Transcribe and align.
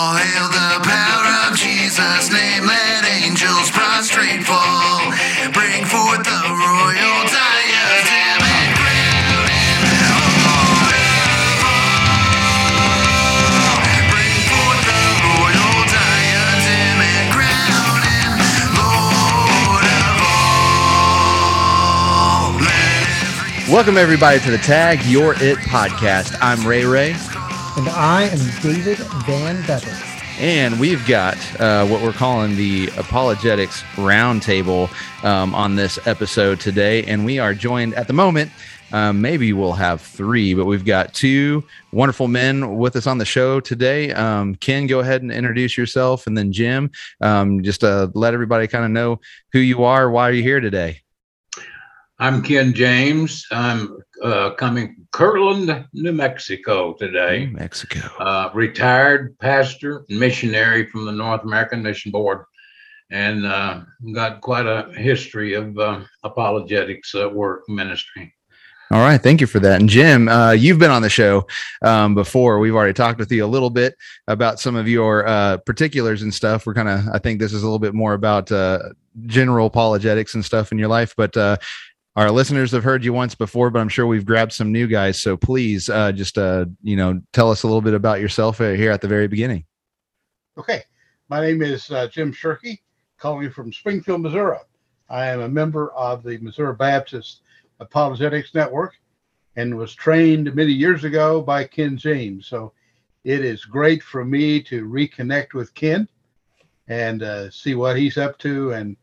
All 0.00 0.16
hail 0.16 0.48
the 0.48 0.80
power 0.80 1.52
of 1.52 1.58
Jesus' 1.58 2.32
name. 2.32 2.64
Let 2.64 3.04
angels 3.20 3.70
prostrate 3.70 4.42
fall. 4.48 5.12
Bring 5.52 5.84
forth 5.84 6.24
the 6.24 6.40
royal 6.48 7.20
diadem 7.28 8.40
and 8.40 8.72
crown 8.80 9.44
him 9.44 10.24
Lord. 10.40 10.96
Bring 14.08 14.40
forth 14.48 14.88
the 14.88 15.04
royal 15.20 15.84
diadem 15.92 16.96
and 17.04 17.28
crown 17.36 18.00
Lord 18.80 19.84
of 19.84 20.16
all. 21.76 22.56
Let 22.56 23.04
every 23.20 23.68
Welcome 23.70 23.98
everybody 23.98 24.40
to 24.40 24.50
the 24.50 24.56
Tag 24.64 25.04
Your 25.04 25.34
It 25.34 25.58
podcast. 25.68 26.38
I'm 26.40 26.66
Ray 26.66 26.86
Ray, 26.86 27.12
And 27.80 27.88
I 27.88 28.24
am 28.24 28.38
David 28.60 28.98
Van 29.24 29.66
Better. 29.66 29.90
and 30.38 30.78
we've 30.78 31.06
got 31.08 31.38
uh, 31.58 31.86
what 31.86 32.02
we're 32.02 32.12
calling 32.12 32.54
the 32.54 32.88
Apologetics 32.98 33.80
Roundtable 33.94 34.90
um, 35.24 35.54
on 35.54 35.76
this 35.76 35.98
episode 36.06 36.60
today, 36.60 37.04
and 37.04 37.24
we 37.24 37.38
are 37.38 37.54
joined 37.54 37.94
at 37.94 38.06
the 38.06 38.12
moment. 38.12 38.52
Um, 38.92 39.22
maybe 39.22 39.54
we'll 39.54 39.72
have 39.72 40.02
three, 40.02 40.52
but 40.52 40.66
we've 40.66 40.84
got 40.84 41.14
two 41.14 41.64
wonderful 41.90 42.28
men 42.28 42.76
with 42.76 42.96
us 42.96 43.06
on 43.06 43.16
the 43.16 43.24
show 43.24 43.60
today. 43.60 44.12
Um, 44.12 44.56
Ken, 44.56 44.86
go 44.86 45.00
ahead 45.00 45.22
and 45.22 45.32
introduce 45.32 45.78
yourself, 45.78 46.26
and 46.26 46.36
then 46.36 46.52
Jim, 46.52 46.90
um, 47.22 47.62
just 47.62 47.82
uh, 47.82 48.08
let 48.12 48.34
everybody 48.34 48.66
kind 48.66 48.84
of 48.84 48.90
know 48.90 49.20
who 49.54 49.58
you 49.58 49.84
are, 49.84 50.10
why 50.10 50.28
are 50.28 50.32
you're 50.32 50.42
here 50.42 50.60
today. 50.60 51.00
I'm 52.18 52.42
Ken 52.42 52.74
James. 52.74 53.46
I'm 53.50 53.96
uh, 54.22 54.50
coming 54.50 54.94
from 54.94 54.99
Kirtland, 55.12 55.86
New 55.92 56.12
Mexico 56.12 56.94
today. 56.94 57.46
Mexico. 57.46 58.00
Uh, 58.18 58.50
retired 58.54 59.38
pastor, 59.38 60.04
missionary 60.08 60.86
from 60.86 61.04
the 61.04 61.12
North 61.12 61.42
American 61.42 61.82
Mission 61.82 62.12
Board, 62.12 62.44
and 63.10 63.44
uh, 63.44 63.80
got 64.14 64.40
quite 64.40 64.66
a 64.66 64.92
history 64.94 65.54
of 65.54 65.76
uh, 65.78 66.00
apologetics 66.22 67.14
uh, 67.14 67.28
work 67.28 67.68
ministry. 67.68 68.34
All 68.92 69.00
right, 69.00 69.22
thank 69.22 69.40
you 69.40 69.46
for 69.46 69.60
that. 69.60 69.80
And 69.80 69.88
Jim, 69.88 70.28
uh, 70.28 70.50
you've 70.50 70.80
been 70.80 70.90
on 70.90 71.02
the 71.02 71.10
show 71.10 71.46
um, 71.82 72.16
before. 72.16 72.58
We've 72.58 72.74
already 72.74 72.92
talked 72.92 73.20
with 73.20 73.30
you 73.30 73.44
a 73.44 73.46
little 73.46 73.70
bit 73.70 73.94
about 74.26 74.58
some 74.58 74.74
of 74.74 74.88
your 74.88 75.24
uh, 75.28 75.58
particulars 75.58 76.22
and 76.22 76.34
stuff. 76.34 76.66
We're 76.66 76.74
kind 76.74 76.88
of, 76.88 77.06
I 77.12 77.18
think 77.18 77.38
this 77.38 77.52
is 77.52 77.62
a 77.62 77.66
little 77.66 77.78
bit 77.78 77.94
more 77.94 78.14
about 78.14 78.50
uh, 78.50 78.80
general 79.26 79.66
apologetics 79.66 80.34
and 80.34 80.44
stuff 80.44 80.72
in 80.72 80.78
your 80.78 80.88
life. 80.88 81.14
But 81.16 81.36
uh, 81.36 81.58
our 82.16 82.30
listeners 82.30 82.72
have 82.72 82.84
heard 82.84 83.04
you 83.04 83.12
once 83.12 83.34
before, 83.34 83.70
but 83.70 83.80
I'm 83.80 83.88
sure 83.88 84.06
we've 84.06 84.26
grabbed 84.26 84.52
some 84.52 84.72
new 84.72 84.86
guys. 84.86 85.20
So 85.20 85.36
please, 85.36 85.88
uh, 85.88 86.12
just 86.12 86.38
uh, 86.38 86.66
you 86.82 86.96
know, 86.96 87.20
tell 87.32 87.50
us 87.50 87.62
a 87.62 87.66
little 87.66 87.82
bit 87.82 87.94
about 87.94 88.20
yourself 88.20 88.60
uh, 88.60 88.70
here 88.70 88.90
at 88.90 89.00
the 89.00 89.08
very 89.08 89.28
beginning. 89.28 89.64
Okay, 90.58 90.82
my 91.28 91.40
name 91.40 91.62
is 91.62 91.90
uh, 91.90 92.08
Jim 92.08 92.32
Shirkey, 92.32 92.80
calling 93.18 93.50
from 93.50 93.72
Springfield, 93.72 94.22
Missouri. 94.22 94.58
I 95.08 95.26
am 95.26 95.40
a 95.40 95.48
member 95.48 95.92
of 95.92 96.22
the 96.22 96.38
Missouri 96.38 96.74
Baptist 96.74 97.42
Apologetics 97.78 98.54
Network 98.54 98.94
and 99.56 99.76
was 99.76 99.94
trained 99.94 100.54
many 100.54 100.72
years 100.72 101.04
ago 101.04 101.40
by 101.40 101.64
Ken 101.64 101.96
James. 101.96 102.46
So 102.46 102.72
it 103.24 103.44
is 103.44 103.64
great 103.64 104.02
for 104.02 104.24
me 104.24 104.62
to 104.62 104.86
reconnect 104.86 105.54
with 105.54 105.74
Ken 105.74 106.08
and 106.88 107.22
uh, 107.22 107.50
see 107.50 107.74
what 107.74 107.96
he's 107.96 108.18
up 108.18 108.38
to 108.38 108.72
and 108.72 108.96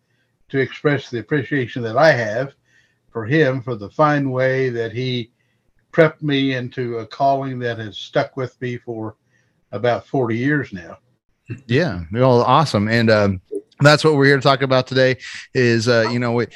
to 0.49 0.59
express 0.59 1.09
the 1.09 1.19
appreciation 1.19 1.81
that 1.83 1.97
I 1.97 2.11
have 2.11 2.53
for 3.11 3.25
him 3.25 3.61
for 3.61 3.75
the 3.75 3.89
fine 3.89 4.29
way 4.31 4.69
that 4.69 4.91
he 4.91 5.31
prepped 5.91 6.21
me 6.21 6.53
into 6.53 6.99
a 6.99 7.05
calling 7.05 7.59
that 7.59 7.79
has 7.79 7.97
stuck 7.97 8.37
with 8.37 8.59
me 8.61 8.77
for 8.77 9.15
about 9.71 10.05
40 10.05 10.37
years 10.37 10.73
now. 10.73 10.97
Yeah, 11.65 12.03
well, 12.11 12.41
awesome, 12.43 12.89
and 12.89 13.09
um, 13.09 13.41
that's 13.79 14.03
what 14.03 14.15
we're 14.15 14.25
here 14.25 14.35
to 14.35 14.41
talk 14.41 14.61
about 14.61 14.85
today. 14.85 15.17
Is 15.53 15.87
uh, 15.87 16.09
you 16.11 16.19
know, 16.19 16.33
we, 16.33 16.47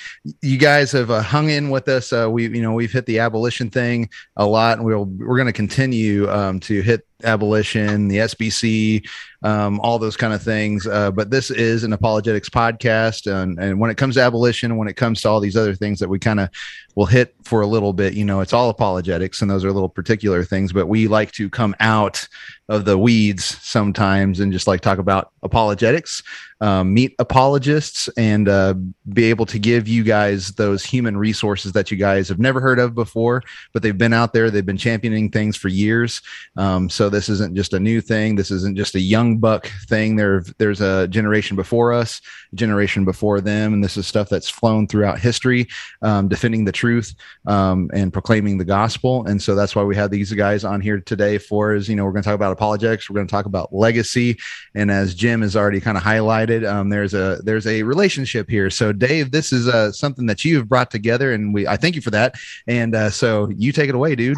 you 0.41 0.58
guys 0.58 0.91
have 0.91 1.09
uh, 1.09 1.21
hung 1.21 1.49
in 1.49 1.70
with 1.70 1.87
us. 1.87 2.11
Uh, 2.11 2.30
we, 2.30 2.49
you 2.49 2.61
know, 2.61 2.73
we've 2.73 2.92
hit 2.92 3.05
the 3.05 3.20
abolition 3.20 3.70
thing 3.70 4.09
a 4.36 4.45
lot, 4.45 4.77
and 4.77 4.86
we'll 4.86 5.05
we're 5.05 5.37
going 5.37 5.47
to 5.47 5.53
continue 5.53 6.30
um, 6.30 6.59
to 6.61 6.81
hit 6.81 7.08
abolition, 7.23 8.08
the 8.08 8.17
SBC, 8.17 9.08
um, 9.43 9.80
all 9.80 9.98
those 9.98 10.17
kind 10.17 10.33
of 10.33 10.42
things. 10.42 10.86
Uh, 10.86 11.11
but 11.11 11.32
this 11.32 11.49
is 11.49 11.83
an 11.83 11.93
apologetics 11.93 12.49
podcast, 12.49 13.32
and, 13.32 13.59
and 13.59 13.80
when 13.80 13.89
it 13.89 13.98
comes 13.98 14.15
to 14.15 14.21
abolition, 14.21 14.77
when 14.77 14.87
it 14.87 14.95
comes 14.95 15.21
to 15.21 15.30
all 15.30 15.39
these 15.39 15.58
other 15.58 15.76
things 15.76 15.99
that 15.99 16.09
we 16.09 16.20
kind 16.20 16.39
of 16.39 16.49
will 16.95 17.05
hit 17.05 17.33
for 17.43 17.61
a 17.61 17.67
little 17.67 17.93
bit, 17.93 18.14
you 18.14 18.26
know, 18.26 18.42
it's 18.42 18.54
all 18.54 18.70
apologetics, 18.70 19.42
and 19.42 19.49
those 19.49 19.65
are 19.65 19.71
little 19.71 19.89
particular 19.89 20.43
things. 20.43 20.73
But 20.73 20.87
we 20.87 21.08
like 21.08 21.32
to 21.33 21.49
come 21.49 21.76
out 21.80 22.27
of 22.71 22.86
the 22.86 22.98
weeds 22.98 23.43
sometimes 23.61 24.39
and 24.39 24.53
just 24.53 24.65
like 24.65 24.80
talk 24.80 24.98
about 24.98 25.32
apologetics, 25.43 26.23
um, 26.61 26.93
meet 26.93 27.14
apologists, 27.20 28.08
and 28.15 28.48
uh, 28.48 28.73
be 29.11 29.26
able 29.26 29.45
to 29.45 29.59
give 29.59 29.89
you 29.89 30.03
guys 30.03 30.52
those 30.53 30.83
human 30.86 31.17
resources 31.17 31.73
that 31.73 31.92
you 31.92 31.98
guys 31.98 32.30
have 32.30 32.39
never 32.39 32.61
heard 32.61 32.80
of 32.80 32.95
before, 32.95 33.43
but 33.73 33.82
they've 33.82 33.98
been 33.98 34.14
out 34.14 34.32
there, 34.32 34.49
they've 34.49 34.65
been 34.65 34.77
championing 34.77 35.30
things 35.30 35.58
for 35.58 35.67
years. 35.67 36.21
Um, 36.55 36.89
so 36.89 37.09
this 37.11 37.30
isn't 37.30 37.55
just 37.55 37.73
a 37.73 37.80
new 37.80 38.02
thing. 38.02 38.36
This 38.36 38.52
isn't 38.52 38.76
just 38.76 38.95
a 38.95 38.99
young 38.99 39.38
buck 39.38 39.67
thing. 39.88 40.16
There, 40.16 40.44
there's 40.58 40.82
a 40.82 41.08
generation 41.08 41.55
before 41.55 41.94
us, 41.94 42.22
generation 42.54 43.05
before 43.05 43.42
them, 43.42 43.73
and 43.73 43.83
this 43.83 43.98
is 43.98 44.08
stuff 44.08 44.30
that's 44.30 44.49
flown 44.49 44.88
throughout 44.88 45.20
history, 45.20 45.67
um, 46.02 46.27
defending 46.27 46.66
the 46.66 46.71
truth 46.71 47.14
um, 47.45 47.89
and 47.94 48.11
proclaiming 48.11 48.58
the 48.58 48.66
gospel. 48.66 49.26
And 49.26 49.42
so 49.42 49.54
that's 49.55 49.76
why 49.76 49.83
we 49.83 49.95
have 49.95 50.11
these 50.11 50.32
guys 50.33 50.64
on 50.64 50.82
here 50.82 51.00
today. 51.00 51.38
For 51.38 51.76
is 51.76 51.89
you 51.89 51.95
know 51.95 52.05
we're 52.05 52.11
going 52.11 52.23
to 52.23 52.27
talk 52.27 52.36
about 52.36 52.52
apologetics, 52.52 53.10
we're 53.10 53.16
going 53.16 53.27
to 53.27 53.32
talk 53.32 53.45
about 53.45 53.73
legacy, 53.73 54.38
and 54.76 54.89
as 54.89 55.14
Jim 55.14 55.42
has 55.42 55.55
already 55.55 55.82
kind 55.82 55.98
of 55.98 56.04
highlighted, 56.04 56.67
um, 56.67 56.89
there's 56.89 57.14
a 57.14 57.39
there's 57.44 57.67
a 57.67 57.83
relationship 57.83 58.50
here. 58.50 58.70
So 58.70 58.92
Dave, 58.92 59.32
this 59.32 59.52
is 59.52 59.67
uh, 59.67 59.92
something 59.92 60.26
that 60.27 60.44
you 60.45 60.58
have 60.58 60.70
brought 60.70 60.92
together, 60.92 61.33
and 61.33 61.54
we 61.54 61.67
I 61.67 61.77
thank 61.77 61.95
you 61.95 62.02
for 62.02 62.11
that. 62.11 62.36
And 62.67 62.95
uh, 62.95 63.10
so 63.10 63.50
you 63.50 63.71
take 63.71 63.89
it 63.89 63.95
away, 63.95 64.16
dude. 64.16 64.38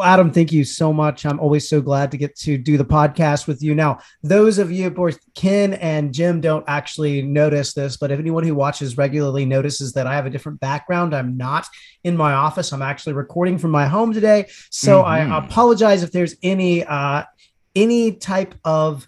Well, 0.00 0.08
Adam, 0.08 0.32
thank 0.32 0.50
you 0.50 0.64
so 0.64 0.94
much. 0.94 1.26
I'm 1.26 1.38
always 1.40 1.68
so 1.68 1.82
glad 1.82 2.10
to 2.12 2.16
get 2.16 2.34
to 2.36 2.56
do 2.56 2.78
the 2.78 2.86
podcast 2.86 3.46
with 3.46 3.62
you. 3.62 3.74
Now, 3.74 3.98
those 4.22 4.56
of 4.56 4.72
you, 4.72 4.90
course, 4.90 5.18
Ken 5.34 5.74
and 5.74 6.14
Jim 6.14 6.40
don't 6.40 6.64
actually 6.66 7.20
notice 7.20 7.74
this, 7.74 7.98
but 7.98 8.10
if 8.10 8.18
anyone 8.18 8.42
who 8.42 8.54
watches 8.54 8.96
regularly 8.96 9.44
notices 9.44 9.92
that 9.92 10.06
I 10.06 10.14
have 10.14 10.24
a 10.24 10.30
different 10.30 10.58
background, 10.58 11.14
I'm 11.14 11.36
not 11.36 11.66
in 12.02 12.16
my 12.16 12.32
office. 12.32 12.72
I'm 12.72 12.80
actually 12.80 13.12
recording 13.12 13.58
from 13.58 13.72
my 13.72 13.86
home 13.86 14.14
today. 14.14 14.46
So 14.70 15.02
Mhm. 15.02 15.06
I 15.06 15.36
apologize 15.36 16.02
if 16.02 16.12
there's 16.12 16.34
any 16.42 16.82
uh, 16.82 17.24
any 17.76 18.12
type 18.12 18.54
of 18.64 19.06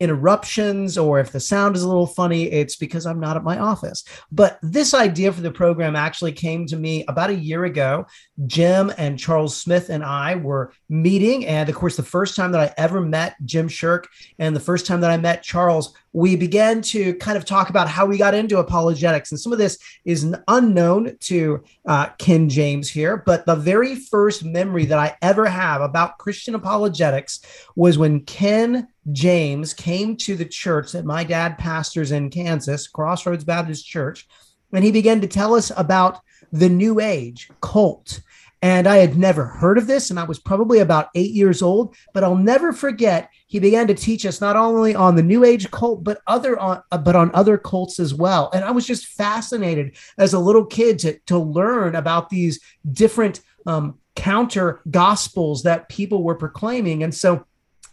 interruptions 0.00 0.98
or 0.98 1.18
if 1.20 1.32
the 1.32 1.40
sound 1.40 1.76
is 1.76 1.82
a 1.82 1.88
little 1.88 2.06
funny, 2.06 2.44
it's 2.44 2.76
because 2.76 3.06
I'm 3.06 3.20
not 3.20 3.36
at 3.36 3.44
my 3.44 3.58
office. 3.58 4.04
But 4.30 4.58
this 4.62 4.94
idea 4.94 5.32
for 5.32 5.40
the 5.40 5.50
program 5.50 5.96
actually 5.96 6.32
came 6.32 6.66
to 6.66 6.76
me 6.76 7.04
about 7.08 7.30
a 7.30 7.34
year 7.34 7.64
ago. 7.64 8.06
Jim 8.46 8.92
and 8.98 9.18
Charles 9.18 9.60
Smith 9.60 9.88
and 9.88 10.04
I 10.04 10.34
were 10.34 10.72
meeting. 10.88 11.46
And 11.46 11.68
of 11.68 11.74
course, 11.74 11.96
the 11.96 12.02
first 12.02 12.36
time 12.36 12.52
that 12.52 12.60
I 12.60 12.74
ever 12.76 13.00
met 13.00 13.36
Jim 13.44 13.68
Shirk 13.68 14.08
and 14.38 14.54
the 14.54 14.60
first 14.60 14.86
time 14.86 15.00
that 15.00 15.10
I 15.10 15.16
met 15.16 15.42
Charles, 15.42 15.94
we 16.16 16.34
began 16.34 16.80
to 16.80 17.12
kind 17.16 17.36
of 17.36 17.44
talk 17.44 17.68
about 17.68 17.90
how 17.90 18.06
we 18.06 18.16
got 18.16 18.32
into 18.32 18.56
apologetics. 18.56 19.30
And 19.30 19.38
some 19.38 19.52
of 19.52 19.58
this 19.58 19.78
is 20.06 20.34
unknown 20.48 21.14
to 21.20 21.62
uh, 21.86 22.06
Ken 22.16 22.48
James 22.48 22.88
here. 22.88 23.18
But 23.18 23.44
the 23.44 23.54
very 23.54 23.94
first 23.94 24.42
memory 24.42 24.86
that 24.86 24.98
I 24.98 25.14
ever 25.20 25.44
have 25.44 25.82
about 25.82 26.16
Christian 26.16 26.54
apologetics 26.54 27.40
was 27.76 27.98
when 27.98 28.20
Ken 28.20 28.88
James 29.12 29.74
came 29.74 30.16
to 30.16 30.36
the 30.36 30.46
church 30.46 30.92
that 30.92 31.04
my 31.04 31.22
dad 31.22 31.58
pastors 31.58 32.12
in 32.12 32.30
Kansas, 32.30 32.88
Crossroads 32.88 33.44
Baptist 33.44 33.84
Church, 33.84 34.26
and 34.72 34.82
he 34.82 34.92
began 34.92 35.20
to 35.20 35.26
tell 35.26 35.54
us 35.54 35.70
about 35.76 36.20
the 36.50 36.70
New 36.70 36.98
Age 36.98 37.50
cult. 37.60 38.22
And 38.62 38.86
I 38.86 38.96
had 38.96 39.16
never 39.18 39.44
heard 39.44 39.78
of 39.78 39.86
this, 39.86 40.10
and 40.10 40.18
I 40.18 40.24
was 40.24 40.38
probably 40.38 40.78
about 40.78 41.08
eight 41.14 41.32
years 41.32 41.62
old. 41.62 41.94
But 42.14 42.24
I'll 42.24 42.36
never 42.36 42.72
forget. 42.72 43.30
He 43.46 43.60
began 43.60 43.86
to 43.88 43.94
teach 43.94 44.24
us 44.24 44.40
not 44.40 44.56
only 44.56 44.94
on 44.94 45.14
the 45.14 45.22
New 45.22 45.44
Age 45.44 45.70
cult, 45.70 46.02
but 46.02 46.20
other 46.26 46.58
on, 46.58 46.82
uh, 46.90 46.98
but 46.98 47.14
on 47.14 47.30
other 47.34 47.58
cults 47.58 48.00
as 48.00 48.14
well. 48.14 48.50
And 48.52 48.64
I 48.64 48.70
was 48.70 48.86
just 48.86 49.06
fascinated 49.06 49.96
as 50.18 50.32
a 50.32 50.38
little 50.38 50.64
kid 50.64 50.98
to 51.00 51.18
to 51.26 51.38
learn 51.38 51.94
about 51.94 52.30
these 52.30 52.60
different 52.90 53.40
um, 53.66 53.98
counter 54.14 54.80
gospels 54.90 55.62
that 55.64 55.88
people 55.88 56.22
were 56.22 56.34
proclaiming. 56.34 57.02
And 57.02 57.14
so 57.14 57.44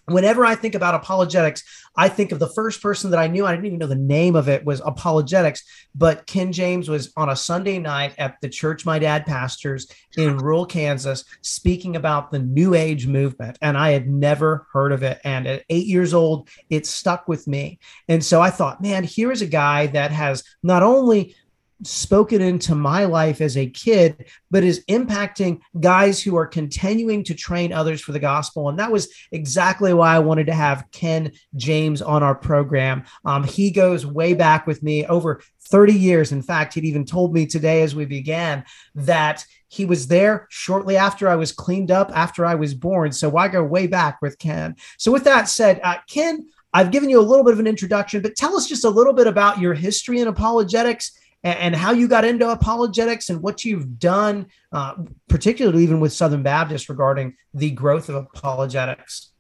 whenever 0.06 0.46
I 0.46 0.56
think 0.56 0.76
about 0.76 0.96
apologetics, 0.96 1.64
I 1.96 2.10
think 2.10 2.32
of 2.32 2.40
the 2.40 2.50
first 2.50 2.82
person 2.82 3.12
that 3.12 3.20
I 3.20 3.28
knew. 3.28 3.46
I 3.46 3.52
didn't 3.52 3.68
even 3.68 3.80
know 3.80 3.88
the 3.88 3.96
name 3.96 4.36
of 4.36 4.50
it 4.50 4.66
was 4.66 4.82
apologetics, 4.84 5.64
but 5.94 6.26
Ken 6.26 6.52
James 6.52 6.90
was 6.90 7.14
on 7.16 7.30
a 7.30 7.36
Sunday 7.36 7.80
night 7.80 8.16
at 8.18 8.42
the 8.42 8.50
church 8.50 8.86
my 8.86 9.00
dad 9.00 9.26
pastors 9.26 9.88
in 10.18 10.38
rural 10.38 10.66
Kansas 10.66 11.24
speaking 11.42 11.96
about 11.96 12.32
the 12.32 12.40
New 12.40 12.74
Age 12.74 13.08
movement. 13.08 13.58
And 13.62 13.78
I 13.78 13.92
had 13.92 14.10
never 14.10 14.68
heard 14.74 14.92
of 14.92 15.04
it. 15.04 15.20
And 15.24 15.48
at 15.48 15.64
eight 15.70 15.86
years 15.86 16.14
old, 16.14 16.50
it 16.70 16.86
stuck 16.86 17.28
with 17.28 17.48
me. 17.48 17.80
And 18.08 18.24
so 18.24 18.42
I 18.42 18.50
thought, 18.50 18.82
man, 18.82 19.04
here 19.04 19.32
is 19.32 19.42
a 19.42 19.48
guy 19.48 19.88
that 19.88 20.12
has 20.12 20.44
not 20.64 20.84
only 20.84 21.36
spoken 21.84 22.42
into 22.42 22.76
my 22.76 23.06
life 23.06 23.42
as 23.42 23.58
a 23.58 23.70
kid, 23.70 24.26
but 24.50 24.64
is 24.64 24.84
impacting 24.90 25.60
guys 25.80 26.22
who 26.22 26.36
are 26.36 26.48
continuing 26.48 27.24
to 27.26 27.34
train 27.34 27.74
others 27.74 28.02
for 28.02 28.12
the 28.12 28.20
gospel. 28.20 28.70
And 28.70 28.80
that 28.80 28.92
was 28.92 29.14
exactly 29.32 29.94
why 29.94 30.16
I 30.16 30.20
wanted 30.20 30.48
to 30.48 30.54
have 30.54 30.86
Ken 30.92 31.32
James 31.56 32.02
on 32.02 32.24
our 32.24 32.36
program. 32.36 33.04
Um, 33.26 33.44
he 33.44 33.72
goes 33.72 34.06
way 34.06 34.34
back 34.34 34.68
with 34.68 34.84
me 34.84 35.06
over 35.06 35.42
30 35.70 35.94
years. 35.94 36.32
In 36.32 36.42
fact, 36.42 36.74
he'd 36.74 36.86
even 36.86 37.06
told 37.06 37.34
me 37.34 37.46
today 37.46 37.84
as 37.84 37.96
we 37.96 38.06
began 38.06 38.64
that 38.96 39.46
he 39.68 39.86
was 39.86 40.08
there 40.08 40.48
shortly 40.50 40.98
after 40.98 41.28
I 41.28 41.36
was 41.36 41.52
cleaned 41.52 41.90
up, 41.90 42.12
after 42.14 42.46
I 42.46 42.56
was 42.56 42.74
born. 42.74 43.12
So 43.12 43.38
I 43.38 43.48
go 43.48 43.64
way 43.64 43.88
back 43.88 44.22
with 44.22 44.38
Ken. 44.38 44.76
So, 44.98 45.12
with 45.12 45.24
that 45.24 45.50
said, 45.50 45.80
uh, 45.84 45.98
Ken, 46.08 46.48
I've 46.74 46.92
given 46.92 47.10
you 47.10 47.20
a 47.20 47.22
little 47.22 47.44
bit 47.44 47.54
of 47.54 47.60
an 47.60 47.68
introduction, 47.68 48.22
but 48.22 48.36
tell 48.36 48.56
us 48.56 48.68
just 48.68 48.86
a 48.86 48.90
little 48.90 49.14
bit 49.14 49.28
about 49.28 49.60
your 49.60 49.74
history 49.74 50.20
in 50.20 50.28
apologetics 50.28 51.12
and, 51.44 51.60
and 51.60 51.76
how 51.76 51.92
you 51.92 52.08
got 52.08 52.26
into 52.26 52.50
apologetics 52.50 53.30
and 53.30 53.42
what 53.42 53.66
you've 53.66 54.00
done, 54.00 54.48
uh, 54.72 54.96
particularly 55.28 55.84
even 55.84 56.00
with 56.00 56.14
Southern 56.14 56.44
Baptist 56.44 56.90
regarding 56.90 57.36
the 57.54 57.72
growth 57.72 58.10
of 58.10 58.16
apologetics. 58.16 59.32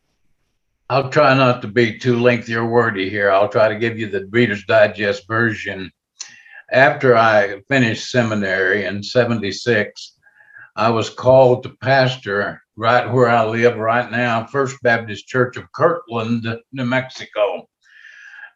I'll 0.89 1.09
try 1.09 1.33
not 1.33 1.61
to 1.61 1.67
be 1.67 1.97
too 1.97 2.19
lengthy 2.19 2.55
or 2.55 2.65
wordy 2.65 3.09
here. 3.09 3.31
I'll 3.31 3.49
try 3.49 3.69
to 3.69 3.79
give 3.79 3.97
you 3.97 4.09
the 4.09 4.27
Reader's 4.29 4.65
Digest 4.65 5.27
version. 5.27 5.91
After 6.71 7.15
I 7.15 7.61
finished 7.69 8.11
seminary 8.11 8.85
in 8.85 9.01
76, 9.01 10.17
I 10.75 10.89
was 10.89 11.09
called 11.09 11.63
to 11.63 11.69
pastor 11.81 12.61
right 12.75 13.11
where 13.11 13.29
I 13.29 13.45
live 13.45 13.77
right 13.77 14.09
now, 14.11 14.45
First 14.45 14.81
Baptist 14.81 15.27
Church 15.27 15.55
of 15.57 15.71
Kirtland, 15.71 16.47
New 16.71 16.85
Mexico. 16.85 17.69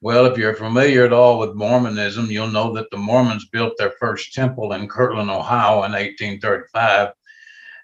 Well, 0.01 0.27
if 0.27 0.37
you're 0.37 0.53
familiar 0.53 1.05
at 1.05 1.13
all 1.13 1.39
with 1.39 1.55
Mormonism, 1.55 2.29
you'll 2.29 2.51
know 2.51 2.71
that 2.73 2.91
the 2.91 2.97
Mormons 2.97 3.49
built 3.49 3.73
their 3.77 3.93
first 3.99 4.33
temple 4.33 4.73
in 4.73 4.87
Kirtland, 4.87 5.31
Ohio 5.31 5.83
in 5.83 5.91
1835. 5.91 7.13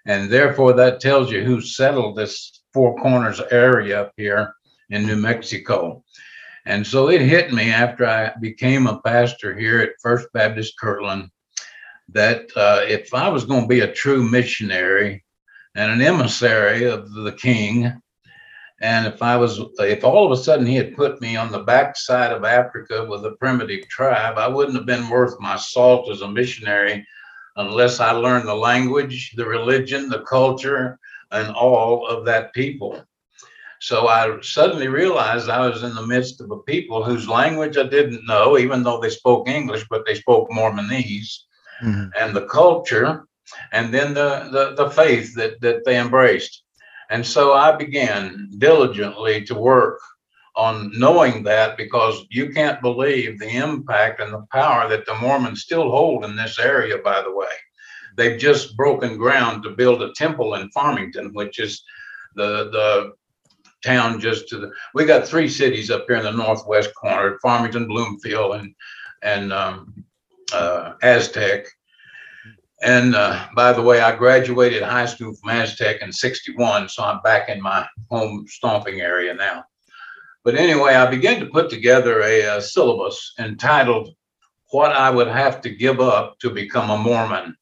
And 0.06 0.30
therefore, 0.30 0.74
that 0.74 1.00
tells 1.00 1.32
you 1.32 1.42
who 1.42 1.60
settled 1.60 2.16
this 2.16 2.62
Four 2.72 2.96
Corners 2.96 3.40
area 3.50 4.02
up 4.02 4.12
here 4.16 4.54
in 4.90 5.06
New 5.06 5.16
Mexico. 5.16 6.04
And 6.66 6.86
so 6.86 7.08
it 7.08 7.20
hit 7.20 7.52
me 7.52 7.70
after 7.70 8.06
I 8.06 8.32
became 8.40 8.86
a 8.86 9.00
pastor 9.00 9.58
here 9.58 9.80
at 9.80 10.00
First 10.00 10.28
Baptist 10.32 10.78
Kirtland 10.78 11.30
that 12.10 12.44
uh, 12.56 12.82
if 12.86 13.12
I 13.12 13.28
was 13.28 13.44
going 13.44 13.62
to 13.62 13.68
be 13.68 13.80
a 13.80 13.92
true 13.92 14.22
missionary 14.22 15.24
and 15.74 15.90
an 15.90 16.00
emissary 16.00 16.84
of 16.84 17.12
the 17.12 17.32
king, 17.32 18.00
and 18.80 19.06
if 19.06 19.22
I 19.22 19.36
was, 19.36 19.60
if 19.78 20.04
all 20.04 20.26
of 20.26 20.32
a 20.32 20.42
sudden 20.42 20.66
he 20.66 20.74
had 20.74 20.96
put 20.96 21.20
me 21.20 21.36
on 21.36 21.52
the 21.52 21.60
backside 21.62 22.32
of 22.32 22.44
Africa 22.44 23.06
with 23.08 23.24
a 23.24 23.32
primitive 23.32 23.88
tribe, 23.88 24.36
I 24.36 24.48
wouldn't 24.48 24.76
have 24.76 24.86
been 24.86 25.08
worth 25.08 25.38
my 25.40 25.56
salt 25.56 26.10
as 26.10 26.22
a 26.22 26.28
missionary 26.28 27.06
unless 27.56 28.00
I 28.00 28.10
learned 28.10 28.48
the 28.48 28.54
language, 28.54 29.32
the 29.36 29.46
religion, 29.46 30.08
the 30.08 30.22
culture, 30.22 30.98
and 31.30 31.54
all 31.54 32.06
of 32.06 32.24
that 32.24 32.52
people. 32.52 33.00
So 33.80 34.08
I 34.08 34.38
suddenly 34.40 34.88
realized 34.88 35.48
I 35.48 35.68
was 35.68 35.82
in 35.82 35.94
the 35.94 36.06
midst 36.06 36.40
of 36.40 36.50
a 36.50 36.58
people 36.58 37.04
whose 37.04 37.28
language 37.28 37.76
I 37.76 37.84
didn't 37.84 38.26
know, 38.26 38.58
even 38.58 38.82
though 38.82 38.98
they 38.98 39.10
spoke 39.10 39.48
English, 39.48 39.84
but 39.88 40.04
they 40.06 40.14
spoke 40.14 40.48
Mormonese 40.50 41.44
Mhm. 41.82 42.10
and 42.18 42.34
the 42.34 42.46
culture, 42.46 43.26
and 43.72 43.92
then 43.92 44.14
the, 44.14 44.48
the, 44.50 44.74
the 44.84 44.90
faith 44.90 45.34
that, 45.34 45.60
that 45.60 45.84
they 45.84 45.98
embraced. 45.98 46.63
And 47.10 47.26
so 47.26 47.52
I 47.52 47.76
began 47.76 48.50
diligently 48.58 49.44
to 49.44 49.54
work 49.54 50.00
on 50.56 50.90
knowing 50.94 51.42
that 51.42 51.76
because 51.76 52.24
you 52.30 52.50
can't 52.50 52.80
believe 52.80 53.38
the 53.38 53.48
impact 53.48 54.20
and 54.20 54.32
the 54.32 54.46
power 54.52 54.88
that 54.88 55.04
the 55.04 55.14
Mormons 55.16 55.62
still 55.62 55.90
hold 55.90 56.24
in 56.24 56.36
this 56.36 56.58
area, 56.58 56.98
by 56.98 57.22
the 57.22 57.34
way. 57.34 57.46
They've 58.16 58.38
just 58.38 58.76
broken 58.76 59.16
ground 59.16 59.64
to 59.64 59.70
build 59.70 60.02
a 60.02 60.12
temple 60.12 60.54
in 60.54 60.70
Farmington, 60.70 61.32
which 61.32 61.58
is 61.58 61.82
the, 62.36 62.70
the 62.70 63.12
town 63.84 64.20
just 64.20 64.48
to 64.48 64.58
the, 64.58 64.70
we 64.94 65.04
got 65.04 65.26
three 65.26 65.48
cities 65.48 65.90
up 65.90 66.04
here 66.06 66.16
in 66.16 66.24
the 66.24 66.30
northwest 66.30 66.94
corner, 66.94 67.38
Farmington, 67.42 67.88
Bloomfield, 67.88 68.54
and, 68.56 68.74
and, 69.22 69.52
um, 69.52 70.04
uh, 70.52 70.92
Aztec. 71.02 71.66
And 72.84 73.14
uh, 73.14 73.46
by 73.56 73.72
the 73.72 73.80
way, 73.80 74.02
I 74.02 74.14
graduated 74.14 74.82
high 74.82 75.06
school 75.06 75.34
from 75.34 75.48
Aztec 75.48 76.02
in 76.02 76.12
61, 76.12 76.90
so 76.90 77.02
I'm 77.02 77.22
back 77.22 77.48
in 77.48 77.62
my 77.62 77.86
home 78.10 78.44
stomping 78.46 79.00
area 79.00 79.32
now. 79.32 79.64
But 80.44 80.56
anyway, 80.56 80.94
I 80.94 81.08
began 81.10 81.40
to 81.40 81.46
put 81.46 81.70
together 81.70 82.20
a, 82.20 82.58
a 82.58 82.60
syllabus 82.60 83.32
entitled 83.38 84.10
What 84.70 84.92
I 84.92 85.08
Would 85.08 85.28
Have 85.28 85.62
to 85.62 85.70
Give 85.70 85.98
Up 85.98 86.38
to 86.40 86.50
Become 86.50 86.90
a 86.90 86.98
Mormon. 86.98 87.56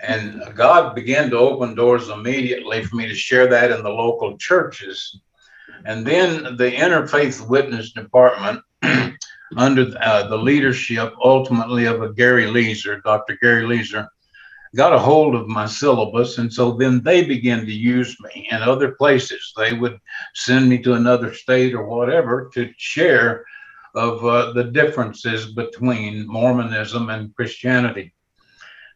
And 0.00 0.42
God 0.56 0.96
began 0.96 1.30
to 1.30 1.38
open 1.38 1.76
doors 1.76 2.08
immediately 2.08 2.82
for 2.82 2.96
me 2.96 3.06
to 3.06 3.14
share 3.14 3.46
that 3.46 3.70
in 3.70 3.84
the 3.84 3.90
local 3.90 4.36
churches. 4.38 5.20
And 5.84 6.04
then 6.04 6.56
the 6.56 6.72
Interfaith 6.72 7.46
Witness 7.46 7.92
Department 7.92 8.60
under 9.56 9.94
uh, 10.00 10.26
the 10.26 10.36
leadership 10.36 11.14
ultimately 11.22 11.84
of 11.84 12.02
a 12.02 12.12
Gary 12.12 12.46
Leazer, 12.46 13.00
Dr. 13.04 13.38
Gary 13.40 13.62
Leazer, 13.62 14.08
got 14.76 14.92
a 14.92 14.98
hold 14.98 15.34
of 15.34 15.48
my 15.48 15.66
syllabus. 15.66 16.38
And 16.38 16.52
so 16.52 16.72
then 16.72 17.02
they 17.02 17.24
began 17.24 17.64
to 17.64 17.72
use 17.72 18.16
me 18.20 18.48
in 18.50 18.62
other 18.62 18.92
places. 18.92 19.52
They 19.56 19.72
would 19.72 19.98
send 20.34 20.68
me 20.68 20.78
to 20.82 20.94
another 20.94 21.34
state 21.34 21.74
or 21.74 21.84
whatever 21.86 22.50
to 22.54 22.70
share 22.76 23.44
of 23.94 24.24
uh, 24.24 24.52
the 24.52 24.64
differences 24.64 25.52
between 25.52 26.26
Mormonism 26.26 27.08
and 27.10 27.34
Christianity. 27.34 28.12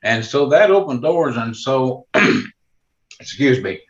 And 0.03 0.25
so 0.25 0.47
that 0.50 0.71
opened 0.71 1.03
doors. 1.03 1.37
And 1.37 1.56
so, 1.56 2.06
excuse 3.21 3.62
me, 3.62 3.81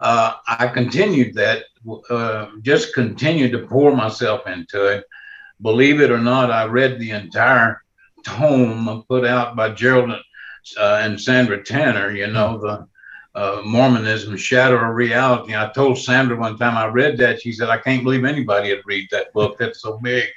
uh, 0.00 0.34
I 0.46 0.68
continued 0.68 1.34
that, 1.34 1.64
uh, 2.10 2.50
just 2.62 2.94
continued 2.94 3.52
to 3.52 3.66
pour 3.66 3.96
myself 3.96 4.46
into 4.46 4.86
it 4.86 5.04
believe 5.62 6.00
it 6.00 6.10
or 6.10 6.18
not, 6.18 6.50
I 6.50 6.64
read 6.64 6.98
the 6.98 7.10
entire 7.10 7.82
tome 8.24 9.04
put 9.08 9.24
out 9.24 9.56
by 9.56 9.70
Gerald 9.70 10.10
uh, 10.78 11.00
and 11.02 11.20
Sandra 11.20 11.62
Tanner, 11.62 12.10
you 12.10 12.26
know, 12.26 12.58
the 12.58 12.86
uh, 13.34 13.62
Mormonism, 13.64 14.36
Shadow 14.36 14.76
or 14.76 14.92
Reality. 14.94 15.54
I 15.54 15.70
told 15.72 15.98
Sandra 15.98 16.36
one 16.36 16.58
time 16.58 16.76
I 16.76 16.86
read 16.86 17.18
that. 17.18 17.40
She 17.40 17.52
said, 17.52 17.68
I 17.68 17.78
can't 17.78 18.02
believe 18.02 18.24
anybody 18.24 18.70
had 18.70 18.80
read 18.84 19.08
that 19.10 19.32
book. 19.32 19.58
That's 19.58 19.82
so 19.82 19.98
big. 19.98 20.28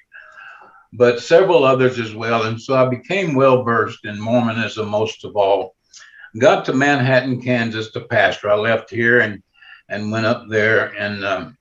But 0.93 1.19
several 1.19 1.63
others 1.63 1.97
as 1.99 2.13
well. 2.13 2.43
And 2.43 2.61
so 2.61 2.75
I 2.75 2.87
became 2.87 3.33
well 3.33 3.63
versed 3.63 4.05
in 4.05 4.19
Mormonism 4.19 4.87
most 4.87 5.25
of 5.25 5.35
all. 5.35 5.75
Got 6.37 6.65
to 6.65 6.73
Manhattan, 6.73 7.41
Kansas 7.41 7.91
to 7.91 8.01
pastor. 8.01 8.49
I 8.49 8.55
left 8.55 8.89
here 8.89 9.21
and, 9.21 9.41
and 9.89 10.11
went 10.11 10.25
up 10.25 10.47
there 10.49 10.93
and 10.97 11.25
um, 11.25 11.57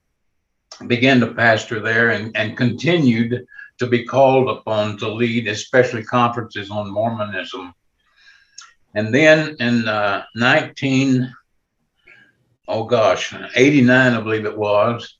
began 0.87 1.19
to 1.19 1.33
pastor 1.33 1.79
there 1.79 2.09
and, 2.09 2.35
and 2.35 2.57
continued 2.57 3.45
to 3.79 3.87
be 3.87 4.03
called 4.03 4.49
upon 4.49 4.97
to 4.97 5.09
lead, 5.09 5.47
especially 5.47 6.03
conferences 6.03 6.69
on 6.69 6.91
Mormonism. 6.91 7.73
And 8.95 9.13
then 9.13 9.55
in 9.59 9.87
uh, 9.87 10.25
19, 10.35 11.33
oh 12.67 12.83
gosh, 12.83 13.33
89, 13.55 14.13
I 14.13 14.21
believe 14.21 14.45
it 14.45 14.57
was, 14.57 15.17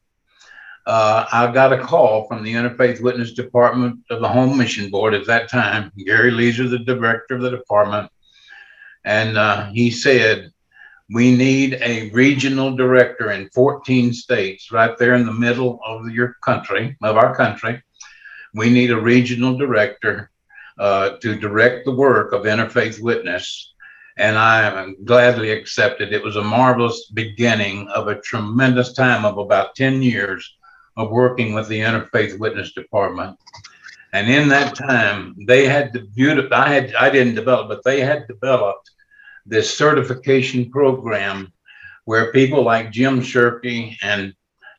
uh, 0.86 1.26
I 1.32 1.52
got 1.52 1.74
a 1.74 1.82
call 1.82 2.28
from 2.28 2.44
the 2.44 2.54
Interfaith 2.54 3.02
Witness 3.02 3.34
Department 3.34 4.00
of 4.10 4.22
the 4.22 4.28
Home 4.28 4.58
Mission 4.58 4.92
Board 4.92 5.14
at 5.14 5.26
that 5.28 5.50
time. 5.50 5.92
Gary 6.06 6.32
Leazer, 6.32 6.70
the 6.70 6.80
director 6.80 7.36
of 7.36 7.42
the 7.42 7.50
department, 7.50 8.12
and 9.06 9.38
uh, 9.38 9.70
he 9.72 9.90
said, 9.90 10.52
we 11.10 11.36
need 11.36 11.80
a 11.82 12.10
regional 12.12 12.76
director 12.76 13.32
in 13.32 13.50
14 13.50 14.14
states, 14.14 14.72
right 14.72 14.98
there 14.98 15.16
in 15.16 15.26
the 15.26 15.34
middle 15.34 15.80
of 15.86 16.10
your 16.10 16.36
country, 16.44 16.98
of 17.02 17.18
our 17.18 17.36
country. 17.36 17.82
We 18.54 18.70
need 18.70 18.92
a 18.92 19.00
regional 19.00 19.58
director 19.58 20.32
uh, 20.80 21.18
to 21.22 21.36
direct 21.36 21.86
the 21.86 21.96
work 21.96 22.34
of 22.34 22.44
Interfaith 22.44 23.02
Witness. 23.02 23.74
And 24.18 24.38
I 24.38 24.94
gladly 25.06 25.52
accepted. 25.52 26.14
It 26.14 26.24
was 26.24 26.36
a 26.36 26.44
marvelous 26.44 27.10
beginning 27.14 27.88
of 27.90 28.08
a 28.08 28.22
tremendous 28.22 28.94
time 28.94 29.26
of 29.26 29.38
about 29.38 29.76
10 29.76 30.02
years 30.02 30.56
of 30.98 31.10
working 31.10 31.54
with 31.54 31.68
the 31.68 31.80
Interfaith 31.80 32.38
Witness 32.38 32.74
Department. 32.74 33.38
And 34.14 34.30
in 34.30 34.48
that 34.50 34.76
time, 34.76 35.36
they 35.48 35.68
had 35.68 35.92
the 35.92 36.02
beautiful, 36.02 36.54
I 36.54 36.70
had, 36.70 36.94
I 36.96 37.10
didn't 37.10 37.34
develop, 37.34 37.68
but 37.68 37.84
they 37.84 38.02
had 38.02 38.28
developed 38.28 38.92
this 39.46 39.76
certification 39.76 40.70
program 40.70 41.52
where 42.06 42.32
people 42.32 42.64
like 42.64 42.92
Jim 42.92 43.22
Shirkey 43.22 43.98
and 44.02 44.34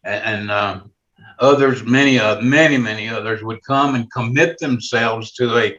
and 0.05 0.51
uh, 0.51 0.81
others, 1.39 1.83
many 1.83 2.19
uh, 2.19 2.41
many 2.41 2.77
many 2.79 3.09
others 3.09 3.43
would 3.43 3.63
come 3.65 3.95
and 3.95 4.11
commit 4.13 4.59
themselves 4.59 5.33
to 5.33 5.57
a 5.59 5.79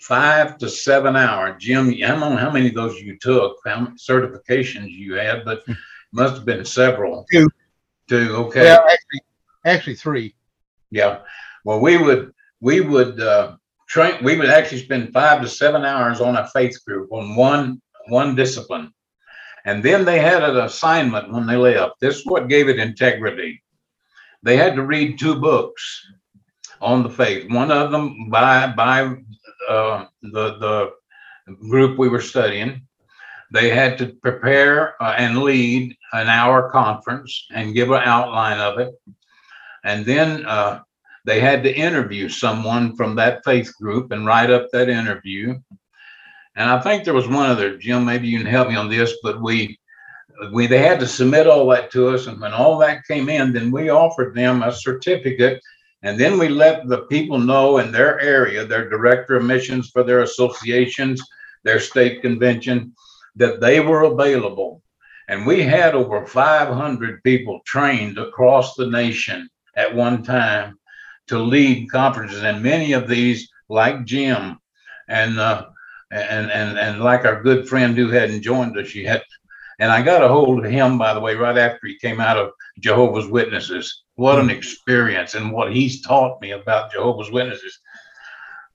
five 0.00 0.58
to 0.58 0.68
seven 0.68 1.16
hour. 1.16 1.56
Jim, 1.58 1.88
I 1.88 2.08
don't 2.08 2.20
know 2.20 2.36
how 2.36 2.50
many 2.50 2.68
of 2.68 2.74
those 2.74 3.00
you 3.00 3.18
took, 3.18 3.56
how 3.66 3.80
many 3.80 3.96
certifications 3.96 4.90
you 4.90 5.14
had, 5.14 5.44
but 5.44 5.64
must 6.12 6.36
have 6.36 6.44
been 6.44 6.64
several. 6.64 7.26
Two. 7.30 7.48
Two. 8.08 8.36
Okay. 8.36 8.64
Yeah, 8.64 8.80
actually, 8.80 9.20
actually 9.64 9.96
three. 9.96 10.34
Yeah. 10.90 11.20
Well, 11.64 11.80
we 11.80 11.96
would 11.96 12.32
we 12.60 12.80
would 12.80 13.20
uh, 13.20 13.56
train. 13.88 14.22
We 14.22 14.36
would 14.36 14.50
actually 14.50 14.82
spend 14.82 15.12
five 15.12 15.40
to 15.42 15.48
seven 15.48 15.84
hours 15.84 16.20
on 16.20 16.36
a 16.36 16.48
faith 16.48 16.78
group 16.86 17.10
on 17.12 17.34
one 17.34 17.80
one 18.08 18.34
discipline, 18.34 18.92
and 19.64 19.82
then 19.82 20.04
they 20.04 20.18
had 20.18 20.42
an 20.42 20.56
assignment 20.58 21.32
when 21.32 21.46
they 21.46 21.56
left. 21.56 22.00
This 22.00 22.18
is 22.18 22.26
what 22.26 22.48
gave 22.48 22.68
it 22.68 22.78
integrity. 22.78 23.62
They 24.42 24.56
had 24.58 24.76
to 24.76 24.84
read 24.84 25.18
two 25.18 25.40
books 25.40 26.06
on 26.82 27.02
the 27.02 27.10
faith. 27.10 27.50
One 27.50 27.70
of 27.70 27.90
them 27.90 28.28
by 28.28 28.66
by 28.66 29.16
uh, 29.68 30.06
the 30.22 30.58
the 30.58 31.54
group 31.68 31.98
we 31.98 32.08
were 32.08 32.20
studying. 32.20 32.86
They 33.52 33.70
had 33.70 33.98
to 33.98 34.14
prepare 34.22 35.00
uh, 35.02 35.14
and 35.16 35.42
lead 35.42 35.96
an 36.12 36.28
hour 36.28 36.70
conference 36.70 37.46
and 37.52 37.74
give 37.74 37.90
an 37.90 38.02
outline 38.04 38.58
of 38.58 38.78
it, 38.78 38.94
and 39.84 40.04
then 40.04 40.44
uh, 40.46 40.80
they 41.24 41.40
had 41.40 41.62
to 41.62 41.74
interview 41.74 42.28
someone 42.28 42.96
from 42.96 43.16
that 43.16 43.44
faith 43.44 43.72
group 43.80 44.12
and 44.12 44.26
write 44.26 44.50
up 44.50 44.68
that 44.72 44.88
interview. 44.88 45.58
And 46.56 46.70
I 46.70 46.80
think 46.80 47.04
there 47.04 47.14
was 47.14 47.26
one 47.26 47.50
other, 47.50 47.76
Jim, 47.78 48.04
maybe 48.04 48.28
you 48.28 48.38
can 48.38 48.46
help 48.46 48.68
me 48.68 48.76
on 48.76 48.88
this, 48.88 49.14
but 49.22 49.42
we 49.42 49.78
we 50.52 50.66
they 50.66 50.78
had 50.78 51.00
to 51.00 51.06
submit 51.06 51.46
all 51.46 51.68
that 51.68 51.90
to 51.92 52.08
us. 52.08 52.26
And 52.26 52.40
when 52.40 52.52
all 52.52 52.78
that 52.78 53.06
came 53.06 53.28
in, 53.28 53.52
then 53.52 53.70
we 53.70 53.88
offered 53.88 54.34
them 54.34 54.62
a 54.62 54.72
certificate. 54.72 55.60
And 56.04 56.20
then 56.20 56.38
we 56.38 56.50
let 56.50 56.86
the 56.86 57.06
people 57.06 57.38
know 57.38 57.78
in 57.78 57.90
their 57.90 58.20
area, 58.20 58.66
their 58.66 58.90
director 58.90 59.36
of 59.36 59.44
missions 59.44 59.88
for 59.88 60.04
their 60.04 60.20
associations, 60.20 61.22
their 61.62 61.80
state 61.80 62.20
convention, 62.20 62.94
that 63.36 63.60
they 63.60 63.80
were 63.80 64.02
available. 64.02 64.82
And 65.28 65.46
we 65.46 65.62
had 65.62 65.94
over 65.94 66.26
500 66.26 67.22
people 67.22 67.60
trained 67.64 68.18
across 68.18 68.74
the 68.74 68.86
nation 68.86 69.48
at 69.76 69.94
one 69.94 70.22
time 70.22 70.78
to 71.28 71.38
lead 71.38 71.90
conferences, 71.90 72.42
and 72.42 72.62
many 72.62 72.92
of 72.92 73.08
these, 73.08 73.48
like 73.70 74.04
Jim, 74.04 74.58
and 75.08 75.38
uh, 75.38 75.66
and 76.10 76.50
and 76.50 76.78
and 76.78 77.00
like 77.00 77.24
our 77.24 77.42
good 77.42 77.66
friend 77.66 77.96
who 77.96 78.08
hadn't 78.08 78.42
joined 78.42 78.76
us 78.76 78.94
yet. 78.94 79.24
And 79.78 79.90
I 79.90 80.02
got 80.02 80.22
a 80.22 80.28
hold 80.28 80.64
of 80.64 80.70
him, 80.70 80.98
by 80.98 81.14
the 81.14 81.20
way, 81.20 81.34
right 81.34 81.58
after 81.58 81.86
he 81.86 81.98
came 81.98 82.20
out 82.20 82.36
of 82.36 82.52
Jehovah's 82.78 83.26
Witnesses. 83.26 84.02
What 84.16 84.38
an 84.38 84.50
experience, 84.50 85.34
and 85.34 85.50
what 85.50 85.72
he's 85.72 86.02
taught 86.02 86.40
me 86.40 86.52
about 86.52 86.92
Jehovah's 86.92 87.30
Witnesses. 87.30 87.80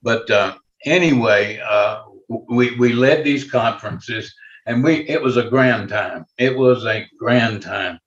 But 0.01 0.29
uh, 0.29 0.55
anyway, 0.85 1.59
uh, 1.59 2.03
we 2.49 2.75
we 2.77 2.93
led 2.93 3.23
these 3.23 3.49
conferences, 3.49 4.33
and 4.65 4.83
we 4.83 5.07
it 5.07 5.21
was 5.21 5.37
a 5.37 5.49
grand 5.49 5.89
time. 5.89 6.25
It 6.37 6.57
was 6.57 6.85
a 6.85 7.07
grand 7.17 7.61
time, 7.61 7.99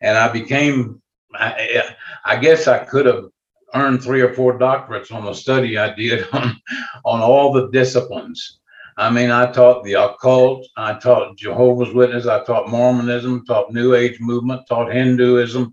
and 0.00 0.16
I 0.16 0.28
became. 0.32 1.02
I, 1.34 1.94
I 2.24 2.36
guess 2.36 2.66
I 2.66 2.78
could 2.78 3.04
have 3.04 3.26
earned 3.74 4.02
three 4.02 4.22
or 4.22 4.32
four 4.32 4.58
doctorates 4.58 5.12
on 5.12 5.24
the 5.24 5.34
study 5.34 5.76
I 5.76 5.94
did 5.94 6.26
on, 6.32 6.56
on 7.04 7.20
all 7.20 7.52
the 7.52 7.68
disciplines. 7.68 8.58
I 8.98 9.10
mean, 9.10 9.30
I 9.30 9.50
taught 9.52 9.84
the 9.84 9.92
occult, 9.94 10.66
I 10.76 10.94
taught 10.94 11.36
Jehovah's 11.36 11.94
Witness, 11.94 12.26
I 12.26 12.42
taught 12.42 12.68
Mormonism, 12.68 13.46
taught 13.46 13.72
New 13.72 13.94
Age 13.94 14.18
movement, 14.18 14.66
taught 14.68 14.92
Hinduism. 14.92 15.72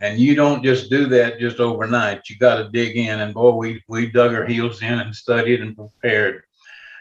And 0.00 0.18
you 0.18 0.34
don't 0.34 0.62
just 0.64 0.88
do 0.88 1.06
that 1.08 1.38
just 1.40 1.60
overnight. 1.60 2.30
You 2.30 2.38
got 2.38 2.56
to 2.56 2.70
dig 2.70 2.96
in. 2.96 3.20
And 3.20 3.34
boy, 3.34 3.52
we 3.52 3.82
we 3.88 4.10
dug 4.10 4.32
our 4.32 4.46
heels 4.46 4.80
in 4.80 4.98
and 4.98 5.14
studied 5.14 5.60
and 5.60 5.76
prepared, 5.76 6.44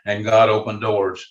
and 0.06 0.25
God 0.25 0.50
opened 0.50 0.82
doors. 0.82 1.25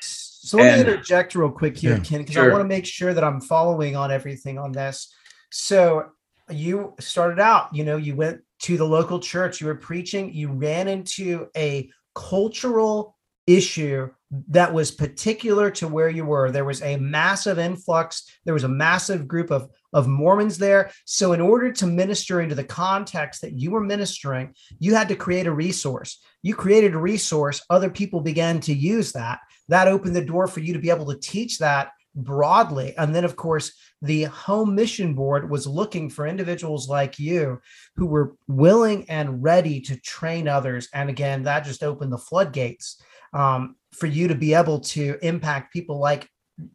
So 0.00 0.56
let 0.56 0.78
And- 0.78 0.86
me 0.86 0.92
interject 0.92 1.34
real 1.34 1.50
quick 1.50 1.76
here, 1.76 1.96
Yeah, 1.96 2.02
Ken, 2.02 2.20
because 2.20 2.38
I 2.38 2.48
want 2.48 2.62
to 2.62 2.68
make 2.68 2.86
sure 2.86 3.12
that 3.12 3.22
I'm 3.22 3.42
following 3.42 3.94
on 3.94 4.10
everything 4.10 4.58
on 4.58 4.72
this. 4.72 5.12
So 5.50 6.06
you 6.48 6.94
started 6.98 7.38
out, 7.40 7.74
you 7.74 7.84
know, 7.84 7.96
you 7.98 8.14
went 8.16 8.40
to 8.60 8.78
the 8.78 8.86
local 8.86 9.20
church, 9.20 9.60
you 9.60 9.66
were 9.66 9.74
preaching, 9.74 10.32
you 10.32 10.48
ran 10.50 10.88
into 10.88 11.48
a 11.56 11.90
cultural 12.14 13.16
issue 13.46 14.10
that 14.48 14.72
was 14.72 14.92
particular 14.92 15.70
to 15.72 15.88
where 15.88 16.08
you 16.08 16.24
were. 16.24 16.50
There 16.50 16.64
was 16.64 16.82
a 16.82 16.96
massive 16.96 17.58
influx, 17.58 18.30
there 18.44 18.54
was 18.54 18.64
a 18.64 18.68
massive 18.68 19.26
group 19.26 19.50
of 19.50 19.70
of 19.92 20.06
Mormons 20.06 20.56
there. 20.56 20.92
So 21.04 21.32
in 21.32 21.40
order 21.40 21.72
to 21.72 21.86
minister 21.86 22.40
into 22.40 22.54
the 22.54 22.62
context 22.62 23.40
that 23.40 23.58
you 23.58 23.72
were 23.72 23.80
ministering, 23.80 24.54
you 24.78 24.94
had 24.94 25.08
to 25.08 25.16
create 25.16 25.48
a 25.48 25.52
resource. 25.52 26.22
You 26.42 26.54
created 26.54 26.94
a 26.94 26.98
resource, 26.98 27.60
other 27.68 27.90
people 27.90 28.20
began 28.20 28.60
to 28.60 28.72
use 28.72 29.10
that 29.12 29.40
that 29.70 29.88
opened 29.88 30.16
the 30.16 30.24
door 30.24 30.48
for 30.48 30.60
you 30.60 30.72
to 30.72 30.80
be 30.80 30.90
able 30.90 31.06
to 31.06 31.18
teach 31.18 31.58
that 31.58 31.92
broadly. 32.14 32.92
And 32.98 33.14
then, 33.14 33.24
of 33.24 33.36
course, 33.36 33.72
the 34.02 34.24
Home 34.24 34.74
Mission 34.74 35.14
Board 35.14 35.48
was 35.48 35.66
looking 35.66 36.10
for 36.10 36.26
individuals 36.26 36.88
like 36.88 37.20
you 37.20 37.60
who 37.94 38.06
were 38.06 38.34
willing 38.48 39.08
and 39.08 39.42
ready 39.42 39.80
to 39.82 40.00
train 40.00 40.48
others. 40.48 40.88
And 40.92 41.08
again, 41.08 41.44
that 41.44 41.64
just 41.64 41.84
opened 41.84 42.12
the 42.12 42.18
floodgates 42.18 43.00
um, 43.32 43.76
for 43.92 44.06
you 44.06 44.28
to 44.28 44.34
be 44.34 44.54
able 44.54 44.80
to 44.80 45.18
impact 45.22 45.72
people 45.72 45.98
like 45.98 46.28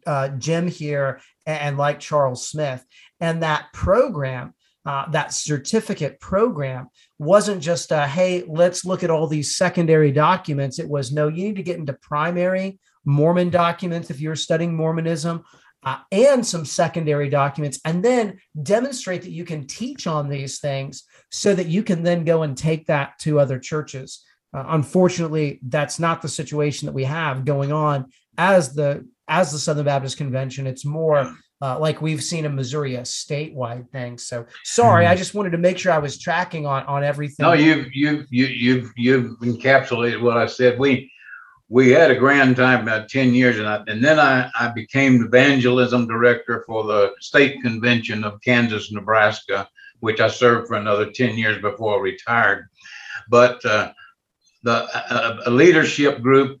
uh, 0.06 0.28
Jim 0.28 0.68
here 0.68 1.20
and, 1.44 1.60
and 1.60 1.78
like 1.78 2.00
Charles 2.00 2.48
Smith. 2.48 2.84
And 3.20 3.42
that 3.42 3.72
program, 3.72 4.54
uh, 4.84 5.08
that 5.10 5.32
certificate 5.32 6.20
program, 6.20 6.88
wasn't 7.18 7.62
just 7.62 7.92
a 7.92 8.06
hey, 8.06 8.44
let's 8.46 8.84
look 8.84 9.02
at 9.02 9.10
all 9.10 9.26
these 9.26 9.56
secondary 9.56 10.12
documents. 10.12 10.78
It 10.78 10.88
was 10.88 11.12
no, 11.12 11.28
you 11.28 11.44
need 11.44 11.56
to 11.56 11.62
get 11.62 11.78
into 11.78 11.92
primary 11.94 12.78
Mormon 13.04 13.50
documents 13.50 14.10
if 14.10 14.20
you're 14.20 14.36
studying 14.36 14.76
Mormonism. 14.76 15.44
Uh, 15.84 15.98
and 16.10 16.44
some 16.44 16.64
secondary 16.64 17.28
documents, 17.28 17.78
and 17.84 18.04
then 18.04 18.40
demonstrate 18.60 19.22
that 19.22 19.30
you 19.30 19.44
can 19.44 19.68
teach 19.68 20.08
on 20.08 20.28
these 20.28 20.58
things 20.58 21.04
so 21.30 21.54
that 21.54 21.68
you 21.68 21.84
can 21.84 22.02
then 22.02 22.24
go 22.24 22.42
and 22.42 22.58
take 22.58 22.86
that 22.86 23.16
to 23.20 23.38
other 23.38 23.60
churches. 23.60 24.24
Uh, 24.56 24.64
unfortunately, 24.68 25.60
that's 25.68 25.98
not 26.00 26.22
the 26.22 26.28
situation 26.28 26.86
that 26.86 26.92
we 26.92 27.04
have 27.04 27.44
going 27.44 27.72
on 27.72 28.06
as 28.38 28.74
the 28.74 29.06
as 29.28 29.52
the 29.52 29.58
Southern 29.58 29.84
Baptist 29.84 30.16
Convention. 30.16 30.66
It's 30.66 30.86
more 30.86 31.30
uh, 31.60 31.78
like 31.78 32.00
we've 32.00 32.22
seen 32.22 32.46
in 32.46 32.54
Missouri, 32.54 32.94
a 32.94 33.02
statewide 33.02 33.90
thing. 33.90 34.16
So 34.16 34.46
sorry, 34.64 35.06
I 35.06 35.14
just 35.14 35.34
wanted 35.34 35.50
to 35.50 35.58
make 35.58 35.76
sure 35.76 35.92
I 35.92 35.98
was 35.98 36.18
tracking 36.18 36.64
on 36.64 36.84
on 36.86 37.04
everything. 37.04 37.44
No, 37.44 37.52
you've 37.52 37.88
you've 37.92 38.26
you 38.30 38.46
you've 38.46 38.92
you've 38.96 39.38
encapsulated 39.40 40.22
what 40.22 40.38
I 40.38 40.46
said. 40.46 40.78
We 40.78 41.12
we 41.68 41.90
had 41.90 42.10
a 42.10 42.16
grand 42.16 42.56
time 42.56 42.82
about 42.82 43.08
10 43.08 43.34
years 43.34 43.58
and 43.58 43.66
I, 43.66 43.82
and 43.88 44.02
then 44.02 44.20
I, 44.20 44.48
I 44.58 44.68
became 44.68 45.18
the 45.18 45.26
evangelism 45.26 46.06
director 46.06 46.62
for 46.64 46.84
the 46.84 47.12
state 47.20 47.60
convention 47.60 48.22
of 48.22 48.40
Kansas, 48.40 48.92
Nebraska, 48.92 49.68
which 49.98 50.20
I 50.20 50.28
served 50.28 50.68
for 50.68 50.74
another 50.74 51.10
10 51.10 51.36
years 51.36 51.60
before 51.60 51.98
I 51.98 52.02
retired. 52.02 52.68
But 53.28 53.64
uh, 53.64 53.92
the 54.62 54.84
a, 55.14 55.48
a 55.48 55.50
leadership 55.50 56.20
group 56.22 56.60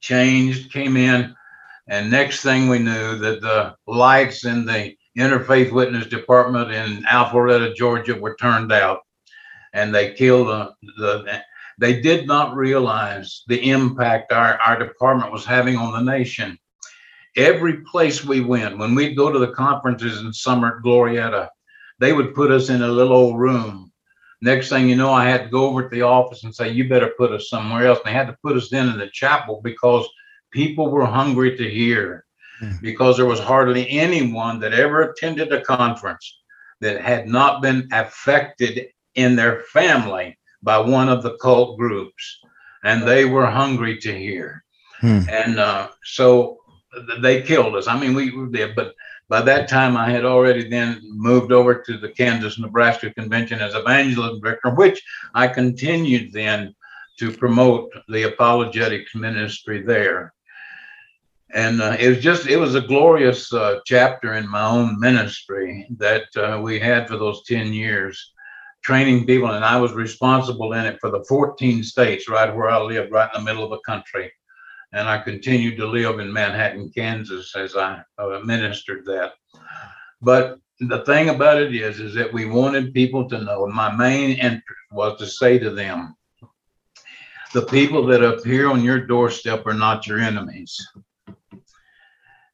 changed, 0.00 0.72
came 0.72 0.96
in, 0.96 1.34
and 1.88 2.10
next 2.10 2.42
thing 2.42 2.68
we 2.68 2.78
knew 2.78 3.18
that 3.18 3.40
the 3.40 3.74
lights 3.86 4.44
in 4.44 4.64
the 4.64 4.94
interfaith 5.18 5.72
witness 5.72 6.06
department 6.06 6.70
in 6.70 7.04
Alpharetta, 7.04 7.74
Georgia 7.74 8.14
were 8.14 8.36
turned 8.36 8.72
out 8.72 9.00
and 9.72 9.94
they 9.94 10.14
killed 10.14 10.48
the, 10.48 10.72
the 10.98 11.42
they 11.78 12.00
did 12.00 12.26
not 12.26 12.54
realize 12.54 13.42
the 13.46 13.70
impact 13.70 14.32
our, 14.32 14.58
our 14.60 14.78
department 14.78 15.32
was 15.32 15.44
having 15.44 15.76
on 15.76 15.92
the 15.92 16.12
nation. 16.12 16.58
Every 17.36 17.80
place 17.80 18.24
we 18.24 18.40
went, 18.40 18.78
when 18.78 18.94
we'd 18.94 19.16
go 19.16 19.32
to 19.32 19.38
the 19.38 19.52
conferences 19.52 20.20
in 20.20 20.32
summer 20.32 20.76
at 20.76 20.84
Glorieta, 20.84 21.48
they 21.98 22.12
would 22.12 22.34
put 22.34 22.50
us 22.50 22.68
in 22.68 22.82
a 22.82 22.88
little 22.88 23.16
old 23.16 23.38
room. 23.38 23.91
Next 24.42 24.68
thing 24.70 24.88
you 24.88 24.96
know, 24.96 25.12
I 25.12 25.24
had 25.24 25.44
to 25.44 25.48
go 25.48 25.66
over 25.66 25.84
to 25.84 25.88
the 25.88 26.02
office 26.02 26.42
and 26.42 26.54
say, 26.54 26.68
You 26.70 26.88
better 26.88 27.12
put 27.16 27.30
us 27.30 27.48
somewhere 27.48 27.86
else. 27.86 28.00
And 28.04 28.08
they 28.08 28.18
had 28.18 28.26
to 28.26 28.36
put 28.42 28.56
us 28.56 28.72
in 28.72 28.88
in 28.88 28.98
the 28.98 29.08
chapel 29.08 29.60
because 29.62 30.06
people 30.50 30.90
were 30.90 31.06
hungry 31.06 31.56
to 31.56 31.70
hear, 31.70 32.24
Hmm. 32.58 32.72
because 32.82 33.16
there 33.16 33.26
was 33.26 33.40
hardly 33.40 33.88
anyone 33.88 34.58
that 34.60 34.72
ever 34.74 35.02
attended 35.02 35.52
a 35.52 35.62
conference 35.62 36.40
that 36.80 37.00
had 37.00 37.26
not 37.28 37.62
been 37.62 37.88
affected 37.92 38.88
in 39.14 39.36
their 39.36 39.60
family 39.72 40.38
by 40.62 40.78
one 40.78 41.08
of 41.08 41.22
the 41.22 41.36
cult 41.38 41.78
groups, 41.78 42.40
and 42.84 43.02
they 43.02 43.24
were 43.24 43.46
hungry 43.46 43.96
to 43.98 44.12
hear. 44.12 44.64
Hmm. 45.00 45.20
And 45.28 45.58
uh, 45.60 45.88
so 46.04 46.58
th- 46.94 47.20
they 47.20 47.42
killed 47.42 47.74
us. 47.76 47.86
I 47.86 47.98
mean, 47.98 48.14
we 48.14 48.30
we 48.36 48.50
did, 48.50 48.74
but 48.74 48.94
by 49.32 49.40
that 49.40 49.66
time 49.66 49.96
I 49.96 50.10
had 50.10 50.26
already 50.26 50.68
then 50.68 51.00
moved 51.04 51.52
over 51.52 51.76
to 51.76 51.96
the 51.96 52.10
Kansas 52.10 52.58
Nebraska 52.58 53.14
Convention 53.14 53.60
as 53.60 53.74
evangelism 53.74 54.42
director, 54.42 54.74
which 54.74 55.02
I 55.34 55.48
continued 55.48 56.34
then 56.34 56.74
to 57.18 57.32
promote 57.32 57.90
the 58.10 58.24
apologetics 58.24 59.14
ministry 59.14 59.80
there. 59.80 60.34
And 61.54 61.80
uh, 61.80 61.96
it 61.98 62.10
was 62.10 62.18
just, 62.18 62.46
it 62.46 62.58
was 62.58 62.74
a 62.74 62.82
glorious 62.82 63.50
uh, 63.54 63.80
chapter 63.86 64.34
in 64.34 64.46
my 64.50 64.66
own 64.66 65.00
ministry 65.00 65.86
that 65.96 66.26
uh, 66.36 66.60
we 66.60 66.78
had 66.78 67.08
for 67.08 67.16
those 67.16 67.42
10 67.46 67.72
years 67.72 68.34
training 68.82 69.24
people, 69.24 69.52
and 69.52 69.64
I 69.64 69.80
was 69.80 69.94
responsible 69.94 70.74
in 70.74 70.84
it 70.84 70.98
for 71.00 71.10
the 71.10 71.24
14 71.24 71.82
states, 71.84 72.28
right 72.28 72.54
where 72.54 72.68
I 72.68 72.82
lived, 72.82 73.10
right 73.10 73.30
in 73.34 73.42
the 73.42 73.50
middle 73.50 73.64
of 73.64 73.70
the 73.70 73.90
country. 73.90 74.30
And 74.92 75.08
I 75.08 75.18
continued 75.18 75.76
to 75.78 75.86
live 75.86 76.18
in 76.20 76.32
Manhattan, 76.32 76.90
Kansas, 76.94 77.54
as 77.56 77.76
I 77.76 78.02
uh, 78.18 78.40
ministered 78.44 79.04
that. 79.06 79.32
But 80.20 80.58
the 80.80 81.04
thing 81.04 81.30
about 81.30 81.60
it 81.60 81.74
is, 81.74 82.00
is 82.00 82.14
that 82.14 82.32
we 82.32 82.44
wanted 82.44 82.92
people 82.92 83.28
to 83.28 83.42
know. 83.42 83.66
My 83.66 83.94
main 83.94 84.38
interest 84.38 84.64
was 84.90 85.18
to 85.18 85.26
say 85.26 85.58
to 85.58 85.70
them, 85.70 86.14
the 87.52 87.62
people 87.62 88.06
that 88.06 88.22
appear 88.22 88.70
on 88.70 88.82
your 88.82 89.06
doorstep 89.06 89.66
are 89.66 89.74
not 89.74 90.06
your 90.06 90.18
enemies. 90.18 90.76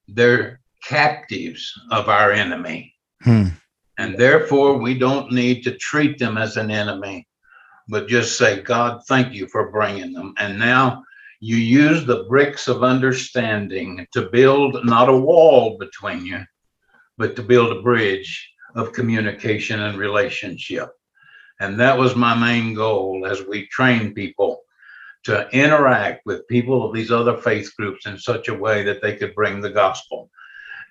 They're 0.09 0.61
captives 0.83 1.73
of 1.91 2.09
our 2.09 2.33
enemy. 2.33 2.95
Hmm. 3.23 3.49
And 3.99 4.17
therefore, 4.17 4.79
we 4.79 4.99
don't 4.99 5.33
need 5.33 5.63
to 5.65 5.77
treat 5.77 6.19
them 6.19 6.37
as 6.37 6.57
an 6.57 6.71
enemy, 6.71 7.27
but 7.89 8.09
just 8.09 8.39
say, 8.39 8.61
God, 8.63 9.01
thank 9.09 9.35
you 9.35 9.49
for 9.49 9.71
bringing 9.71 10.13
them. 10.13 10.35
And 10.39 10.59
now 10.59 11.05
you 11.41 11.57
use 11.57 12.05
the 12.05 12.25
bricks 12.25 12.69
of 12.69 12.83
understanding 12.83 14.07
to 14.13 14.29
build 14.31 14.85
not 14.85 15.09
a 15.09 15.17
wall 15.17 15.79
between 15.79 16.27
you, 16.27 16.45
but 17.17 17.37
to 17.37 17.43
build 17.43 17.77
a 17.77 17.83
bridge 17.83 18.51
of 18.75 18.93
communication 18.93 19.81
and 19.81 19.99
relationship. 19.99 20.91
And 21.61 21.79
that 21.81 21.97
was 21.97 22.15
my 22.17 22.35
main 22.35 22.75
goal 22.75 23.27
as 23.27 23.43
we 23.43 23.67
train 23.69 24.15
people 24.15 24.63
to 25.25 25.49
interact 25.51 26.25
with 26.27 26.47
people 26.49 26.85
of 26.87 26.95
these 26.95 27.11
other 27.11 27.37
faith 27.37 27.73
groups 27.77 28.07
in 28.07 28.19
such 28.19 28.49
a 28.49 28.55
way 28.55 28.83
that 28.85 29.03
they 29.03 29.17
could 29.17 29.35
bring 29.35 29.61
the 29.61 29.71
gospel. 29.71 30.31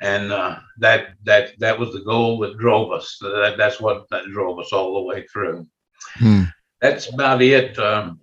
And 0.02 0.32
uh, 0.32 0.60
that 0.78 1.14
that 1.24 1.58
that 1.60 1.80
was 1.80 1.92
the 1.92 2.02
goal 2.02 2.38
that 2.40 2.58
drove 2.58 2.92
us. 2.92 3.18
That, 3.20 3.56
that's 3.58 3.82
what 3.82 4.06
that 4.12 4.26
drove 4.32 4.60
us 4.60 4.72
all 4.72 4.94
the 4.94 5.08
way 5.08 5.26
through. 5.26 5.66
Hmm. 6.16 6.44
That's 6.82 7.12
about 7.12 7.42
it. 7.42 7.80
Um, 7.80 8.20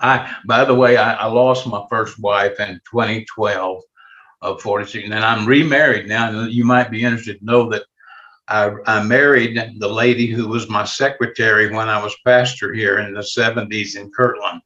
I, 0.00 0.34
by 0.46 0.64
the 0.64 0.74
way, 0.74 0.96
I, 0.96 1.14
I 1.14 1.26
lost 1.26 1.66
my 1.66 1.84
first 1.90 2.18
wife 2.18 2.60
in 2.60 2.80
2012 2.90 3.82
of 4.40 4.56
uh, 4.56 4.60
46, 4.60 5.04
and 5.10 5.14
I'm 5.14 5.46
remarried 5.46 6.06
now. 6.06 6.30
And 6.30 6.52
you 6.52 6.64
might 6.64 6.90
be 6.90 7.02
interested 7.02 7.40
to 7.40 7.44
know 7.44 7.68
that 7.70 7.82
I, 8.48 8.72
I 8.86 9.02
married 9.02 9.60
the 9.78 9.88
lady 9.88 10.26
who 10.26 10.48
was 10.48 10.68
my 10.68 10.84
secretary 10.84 11.72
when 11.72 11.88
I 11.88 12.02
was 12.02 12.16
pastor 12.24 12.72
here 12.72 13.00
in 13.00 13.12
the 13.14 13.20
70s 13.20 13.96
in 13.96 14.10
Kirtland. 14.10 14.62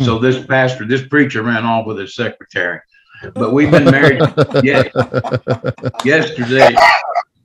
So 0.00 0.16
hmm. 0.16 0.22
this 0.22 0.44
pastor, 0.46 0.86
this 0.86 1.06
preacher 1.06 1.42
ran 1.42 1.64
off 1.64 1.86
with 1.86 1.98
his 1.98 2.14
secretary. 2.14 2.80
But 3.34 3.52
we've 3.52 3.70
been 3.70 3.84
married 3.84 4.20
yesterday. 6.04 6.76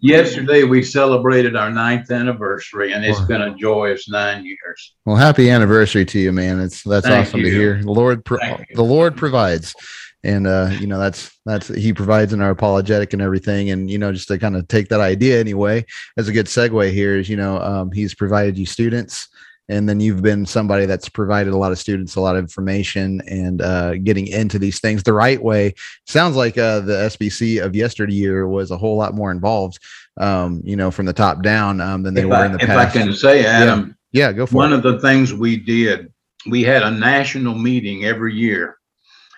Yesterday 0.01 0.63
we 0.63 0.81
celebrated 0.81 1.55
our 1.55 1.70
ninth 1.70 2.10
anniversary, 2.10 2.91
and 2.93 3.05
it's 3.05 3.20
Wow. 3.20 3.25
been 3.27 3.41
a 3.43 3.55
joyous 3.55 4.10
nine 4.10 4.43
years. 4.43 4.93
Well, 5.05 5.15
happy 5.15 5.50
anniversary 5.51 6.05
to 6.05 6.20
you, 6.20 6.31
man. 6.31 6.60
It's 6.60 6.84
that's 6.84 7.05
Thank 7.05 7.27
awesome 7.27 7.43
to 7.43 7.50
hear. 7.51 7.81
The 7.84 7.91
Lord, 7.91 8.25
pro- 8.25 8.39
the 8.74 8.84
Lord 8.84 9.15
provides, 9.15 9.75
and 10.24 10.48
uh, 10.48 10.72
you 10.79 10.88
know 10.88 10.98
that's 10.98 11.31
that's 11.46 11.67
He 11.67 11.93
provides 11.93 12.34
in 12.34 12.41
our 12.41 12.50
apologetic 12.50 13.13
and 13.13 13.22
everything. 13.22 13.70
And 13.70 13.91
you 13.91 14.00
know, 14.00 14.12
just 14.12 14.27
to 14.29 14.39
kind 14.39 14.55
of 14.55 14.67
take 14.67 14.89
that 14.89 15.01
idea 15.01 15.39
anyway, 15.39 15.86
as 16.17 16.27
a 16.27 16.34
good 16.34 16.48
segue 16.48 16.91
here 16.91 17.17
is 17.17 17.29
you 17.29 17.38
know 17.38 17.60
um, 17.62 17.91
He's 17.91 18.15
provided 18.15 18.58
you 18.58 18.65
students, 18.65 19.27
and 19.72 19.88
then 19.88 20.00
you've 20.01 20.22
been 20.22 20.46
somebody 20.46 20.86
that's 20.86 21.08
provided 21.08 21.54
a 21.54 21.58
lot 21.58 21.72
of 21.72 21.80
students 21.80 22.16
a 22.16 22.22
lot 22.22 22.36
of 22.36 22.44
information 22.44 23.22
and 23.28 23.62
uh, 23.62 23.96
getting 23.96 24.28
into 24.28 24.60
these 24.60 24.80
things 24.80 25.01
the 25.04 25.13
right 25.13 25.42
way. 25.42 25.74
Sounds 26.06 26.36
like 26.36 26.58
uh, 26.58 26.82
the 26.82 26.94
SBC 26.94 27.63
of 27.63 27.75
yesteryear 27.75 28.48
was 28.48 28.70
a 28.70 28.78
whole 28.78 28.98
lot 28.98 29.16
more 29.16 29.32
involved, 29.32 29.80
um, 30.20 30.62
you 30.63 30.75
know, 30.75 30.92
from 30.92 31.06
the 31.06 31.13
top 31.13 31.42
down 31.42 31.80
um, 31.80 32.04
than 32.04 32.13
they 32.13 32.22
If 32.22 32.28
were 32.28 32.36
I, 32.36 32.46
in 32.48 32.51
the 32.51 32.63
if 32.63 32.70
I 32.70 32.86
past. 32.86 32.96
can 32.98 33.13
say, 33.13 33.46
Adam, 33.46 33.96
yeah, 34.12 34.34
go 34.34 34.46
for 34.46 34.56
one 34.56 34.74
it. 34.74 34.75
of 34.78 34.84
the 34.84 35.00
things 35.00 35.34
we 35.34 35.56
did, 35.58 36.12
we 36.50 36.63
had 36.63 36.84
a 36.84 36.92
national 36.92 37.56
meeting 37.56 38.04
every 38.06 38.36
year. 38.36 38.78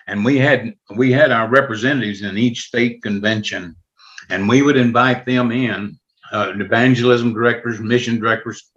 And 0.06 0.24
we 0.24 0.36
had, 0.36 0.74
we 0.96 1.12
had 1.12 1.30
our 1.30 1.48
representatives 1.48 2.22
in 2.22 2.36
each 2.36 2.62
state 2.62 3.02
convention. 3.02 3.74
And 4.30 4.48
we 4.48 4.62
would 4.62 4.76
invite 4.76 5.24
them 5.24 5.52
in, 5.52 5.98
uh, 6.32 6.52
evangelism 6.56 7.32
directors, 7.32 7.78
mission 7.80 8.18
directors. 8.18 8.70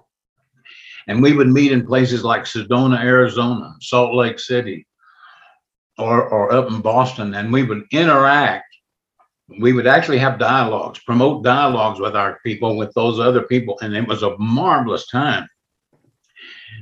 And 1.08 1.22
we 1.22 1.34
would 1.34 1.48
meet 1.48 1.72
in 1.72 1.88
places 1.88 2.24
like 2.24 2.44
Sedona, 2.44 3.00
Arizona, 3.00 3.74
Salt 3.80 4.14
Lake 4.14 4.40
City, 4.40 4.86
or, 5.98 6.28
or 6.30 6.52
up 6.52 6.70
in 6.70 6.82
Boston, 6.82 7.34
and 7.34 7.52
we 7.52 7.64
would 7.64 7.84
interact. 7.92 8.66
We 9.60 9.72
would 9.72 9.88
actually 9.88 10.18
have 10.18 10.38
dialogues, 10.38 11.00
promote 11.00 11.44
dialogues 11.44 12.02
with 12.02 12.16
our 12.16 12.40
people, 12.46 12.76
with 12.76 12.94
those 12.94 13.20
other 13.20 13.44
people, 13.44 13.80
and 13.82 13.96
it 13.96 14.06
was 14.06 14.22
a 14.22 14.38
marvelous 14.38 15.08
time 15.08 15.48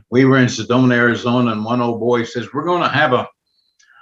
we 0.10 0.26
were 0.26 0.38
in 0.38 0.48
Sedona, 0.48 0.96
Arizona, 0.96 1.52
and 1.52 1.66
one 1.66 1.82
old 1.82 2.00
boy 2.00 2.24
says, 2.24 2.54
We're 2.54 2.66
going 2.66 2.84
to 2.84 2.90
have 2.90 3.14
a, 3.14 3.28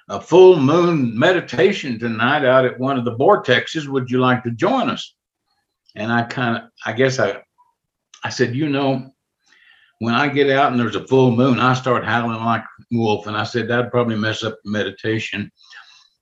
a 0.09 0.19
full 0.19 0.59
moon 0.59 1.17
meditation 1.17 1.99
tonight 1.99 2.45
out 2.45 2.65
at 2.65 2.79
one 2.79 2.97
of 2.97 3.05
the 3.05 3.15
vortexes. 3.15 3.87
Would 3.87 4.09
you 4.09 4.19
like 4.19 4.43
to 4.43 4.51
join 4.51 4.89
us? 4.89 5.15
And 5.95 6.11
I 6.11 6.23
kind 6.23 6.57
of, 6.57 6.63
I 6.85 6.93
guess 6.93 7.19
I, 7.19 7.41
I 8.23 8.29
said, 8.29 8.55
You 8.55 8.69
know, 8.69 9.12
when 10.03 10.13
I 10.13 10.27
get 10.27 10.49
out 10.49 10.71
and 10.71 10.79
there's 10.79 10.95
a 10.95 11.07
full 11.07 11.31
moon, 11.31 11.59
I 11.59 11.73
start 11.73 12.03
howling 12.03 12.43
like 12.43 12.63
wolf. 12.91 13.27
And 13.27 13.37
I 13.37 13.43
said, 13.43 13.67
That'd 13.67 13.91
probably 13.91 14.15
mess 14.15 14.43
up 14.43 14.57
the 14.63 14.71
meditation. 14.71 15.51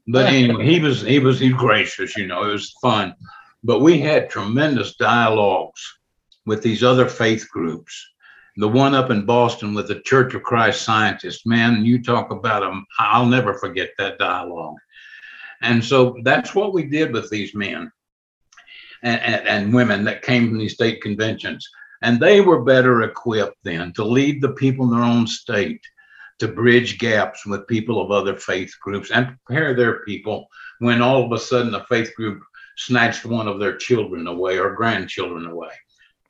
But 0.08 0.28
anyway, 0.28 0.66
he 0.66 0.80
was, 0.80 1.02
he 1.02 1.20
was, 1.20 1.40
gracious, 1.40 2.18
you 2.18 2.28
know, 2.28 2.44
it 2.44 2.54
was 2.54 2.76
fun. 2.82 3.16
But 3.64 3.80
we 3.80 4.00
had 4.00 4.30
tremendous 4.30 4.96
dialogues 4.96 5.82
with 6.46 6.62
these 6.64 6.84
other 6.84 7.08
faith 7.08 7.48
groups 7.50 8.12
the 8.58 8.68
one 8.68 8.94
up 8.94 9.10
in 9.12 9.26
Boston 9.26 9.74
with 9.74 9.88
the 9.88 10.02
Church 10.02 10.34
of 10.34 10.44
Christ 10.44 10.84
scientists, 10.84 11.46
man, 11.46 11.86
you 11.86 12.04
talk 12.04 12.32
about 12.32 12.62
them. 12.62 12.86
I'll 13.00 13.26
never 13.26 13.54
forget 13.54 13.92
that 13.98 14.20
dialogue. 14.20 14.76
And 15.62 15.84
so 15.84 16.18
that's 16.24 16.54
what 16.54 16.74
we 16.74 16.84
did 16.84 17.14
with 17.14 17.30
these 17.30 17.56
men 17.56 17.92
and, 19.04 19.22
and, 19.22 19.48
and 19.48 19.74
women 19.74 20.04
that 20.06 20.22
came 20.22 20.50
from 20.50 20.58
these 20.58 20.74
state 20.74 21.02
conventions. 21.02 21.68
And 22.02 22.20
they 22.20 22.42
were 22.42 22.64
better 22.64 23.04
equipped 23.04 23.58
then 23.64 23.94
to 23.94 24.04
lead 24.04 24.42
the 24.42 24.54
people 24.54 24.86
in 24.86 24.92
their 24.92 25.04
own 25.04 25.28
state, 25.28 25.82
to 26.40 26.48
bridge 26.48 26.98
gaps 26.98 27.46
with 27.46 27.68
people 27.68 28.02
of 28.02 28.12
other 28.12 28.36
faith 28.36 28.74
groups 28.82 29.12
and 29.12 29.38
prepare 29.46 29.76
their 29.76 30.00
people 30.06 30.48
when 30.80 31.02
all 31.02 31.24
of 31.24 31.32
a 31.32 31.38
sudden 31.38 31.76
a 31.76 31.86
faith 31.86 32.14
group 32.16 32.42
snatched 32.78 33.26
one 33.26 33.48
of 33.48 33.60
their 33.60 33.78
children 33.78 34.26
away 34.28 34.58
or 34.58 34.74
grandchildren 34.74 35.46
away. 35.46 35.70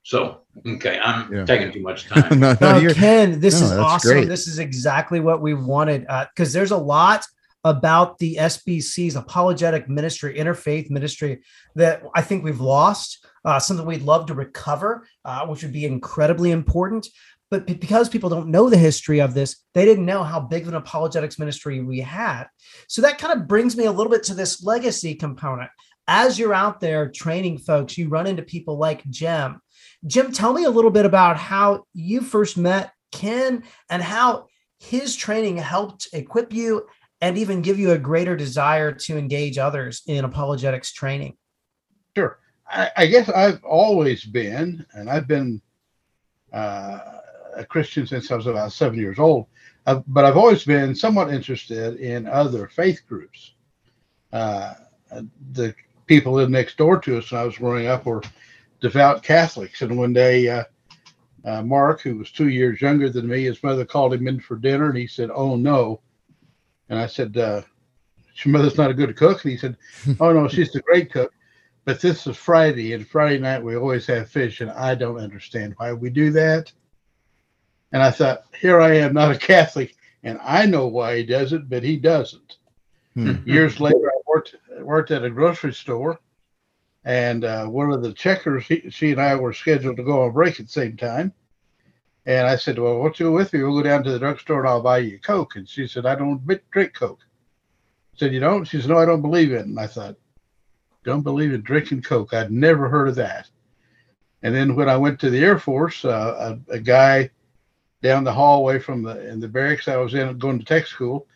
So, 0.04 0.42
okay, 0.68 1.00
I'm 1.00 1.32
Yeah. 1.34 1.46
taking 1.46 1.72
too 1.72 1.82
much 1.82 2.08
time. 2.08 2.40
no, 2.40 2.58
no, 2.60 2.80
No, 2.80 2.94
Ken, 2.94 3.40
this 3.40 3.60
no, 3.62 3.68
is 3.68 3.72
awesome. 3.72 4.12
great. 4.12 4.28
This 4.28 4.48
is 4.48 4.60
exactly 4.60 5.20
what 5.20 5.42
we 5.42 5.54
wanted 5.54 6.06
uh, 6.10 6.26
because 6.34 6.52
there's 6.52 6.72
a 6.72 6.78
lot 6.78 7.26
about 7.64 8.18
the 8.18 8.38
SBC's 8.38 9.16
apologetic 9.16 9.88
ministry, 9.88 10.36
interfaith 10.38 10.90
ministry 10.90 11.44
that 11.76 12.04
I 12.16 12.22
think 12.22 12.44
we've 12.44 12.60
lost. 12.60 13.26
Uh, 13.44 13.60
something 13.60 13.86
we'd 13.86 14.04
love 14.04 14.28
to 14.28 14.34
recover, 14.34 15.08
uh, 15.26 15.46
which 15.48 15.64
would 15.64 15.74
be 15.74 15.86
incredibly 15.86 16.52
important. 16.52 17.08
But 17.50 17.66
because 17.66 18.08
people 18.08 18.30
don't 18.30 18.48
know 18.48 18.70
the 18.70 18.78
history 18.78 19.20
of 19.20 19.34
this, 19.34 19.58
they 19.74 19.84
didn't 19.84 20.06
know 20.06 20.24
how 20.24 20.40
big 20.40 20.64
of 20.64 20.70
an 20.70 20.76
apologetics 20.76 21.38
ministry 21.38 21.82
we 21.82 22.00
had. 22.00 22.46
So 22.88 23.02
that 23.02 23.18
kind 23.18 23.38
of 23.38 23.48
brings 23.48 23.76
me 23.76 23.86
a 23.86 23.92
little 23.92 24.12
bit 24.12 24.24
to 24.24 24.34
this 24.34 24.64
legacy 24.64 25.16
component. 25.16 25.70
As 26.08 26.40
you're 26.40 26.54
out 26.54 26.80
there 26.80 27.10
training 27.10 27.58
folks, 27.58 27.98
you 27.98 28.08
run 28.08 28.26
into 28.26 28.42
people 28.42 28.78
like 28.78 29.08
Jim. 29.10 29.60
Jim, 30.08 30.32
tell 30.32 30.54
me 30.54 30.64
a 30.64 30.70
little 30.70 30.92
bit 30.92 31.06
about 31.06 31.38
how 31.38 31.84
you 31.94 32.22
first 32.22 32.58
met 32.58 32.92
Ken 33.12 33.64
and 33.90 34.02
how 34.02 34.48
his 34.80 35.16
training 35.16 35.58
helped 35.58 36.08
equip 36.14 36.54
you 36.54 36.88
and 37.20 37.38
even 37.38 37.62
give 37.62 37.78
you 37.78 37.92
a 37.92 37.98
greater 37.98 38.36
desire 38.36 38.92
to 38.92 39.18
engage 39.18 39.58
others 39.58 40.02
in 40.08 40.26
apologetics 40.26 40.92
training. 40.92 41.38
Sure. 42.18 42.40
I, 42.72 42.90
I 42.98 43.06
guess 43.08 43.30
I've 43.30 43.64
always 43.64 44.24
been, 44.24 44.86
and 44.94 45.10
I've 45.10 45.28
been 45.28 45.62
uh, 46.54 47.00
a 47.56 47.66
Christian 47.66 48.08
since 48.08 48.32
I 48.32 48.36
was 48.36 48.48
about 48.48 48.72
seven 48.72 48.98
years 48.98 49.20
old, 49.20 49.48
uh, 49.86 50.02
but 50.08 50.26
I've 50.26 50.38
always 50.38 50.64
been 50.64 50.96
somewhat 50.96 51.34
interested 51.34 51.98
in 51.98 52.28
other 52.28 52.68
faith 52.68 53.02
groups. 53.08 53.54
Uh, 54.32 54.74
the 55.52 55.76
people 56.06 56.34
lived 56.34 56.52
next 56.52 56.78
door 56.78 57.00
to 57.02 57.18
us 57.18 57.32
when 57.32 57.42
I 57.42 57.44
was 57.44 57.58
growing 57.58 57.88
up 57.88 58.06
were 58.06 58.24
devout 58.80 59.22
Catholics, 59.24 59.82
and 59.82 59.98
one 59.98 60.14
day, 60.14 60.48
uh, 60.48 60.64
uh, 61.44 61.62
Mark, 61.64 62.02
who 62.02 62.18
was 62.18 62.32
two 62.32 62.50
years 62.50 62.82
younger 62.82 63.10
than 63.10 63.28
me, 63.28 63.44
his 63.44 63.62
mother 63.64 63.86
called 63.86 64.14
him 64.14 64.28
in 64.28 64.40
for 64.40 64.56
dinner, 64.56 64.90
and 64.90 64.98
he 64.98 65.08
said, 65.08 65.30
"Oh 65.34 65.56
no," 65.56 66.02
and 66.90 67.00
I 67.00 67.08
said, 67.08 67.36
uh, 67.38 67.62
"Your 68.44 68.54
mother's 68.54 68.78
not 68.78 68.92
a 68.92 68.96
good 68.96 69.16
cook," 69.18 69.44
and 69.44 69.52
he 69.52 69.58
said, 69.58 69.78
"Oh 70.20 70.32
no, 70.32 70.48
she's 70.48 70.76
a 70.76 70.82
great 70.82 71.12
cook." 71.12 71.34
But 71.84 72.00
this 72.00 72.28
is 72.28 72.38
Friday, 72.38 72.94
and 72.94 73.08
Friday 73.08 73.40
night 73.40 73.64
we 73.64 73.76
always 73.76 74.06
have 74.06 74.30
fish, 74.30 74.62
and 74.62 74.70
I 74.72 74.94
don't 74.94 75.18
understand 75.18 75.74
why 75.78 75.94
we 75.94 76.10
do 76.12 76.32
that. 76.32 76.72
And 77.92 78.04
I 78.04 78.12
thought, 78.12 78.44
here 78.60 78.80
I 78.80 78.98
am, 78.98 79.14
not 79.14 79.32
a 79.32 79.38
Catholic, 79.38 79.96
and 80.24 80.40
I 80.44 80.66
know 80.66 80.88
why 80.88 81.18
he 81.18 81.26
does 81.26 81.54
it, 81.54 81.70
but 81.70 81.84
he 81.84 81.98
doesn't. 81.98 82.58
Hmm. 83.16 83.36
Years 83.46 83.80
later, 83.80 84.08
I 84.08 84.22
worked 84.28 84.56
worked 84.80 85.12
at 85.12 85.26
a 85.26 85.30
grocery 85.30 85.74
store, 85.74 86.20
and 87.04 87.44
uh, 87.44 87.66
one 87.66 87.92
of 87.92 88.04
the 88.04 88.14
checkers, 88.14 88.66
he, 88.68 88.90
she 88.90 89.12
and 89.12 89.20
I 89.20 89.36
were 89.36 89.52
scheduled 89.52 89.98
to 89.98 90.04
go 90.04 90.24
on 90.24 90.32
break 90.32 90.60
at 90.60 90.68
the 90.68 90.72
same 90.72 90.96
time. 90.96 91.34
And 92.28 92.48
I 92.48 92.56
said, 92.56 92.78
"Well, 92.78 93.00
won't 93.00 93.20
you 93.20 93.26
go 93.28 93.32
with 93.32 93.52
me? 93.52 93.64
We'll 93.64 93.82
go 93.82 93.84
down 93.84 94.04
to 94.04 94.12
the 94.12 94.20
drugstore 94.20 94.60
and 94.60 94.70
I'll 94.70 94.82
buy 94.82 95.00
you 95.00 95.16
a 95.16 95.20
Coke." 95.20 95.56
And 95.56 95.68
she 95.68 95.88
said, 95.88 96.06
"I 96.06 96.14
don't 96.16 96.46
drink 96.70 96.94
Coke." 96.94 97.22
I 98.14 98.18
said, 98.18 98.34
"You 98.34 98.40
don't?" 98.40 98.66
She 98.66 98.80
said, 98.80 98.92
"No, 98.92 99.00
I 99.00 99.06
don't 99.06 99.24
believe 99.24 99.52
in 99.52 99.58
it." 99.58 99.66
And 99.66 99.80
I 99.80 99.88
thought, 99.88 100.16
"Don't 101.04 101.24
believe 101.24 101.54
in 101.54 101.62
drinking 101.62 102.04
Coke? 102.04 102.34
I'd 102.34 102.52
never 102.52 102.90
heard 102.90 103.10
of 103.10 103.16
that." 103.16 103.50
And 104.44 104.56
then 104.56 104.76
when 104.76 104.90
I 104.90 104.98
went 104.98 105.20
to 105.20 105.30
the 105.30 105.44
Air 105.44 105.60
Force, 105.60 106.04
uh, 106.04 106.58
a, 106.70 106.74
a 106.74 106.80
guy 106.80 107.30
down 108.02 108.24
the 108.24 108.34
hallway 108.34 108.80
from 108.80 109.04
the 109.04 109.28
in 109.30 109.40
the 109.40 109.48
barracks 109.48 109.88
I 109.88 109.98
was 109.98 110.14
in 110.14 110.38
going 110.38 110.60
to 110.60 110.66
tech 110.66 110.88
school. 110.88 111.28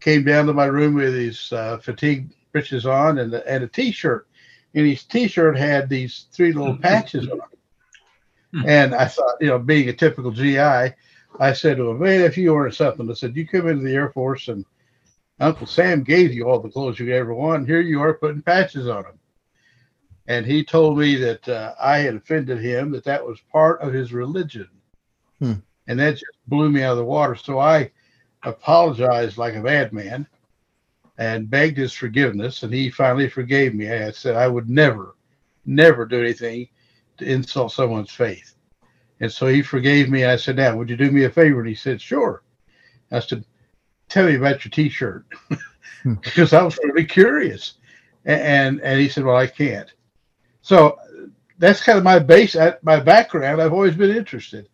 Came 0.00 0.24
down 0.24 0.46
to 0.46 0.52
my 0.52 0.66
room 0.66 0.94
with 0.94 1.14
his 1.14 1.52
uh, 1.52 1.78
fatigue 1.78 2.30
breeches 2.52 2.86
on 2.86 3.18
and, 3.18 3.34
and 3.34 3.64
a 3.64 3.68
t-shirt. 3.68 4.28
And 4.74 4.86
his 4.86 5.04
t-shirt 5.04 5.58
had 5.58 5.88
these 5.88 6.26
three 6.32 6.52
little 6.52 6.76
patches 6.82 7.28
on 7.28 7.38
it. 7.38 8.66
And 8.66 8.94
I 8.94 9.06
thought, 9.06 9.36
you 9.40 9.48
know, 9.48 9.58
being 9.58 9.88
a 9.88 9.92
typical 9.92 10.30
GI, 10.30 10.58
I 10.58 11.52
said 11.52 11.76
to 11.76 11.90
him, 11.90 11.98
man, 11.98 12.22
if 12.22 12.38
you 12.38 12.52
order 12.52 12.70
something, 12.70 13.10
I 13.10 13.14
said, 13.14 13.36
you 13.36 13.46
come 13.46 13.68
into 13.68 13.84
the 13.84 13.94
Air 13.94 14.10
Force 14.10 14.48
and 14.48 14.64
Uncle 15.40 15.66
Sam 15.66 16.02
gave 16.02 16.32
you 16.32 16.48
all 16.48 16.58
the 16.58 16.70
clothes 16.70 16.98
you 16.98 17.12
ever 17.14 17.32
wanted. 17.32 17.68
Here 17.68 17.80
you 17.80 18.00
are 18.00 18.14
putting 18.14 18.42
patches 18.42 18.88
on 18.88 19.04
them. 19.04 19.18
And 20.26 20.44
he 20.44 20.64
told 20.64 20.98
me 20.98 21.16
that 21.16 21.48
uh, 21.48 21.74
I 21.80 21.98
had 21.98 22.14
offended 22.14 22.58
him, 22.58 22.90
that 22.90 23.04
that 23.04 23.24
was 23.24 23.40
part 23.52 23.80
of 23.80 23.92
his 23.92 24.12
religion. 24.12 24.68
Hmm. 25.38 25.54
And 25.86 25.98
that 26.00 26.12
just 26.12 26.24
blew 26.48 26.70
me 26.70 26.82
out 26.82 26.92
of 26.92 26.98
the 26.98 27.04
water. 27.04 27.34
So 27.34 27.58
I 27.58 27.90
apologized 28.42 29.38
like 29.38 29.54
a 29.54 29.62
bad 29.62 29.92
man 29.92 30.26
and 31.16 31.48
begged 31.48 31.78
his 31.78 31.92
forgiveness. 31.92 32.62
And 32.62 32.72
he 32.72 32.90
finally 32.90 33.28
forgave 33.28 33.74
me. 33.74 33.90
I 33.90 34.10
said 34.10 34.36
I 34.36 34.48
would 34.48 34.68
never, 34.68 35.14
never 35.64 36.04
do 36.04 36.20
anything 36.20 36.68
to 37.18 37.24
insult 37.24 37.72
someone's 37.72 38.12
faith. 38.12 38.54
And 39.20 39.32
so 39.32 39.46
he 39.46 39.62
forgave 39.62 40.10
me. 40.10 40.24
I 40.24 40.36
said, 40.36 40.56
Now, 40.56 40.76
would 40.76 40.90
you 40.90 40.96
do 40.96 41.10
me 41.10 41.24
a 41.24 41.30
favor? 41.30 41.60
And 41.60 41.68
he 41.68 41.74
said, 41.74 42.00
Sure. 42.00 42.42
I 43.10 43.20
said, 43.20 43.44
Tell 44.08 44.26
me 44.26 44.36
about 44.36 44.64
your 44.64 44.70
t 44.70 44.88
shirt 44.88 45.26
because 46.22 46.52
I 46.52 46.62
was 46.62 46.78
really 46.82 47.04
curious. 47.04 47.74
And, 48.24 48.80
and 48.80 49.00
he 49.00 49.08
said, 49.08 49.24
Well, 49.24 49.36
I 49.36 49.46
can't. 49.46 49.92
So 50.62 50.98
that's 51.58 51.82
kind 51.82 51.98
of 51.98 52.04
my 52.04 52.18
base, 52.18 52.56
my 52.82 53.00
background. 53.00 53.60
I've 53.60 53.72
always 53.72 53.96
been 53.96 54.16
interested. 54.16 54.68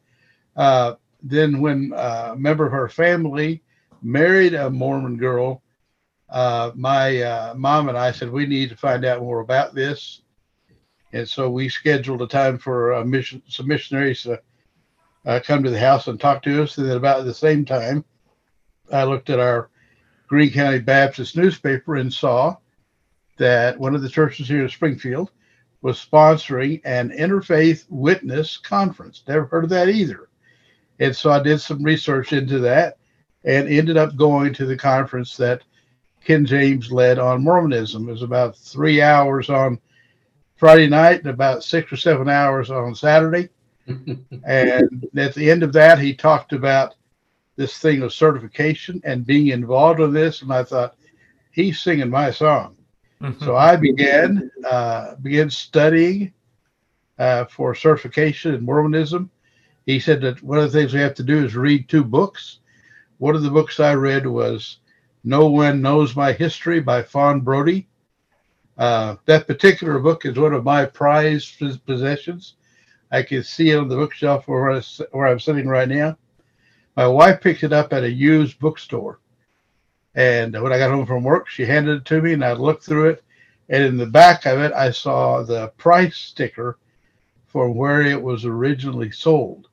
Uh, 0.57 0.95
then, 1.23 1.61
when 1.61 1.93
uh, 1.95 2.31
a 2.33 2.37
member 2.37 2.67
of 2.67 2.73
her 2.73 2.89
family 2.89 3.63
married 4.03 4.55
a 4.55 4.71
Mormon 4.71 5.17
girl, 5.17 5.63
uh, 6.29 6.71
my 6.75 7.23
uh, 7.23 7.55
mom 7.57 7.89
and 7.89 7.99
I 7.99 8.13
said, 8.13 8.31
We 8.31 8.47
need 8.47 8.71
to 8.71 8.77
find 8.77 9.05
out 9.05 9.23
more 9.23 9.41
about 9.41 9.75
this. 9.75 10.23
And 11.13 11.29
so 11.29 11.49
we 11.49 11.69
scheduled 11.69 12.23
a 12.23 12.27
time 12.27 12.59
for 12.59 12.93
a 12.93 13.05
mission, 13.05 13.43
some 13.49 13.69
missionaries 13.69 14.23
to 14.25 14.41
uh, 15.25 15.41
come 15.45 15.63
to 15.63 15.71
the 15.71 15.79
house 15.79 16.09
and 16.09 16.19
talk 16.19 16.43
to 16.43 16.63
us. 16.63 16.77
And 16.77 16.89
then 16.89 16.97
about 16.97 17.25
the 17.25 17.33
same 17.33 17.65
time, 17.65 18.05
I 18.95 19.05
looked 19.05 19.31
at 19.31 19.41
our 19.41 19.71
Greene 20.29 20.53
County 20.53 20.79
Baptist 20.79 21.37
newspaper 21.37 21.97
and 21.97 22.13
saw 22.13 22.57
that 23.37 23.79
one 23.79 23.95
of 23.95 24.03
the 24.03 24.09
churches 24.09 24.49
here 24.49 24.63
in 24.63 24.69
Springfield 24.69 25.31
was 25.83 26.05
sponsoring 26.05 26.81
an 26.85 27.11
interfaith 27.11 27.85
witness 27.91 28.57
conference. 28.57 29.23
Never 29.29 29.47
heard 29.47 29.65
of 29.65 29.71
that 29.71 29.89
either. 29.89 30.29
And 31.01 31.15
so 31.15 31.31
I 31.31 31.43
did 31.43 31.61
some 31.61 31.83
research 31.83 32.33
into 32.33 32.59
that 32.61 32.97
and 33.45 33.69
ended 33.69 33.97
up 33.97 34.17
going 34.17 34.55
to 34.55 34.65
the 34.65 34.77
conference 34.77 35.37
that 35.37 35.63
Ken 36.25 36.47
James 36.47 36.91
led 36.91 37.19
on 37.19 37.45
Mormonism. 37.45 38.09
It 38.09 38.13
was 38.13 38.23
about 38.23 38.57
three 38.57 39.03
hours 39.03 39.51
on 39.51 39.79
Friday 40.57 40.87
night 40.87 41.21
and 41.21 41.31
about 41.31 41.65
six 41.65 41.93
or 41.93 41.97
seven 41.97 42.29
hours 42.29 42.71
on 42.71 42.95
Saturday. 42.95 43.51
and 43.87 45.09
at 45.17 45.35
the 45.35 45.51
end 45.51 45.63
of 45.63 45.73
that, 45.75 45.99
he 45.99 46.15
talked 46.15 46.53
about 46.55 46.95
this 47.57 47.79
thing 47.79 48.03
of 48.03 48.13
certification 48.13 49.01
and 49.05 49.27
being 49.27 49.49
involved 49.49 50.01
in 50.01 50.13
this. 50.13 50.43
And 50.43 50.53
I 50.53 50.65
thought, 50.65 50.97
he's 51.51 51.81
singing 51.81 52.11
my 52.11 52.31
song. 52.31 52.77
So 53.41 53.57
I 53.57 53.77
began 53.77 54.51
uh, 54.67 55.15
began 55.17 55.49
studying 55.49 56.33
uh, 57.19 57.47
for 57.47 57.75
certification 57.75 58.55
in 58.55 58.65
Mormonism. 58.65 59.31
He 59.87 59.99
said 59.99 60.21
that 60.23 60.43
one 60.43 60.59
of 60.59 60.71
the 60.71 60.79
things 60.79 60.93
we 60.93 61.01
have 61.01 61.15
to 61.15 61.23
do 61.23 61.43
is 61.43 61.57
read 61.57 61.89
two 61.89 62.05
books. 62.05 62.59
One 63.19 63.35
of 63.35 63.43
the 63.43 63.51
books 63.51 63.81
I 63.81 63.95
read 63.95 64.27
was 64.27 64.79
"No 65.23 65.49
One 65.49 65.81
Knows 65.81 66.15
My 66.15 66.33
History" 66.33 66.81
by 66.81 67.03
Fawn 67.03 67.41
Brodie. 67.41 67.89
Uh, 68.77 69.17
that 69.25 69.47
particular 69.47 69.99
book 70.01 70.27
is 70.27 70.37
one 70.39 70.53
of 70.53 70.65
my 70.65 70.85
prized 70.85 71.63
possessions. 71.87 72.57
I 73.11 73.23
can 73.23 73.45
see 73.45 73.71
it 73.71 73.79
on 73.79 73.89
the 73.89 73.97
bookshelf 73.97 74.49
where, 74.49 74.73
I, 74.73 74.83
where 75.13 75.29
I'm 75.29 75.39
sitting 75.39 75.69
right 75.69 75.89
now. 75.89 76.19
My 76.97 77.07
wife 77.07 77.41
picked 77.41 77.65
it 77.65 77.73
up 77.73 77.93
at 77.93 78.05
a 78.05 78.11
used 78.11 78.59
bookstore. 78.59 79.19
And 80.15 80.61
when 80.63 80.73
I 80.73 80.79
got 80.79 80.91
home 80.91 81.07
from 81.07 81.25
work, 81.25 81.49
she 81.49 81.65
handed 81.65 81.99
it 81.99 82.05
to 82.07 82.23
me 82.23 82.35
and 82.35 82.45
I 82.45 82.53
looked 82.53 82.85
through 82.85 83.11
it. 83.11 83.25
And 83.69 83.83
in 83.83 83.97
the 83.97 84.07
back 84.07 84.47
of 84.47 84.61
it, 84.61 84.73
I 84.73 84.91
saw 84.91 85.43
the 85.43 85.69
price 85.77 86.17
sticker 86.17 86.79
for 87.47 87.71
where 87.71 88.03
it 88.03 88.21
was 88.21 88.45
originally 88.45 89.11
sold. 89.11 89.69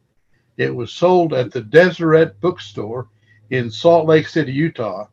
It 0.58 0.74
was 0.74 0.92
sold 0.92 1.34
at 1.34 1.52
the 1.52 1.62
Deseret 1.62 2.40
Bookstore 2.40 3.08
in 3.50 3.70
Salt 3.70 4.08
Lake 4.08 4.28
City, 4.28 4.52
Utah, 4.52 5.08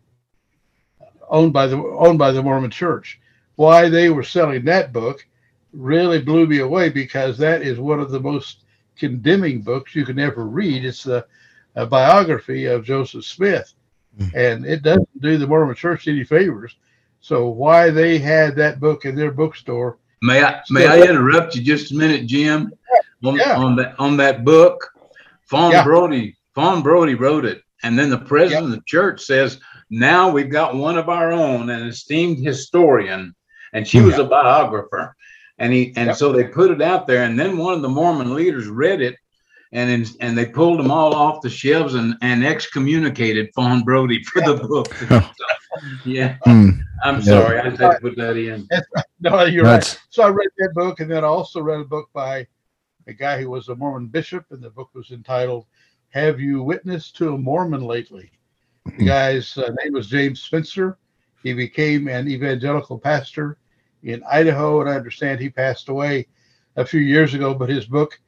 owned 1.29 1.53
by 1.53 1.66
the 1.66 1.77
owned 1.77 2.18
by 2.18 2.31
the 2.31 2.42
Mormon 2.42 2.71
Church. 2.71 3.21
Why 3.57 3.88
they 3.88 4.11
were 4.11 4.23
selling 4.23 4.64
that 4.64 4.92
book 4.92 5.27
really 5.73 6.21
blew 6.21 6.47
me 6.47 6.59
away 6.59 6.88
because 6.88 7.37
that 7.38 7.62
is 7.62 7.79
one 7.79 8.01
of 8.01 8.11
the 8.11 8.21
most 8.21 8.64
condemning 8.97 9.62
books 9.62 9.94
you 9.94 10.05
can 10.05 10.18
ever 10.18 10.44
read. 10.47 10.85
It's 10.85 11.07
a, 11.07 11.27
a 11.78 11.86
biography 11.86 12.64
of 12.66 12.84
Joseph 12.84 13.24
Smith, 13.24 13.72
hmm. 14.18 14.26
and 14.34 14.66
it 14.66 14.82
doesn't 14.82 15.20
do 15.20 15.38
the 15.38 15.46
Mormon 15.46 15.76
Church 15.76 16.08
any 16.08 16.24
favors. 16.24 16.76
So 17.20 17.48
why 17.48 17.90
they 17.90 18.18
had 18.18 18.56
that 18.56 18.80
book 18.80 19.04
in 19.04 19.14
their 19.14 19.30
bookstore? 19.30 19.98
May 20.20 20.42
I 20.42 20.60
may 20.70 20.86
I 20.88 21.02
interrupt 21.02 21.54
you 21.54 21.62
just 21.62 21.92
a 21.92 21.94
minute, 21.94 22.26
Jim? 22.26 22.72
On, 23.24 23.36
Yeah. 23.36 23.56
on 23.56 23.76
that 23.76 23.94
on 23.98 24.16
that 24.16 24.44
book, 24.44 24.92
Fawn 25.46 25.70
Yeah. 25.70 25.84
Brodie, 25.84 26.36
Fawn 26.54 26.82
Brodie 26.82 27.14
wrote 27.14 27.44
it, 27.44 27.62
and 27.84 27.96
then 27.96 28.10
the 28.10 28.18
president 28.18 28.66
of 28.66 28.70
the 28.72 28.82
church 28.86 29.22
says, 29.22 29.60
"Now 29.88 30.30
we've 30.30 30.50
got 30.50 30.76
one 30.76 30.98
of 30.98 31.08
our 31.08 31.32
own, 31.32 31.70
an 31.70 31.86
esteemed 31.86 32.44
historian, 32.44 33.34
and 33.72 33.86
she 33.86 34.00
was 34.00 34.18
a 34.18 34.24
biographer." 34.24 35.14
And 35.58 35.72
he 35.72 35.92
and 35.96 36.08
Yep. 36.08 36.16
so 36.16 36.32
they 36.32 36.44
put 36.44 36.72
it 36.72 36.82
out 36.82 37.06
there, 37.06 37.22
and 37.22 37.38
then 37.38 37.56
one 37.56 37.74
of 37.74 37.82
the 37.82 37.88
Mormon 37.88 38.34
leaders 38.34 38.66
read 38.66 39.00
it, 39.00 39.16
and 39.72 39.90
in, 39.90 40.07
and 40.20 40.37
they 40.37 40.46
pulled 40.46 40.78
them 40.78 40.90
all 40.90 41.14
off 41.14 41.42
the 41.42 41.50
shelves 41.50 41.94
and 41.94 42.14
and 42.22 42.44
excommunicated 42.44 43.50
Fawn 43.54 43.83
Brodie 43.83 44.22
for 44.24 44.40
the 44.42 44.54
book. 44.54 44.94
yeah, 46.04 46.37
Hmm. 46.44 46.70
I'm 47.04 47.16
Yeah. 47.16 47.20
sorry, 47.22 47.59
I 47.61 47.70
had 47.70 47.78
to 47.78 47.98
put 48.00 48.16
that 48.16 48.37
in. 48.37 48.68
No, 49.20 49.44
you're 49.44 49.64
right. 49.64 50.00
So 50.11 50.22
I 50.22 50.28
read 50.31 50.48
that 50.59 50.74
book, 50.74 51.00
and 51.00 51.11
then 51.11 51.24
I 51.24 51.28
also 51.28 51.61
read 51.61 51.81
a 51.81 51.85
book 51.85 52.09
by 52.12 52.46
a 53.07 53.12
guy 53.12 53.40
who 53.40 53.50
was 53.50 53.68
a 53.68 53.74
Mormon 53.74 54.09
bishop, 54.09 54.44
and 54.50 54.62
the 54.62 54.70
book 54.70 54.90
was 54.94 55.11
entitled 55.11 55.66
"Have 56.11 56.40
You 56.40 56.62
Witnessed 56.62 57.16
to 57.16 57.35
a 57.35 57.38
Mormon 57.38 57.83
Lately?" 57.83 58.31
The 58.96 59.04
guy's 59.04 59.57
uh, 59.59 59.70
name 59.83 59.92
was 59.92 60.09
James 60.09 60.40
Spencer. 60.40 60.98
He 61.42 61.52
became 61.52 62.09
an 62.09 62.28
evangelical 62.28 62.98
pastor 62.98 63.59
in 64.02 64.22
Idaho, 64.28 64.81
and 64.81 64.88
I 64.90 64.94
understand 64.94 65.40
he 65.40 65.50
passed 65.50 65.88
away 65.88 66.26
a 66.76 66.85
few 66.85 67.00
years 67.00 67.35
ago. 67.35 67.54
But 67.54 67.68
his 67.68 67.87
book, 67.87 68.18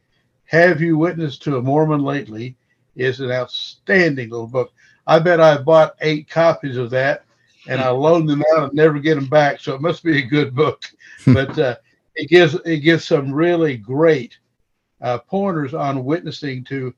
"Have 0.51 0.81
You 0.81 0.99
Witnessed 0.99 1.43
to 1.45 1.59
a 1.59 1.63
Mormon 1.63 2.03
Lately?" 2.03 2.57
is 2.97 3.21
an 3.21 3.31
outstanding 3.31 4.31
little 4.31 4.49
book. 4.49 4.73
I 5.07 5.21
bet 5.21 5.41
I 5.41 5.57
bought 5.59 5.95
eight 6.01 6.29
copies 6.29 6.77
of 6.77 6.91
that, 6.91 7.25
and 7.69 7.81
I 7.81 7.91
loaned 7.91 8.29
them 8.29 8.43
out 8.57 8.65
and 8.65 8.75
never 8.75 8.99
get 8.99 9.15
them 9.15 9.29
back. 9.29 9.61
So 9.61 9.75
it 9.75 9.81
must 9.81 10.03
be 10.03 10.19
a 10.19 10.27
good 10.27 10.55
book. 10.55 10.83
but 11.27 11.57
uh, 11.57 11.77
it 12.17 12.29
gives 12.29 12.55
it 12.67 12.81
gives 12.81 13.05
some 13.05 13.33
really 13.33 13.77
great 13.77 14.39
uh, 15.01 15.19
pointers 15.19 15.73
on 15.73 16.05
witnessing 16.05 16.65
to 16.65 16.93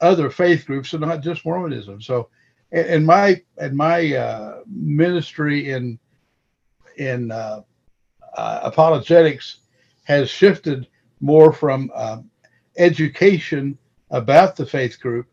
other 0.00 0.28
faith 0.28 0.66
groups 0.66 0.92
and 0.92 1.02
not 1.02 1.22
just 1.22 1.44
Mormonism. 1.44 2.02
So, 2.02 2.28
in, 2.72 2.86
in 2.86 3.06
my 3.06 3.40
in 3.58 3.76
my 3.76 4.16
uh, 4.16 4.60
ministry 4.66 5.70
in 5.70 5.96
in 6.96 7.30
uh, 7.30 7.60
uh, 8.36 8.60
apologetics 8.64 9.58
has 10.04 10.28
shifted 10.28 10.88
more 11.20 11.52
from 11.52 11.90
um, 11.94 12.30
education 12.78 13.78
about 14.10 14.56
the 14.56 14.66
faith 14.66 15.00
group, 15.00 15.26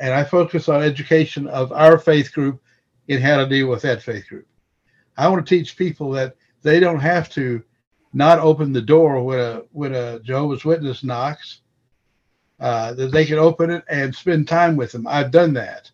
and 0.00 0.12
I 0.12 0.24
focus 0.24 0.68
on 0.68 0.82
education 0.82 1.46
of 1.46 1.72
our 1.72 1.98
faith 1.98 2.32
group 2.32 2.60
in 3.08 3.20
how 3.20 3.36
to 3.36 3.46
deal 3.46 3.68
with 3.68 3.82
that 3.82 4.02
faith 4.02 4.28
group. 4.28 4.46
I 5.16 5.28
want 5.28 5.46
to 5.46 5.56
teach 5.56 5.76
people 5.76 6.10
that 6.12 6.36
they 6.62 6.80
don't 6.80 7.00
have 7.00 7.28
to 7.30 7.62
not 8.12 8.38
open 8.38 8.72
the 8.72 8.82
door 8.82 9.22
when 9.22 9.38
a 9.38 9.62
when 9.72 9.94
a 9.94 10.20
Jehovah's 10.20 10.64
Witness 10.64 11.04
knocks. 11.04 11.60
Uh, 12.60 12.94
that 12.94 13.10
they 13.10 13.26
can 13.26 13.38
open 13.38 13.68
it 13.68 13.84
and 13.88 14.14
spend 14.14 14.46
time 14.46 14.76
with 14.76 14.92
them. 14.92 15.08
I've 15.08 15.32
done 15.32 15.52
that. 15.54 15.90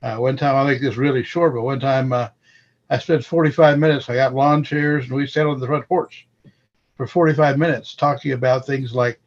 Uh, 0.00 0.16
one 0.16 0.36
time, 0.36 0.54
I'll 0.54 0.66
make 0.66 0.80
this 0.80 0.96
really 0.96 1.24
short, 1.24 1.52
but 1.52 1.62
one 1.62 1.80
time 1.80 2.12
uh, 2.12 2.28
I 2.90 2.98
spent 2.98 3.24
45 3.24 3.78
minutes. 3.78 4.08
I 4.08 4.14
got 4.14 4.34
lawn 4.34 4.62
chairs 4.62 5.06
and 5.06 5.14
we 5.14 5.26
sat 5.26 5.46
on 5.46 5.58
the 5.58 5.66
front 5.66 5.88
porch 5.88 6.28
for 6.96 7.06
45 7.06 7.58
minutes 7.58 7.94
talking 7.94 8.32
about 8.32 8.66
things 8.66 8.94
like 8.94 9.20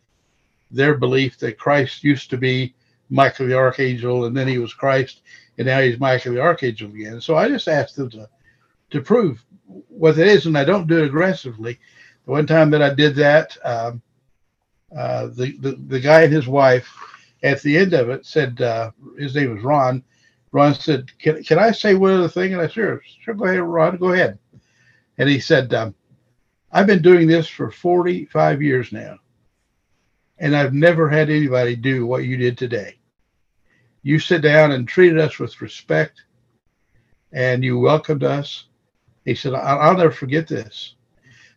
their 0.72 0.96
belief 0.96 1.38
that 1.40 1.58
Christ 1.58 2.04
used 2.04 2.30
to 2.30 2.38
be 2.38 2.76
Michael 3.10 3.48
the 3.48 3.58
Archangel 3.58 4.26
and 4.26 4.36
then 4.36 4.48
he 4.48 4.58
was 4.58 4.74
Christ 4.74 5.22
and 5.58 5.68
now 5.68 5.80
he's 5.82 6.00
Michael 6.00 6.34
the 6.34 6.42
Archangel 6.42 6.90
again. 6.90 7.22
So 7.22 7.36
I 7.36 7.48
just 7.48 7.68
asked 7.68 7.96
them 7.96 8.10
to 8.12 8.30
to 8.90 9.02
prove 9.02 9.44
what 9.90 10.18
it 10.18 10.28
is, 10.28 10.46
and 10.46 10.58
I 10.58 10.64
don't 10.64 10.88
do 10.88 11.00
it 11.00 11.08
aggressively. 11.08 11.80
The 12.26 12.32
one 12.32 12.48
time 12.48 12.70
that 12.72 12.82
I 12.82 12.94
did 12.94 13.16
that, 13.16 13.58
um, 13.64 14.02
uh, 14.96 15.28
the, 15.28 15.58
the 15.60 15.78
the 15.88 16.00
guy 16.00 16.24
and 16.24 16.34
his 16.34 16.48
wife 16.48 16.90
at 17.44 17.62
the 17.62 17.78
end 17.78 17.94
of 17.94 18.10
it 18.10 18.26
said 18.26 18.62
uh, 18.62 18.92
his 19.18 19.36
name 19.36 19.54
was 19.54 19.64
Ron. 19.64 20.04
Ron 20.52 20.74
said, 20.74 21.12
"Can 21.20 21.44
can 21.44 21.60
I 21.60 21.72
say 21.72 21.96
one 21.96 22.14
other 22.14 22.30
thing?" 22.30 22.54
And 22.54 22.62
I 22.62 22.66
said, 22.66 22.74
sure, 22.74 23.02
sure, 23.22 23.34
go 23.34 23.46
ahead, 23.46 23.62
Ron, 23.62 23.98
go 23.98 24.14
ahead. 24.14 24.40
And 25.18 25.28
he 25.28 25.40
said, 25.40 25.74
um, 25.74 25.94
"I've 26.72 26.88
been 26.88 27.02
doing 27.02 27.28
this 27.28 27.48
for 27.48 27.70
45 27.70 28.62
years 28.62 28.92
now, 28.92 29.18
and 30.40 30.56
I've 30.56 30.74
never 30.74 31.10
had 31.10 31.30
anybody 31.30 31.76
do 31.76 32.06
what 32.06 32.24
you 32.24 32.38
did 32.38 32.58
today. 32.58 32.98
You 34.04 34.20
sit 34.20 34.42
down 34.42 34.72
and 34.72 34.88
treated 34.88 35.20
us 35.20 35.40
with 35.40 35.62
respect, 35.62 36.24
and 37.32 37.64
you 37.64 37.80
welcomed 37.80 38.24
us." 38.24 38.66
He 39.26 39.36
said, 39.36 39.54
"I'll, 39.54 39.80
I'll 39.80 39.98
never 39.98 40.12
forget 40.12 40.48
this." 40.48 40.96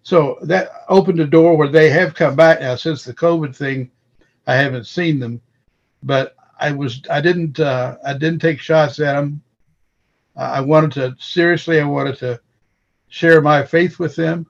So 0.02 0.38
that 0.42 0.70
opened 0.88 1.18
the 1.18 1.26
door 1.26 1.56
where 1.56 1.68
they 1.68 1.90
have 1.90 2.14
come 2.14 2.34
back 2.34 2.60
now 2.60 2.74
since 2.74 3.04
the 3.04 3.14
COVID 3.14 3.54
thing. 3.54 3.90
I 4.46 4.54
haven't 4.54 4.86
seen 4.86 5.20
them, 5.20 5.40
but 6.02 6.34
I 6.58 6.72
was 6.72 7.02
I 7.10 7.20
didn't 7.20 7.60
uh, 7.60 7.96
I 8.04 8.14
didn't 8.14 8.40
take 8.40 8.60
shots 8.60 8.98
at 9.00 9.14
them. 9.14 9.42
I 10.36 10.60
wanted 10.60 10.92
to 10.92 11.16
seriously. 11.18 11.80
I 11.80 11.84
wanted 11.84 12.16
to 12.18 12.40
share 13.08 13.40
my 13.40 13.64
faith 13.64 13.98
with 13.98 14.16
them. 14.16 14.46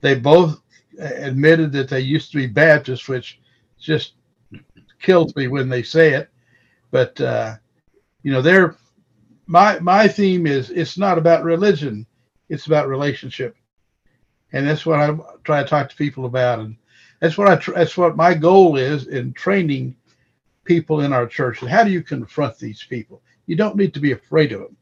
They 0.00 0.14
both 0.14 0.60
admitted 0.98 1.70
that 1.72 1.88
they 1.88 2.00
used 2.00 2.32
to 2.32 2.38
be 2.38 2.46
Baptists, 2.46 3.08
which 3.08 3.40
just 3.80 4.14
kills 5.00 5.34
me 5.36 5.48
when 5.48 5.68
they 5.68 5.82
say 5.82 6.14
it. 6.14 6.28
But 6.90 7.20
uh, 7.20 7.56
you 8.22 8.32
know, 8.32 8.42
they're 8.42 8.76
my 9.46 9.78
my 9.80 10.08
theme 10.08 10.46
is 10.46 10.70
it's 10.70 10.98
not 10.98 11.18
about 11.18 11.44
religion; 11.44 12.06
it's 12.48 12.66
about 12.66 12.88
relationship, 12.88 13.56
and 14.52 14.66
that's 14.66 14.86
what 14.86 15.00
I 15.00 15.16
try 15.44 15.62
to 15.62 15.68
talk 15.68 15.88
to 15.88 15.96
people 15.96 16.26
about. 16.26 16.60
And 16.60 16.76
that's 17.20 17.36
what 17.38 17.48
I 17.48 17.56
tr- 17.56 17.72
that's 17.72 17.96
what 17.96 18.16
my 18.16 18.34
goal 18.34 18.76
is 18.76 19.06
in 19.08 19.32
training 19.32 19.96
people 20.64 21.00
in 21.00 21.12
our 21.12 21.26
church. 21.26 21.62
And 21.62 21.70
how 21.70 21.84
do 21.84 21.90
you 21.90 22.02
confront 22.02 22.58
these 22.58 22.84
people? 22.84 23.22
You 23.46 23.56
don't 23.56 23.76
need 23.76 23.94
to 23.94 24.00
be 24.00 24.12
afraid 24.12 24.52
of 24.52 24.60
them. 24.60 24.76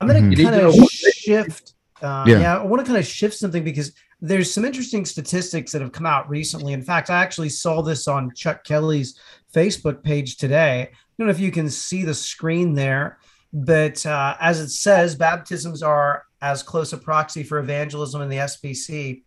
I'm 0.00 0.08
going. 0.08 0.30
You 0.30 0.36
to 0.36 0.42
kind 0.44 0.56
of 0.56 0.74
shift. 0.90 1.74
Uh, 2.02 2.24
Yeah. 2.26 2.40
yeah. 2.40 2.58
I 2.58 2.64
want 2.64 2.80
to 2.80 2.86
kind 2.86 2.98
of 2.98 3.06
shift 3.06 3.34
something 3.34 3.62
because 3.62 3.92
there's 4.20 4.52
some 4.52 4.64
interesting 4.64 5.04
statistics 5.04 5.72
that 5.72 5.80
have 5.80 5.92
come 5.92 6.06
out 6.06 6.28
recently. 6.28 6.72
In 6.72 6.82
fact, 6.82 7.10
I 7.10 7.22
actually 7.22 7.48
saw 7.48 7.82
this 7.82 8.06
on 8.06 8.34
Chuck 8.34 8.64
Kelley's 8.64 9.18
Facebook 9.52 10.02
page 10.02 10.36
today. 10.36 10.82
I 10.82 10.96
don't 11.18 11.26
know 11.26 11.32
if 11.32 11.40
you 11.40 11.50
can 11.50 11.70
see 11.70 12.04
the 12.04 12.14
screen 12.14 12.74
there, 12.74 13.18
but 13.52 14.04
uh, 14.06 14.36
as 14.40 14.60
it 14.60 14.70
says, 14.70 15.14
baptisms 15.14 15.82
are 15.82 16.24
as 16.42 16.62
close 16.62 16.92
a 16.92 16.98
proxy 16.98 17.42
for 17.42 17.58
evangelism 17.58 18.22
in 18.22 18.28
the 18.28 18.36
SBC. 18.36 19.22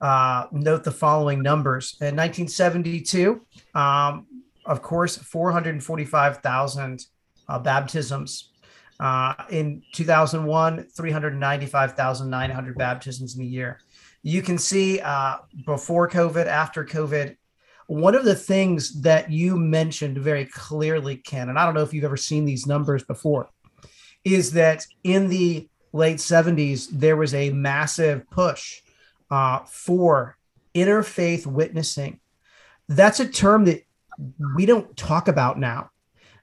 Uh, 0.00 0.46
note 0.52 0.84
the 0.84 0.92
following 0.92 1.42
numbers. 1.42 1.96
In 2.00 2.14
1972, 2.16 3.44
um, 3.74 4.26
of 4.64 4.82
course, 4.82 5.16
445,000 5.16 7.06
uh, 7.48 7.58
baptisms. 7.58 8.52
Uh, 9.00 9.32
in 9.50 9.82
2001, 9.92 10.84
395,900 10.92 12.76
baptisms 12.76 13.36
in 13.36 13.42
a 13.42 13.46
year. 13.46 13.78
You 14.22 14.42
can 14.42 14.58
see 14.58 15.00
uh, 15.00 15.38
before 15.64 16.08
COVID, 16.08 16.46
after 16.46 16.84
COVID, 16.84 17.36
one 17.86 18.14
of 18.14 18.24
the 18.24 18.34
things 18.34 19.00
that 19.00 19.30
you 19.30 19.56
mentioned 19.56 20.18
very 20.18 20.44
clearly, 20.44 21.16
Ken, 21.16 21.48
and 21.48 21.58
I 21.58 21.64
don't 21.64 21.74
know 21.74 21.82
if 21.82 21.94
you've 21.94 22.04
ever 22.04 22.16
seen 22.16 22.44
these 22.44 22.66
numbers 22.66 23.02
before, 23.02 23.48
is 24.24 24.52
that 24.52 24.86
in 25.04 25.28
the 25.28 25.68
late 25.92 26.18
70s, 26.18 26.88
there 26.92 27.16
was 27.16 27.32
a 27.32 27.50
massive 27.50 28.28
push 28.30 28.82
uh, 29.30 29.60
for 29.60 30.36
interfaith 30.74 31.46
witnessing. 31.46 32.20
That's 32.88 33.20
a 33.20 33.28
term 33.28 33.64
that 33.64 33.84
we 34.54 34.66
don't 34.66 34.96
talk 34.96 35.28
about 35.28 35.58
now. 35.58 35.90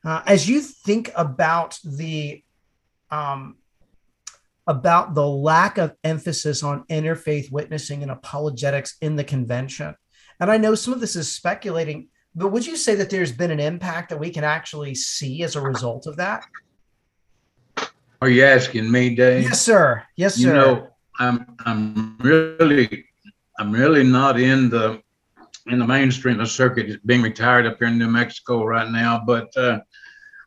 Uh, 0.04 0.22
as 0.26 0.48
you 0.48 0.62
think 0.62 1.12
about 1.16 1.80
the 1.84 2.44
um, 3.12 3.58
about 4.68 5.14
the 5.14 5.28
lack 5.28 5.78
of 5.78 5.96
emphasis 6.04 6.64
on 6.64 6.84
interfaith 6.90 7.52
witnessing 7.52 8.02
and 8.02 8.12
apologetics 8.12 8.96
in 9.02 9.16
the 9.16 9.24
convention, 9.24 9.96
and 10.40 10.52
I 10.52 10.58
know 10.58 10.76
some 10.76 10.94
of 10.94 11.00
this 11.00 11.16
is 11.16 11.32
speculating, 11.32 12.10
but 12.36 12.50
would 12.50 12.66
you 12.66 12.76
say 12.76 12.96
that 12.96 13.10
there's 13.10 13.32
been 13.32 13.52
an 13.52 13.60
impact 13.60 14.10
that 14.10 14.20
we 14.20 14.30
can 14.30 14.44
actually 14.44 14.96
see 14.96 15.44
as 15.44 15.56
a 15.56 15.62
result 15.62 16.08
of 16.08 16.18
that? 16.18 16.44
Are 18.22 18.30
you 18.30 18.44
asking 18.44 18.92
me, 18.92 19.16
Dave? 19.16 19.44
Yes, 19.44 19.62
sir. 19.62 20.04
Yes, 20.16 20.36
sir. 20.36 20.48
you 20.48 20.54
know 20.54 20.88
i'm 21.20 21.46
i'm 21.66 22.18
really 22.20 23.06
i'm 23.60 23.72
really 23.72 24.04
not 24.04 24.40
in 24.40 24.70
the 24.70 25.02
in 25.68 25.80
the 25.80 25.88
mainstream 25.88 26.40
of 26.40 26.50
circuit 26.50 26.90
It's 26.90 27.04
being 27.06 27.22
retired 27.22 27.66
up 27.66 27.78
here 27.80 27.88
in 27.88 27.98
new 27.98 28.10
mexico 28.10 28.64
right 28.66 28.90
now 28.90 29.24
but 29.26 29.56
uh, 29.58 29.80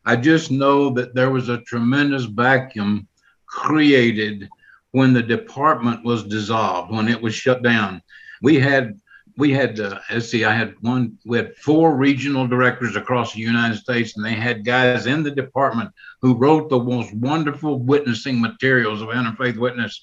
i 0.04 0.14
just 0.16 0.50
know 0.50 0.90
that 0.90 1.14
there 1.14 1.30
was 1.30 1.48
a 1.48 1.62
tremendous 1.62 2.24
vacuum 2.24 3.07
created 3.48 4.48
when 4.92 5.12
the 5.12 5.22
department 5.22 6.04
was 6.04 6.24
dissolved 6.24 6.92
when 6.92 7.08
it 7.08 7.20
was 7.20 7.34
shut 7.34 7.62
down 7.62 8.00
we 8.42 8.56
had 8.56 8.98
we 9.36 9.52
had 9.52 9.78
uh, 9.78 9.98
let's 10.10 10.28
see 10.28 10.44
i 10.44 10.52
had 10.52 10.74
one 10.80 11.16
we 11.24 11.36
had 11.38 11.54
four 11.56 11.96
regional 11.96 12.46
directors 12.46 12.96
across 12.96 13.32
the 13.32 13.40
united 13.40 13.76
states 13.76 14.16
and 14.16 14.24
they 14.24 14.34
had 14.34 14.64
guys 14.64 15.06
in 15.06 15.22
the 15.22 15.30
department 15.30 15.90
who 16.20 16.34
wrote 16.34 16.68
the 16.68 16.78
most 16.78 17.12
wonderful 17.14 17.78
witnessing 17.78 18.40
materials 18.40 19.00
of 19.00 19.08
interfaith 19.08 19.56
witness 19.56 20.02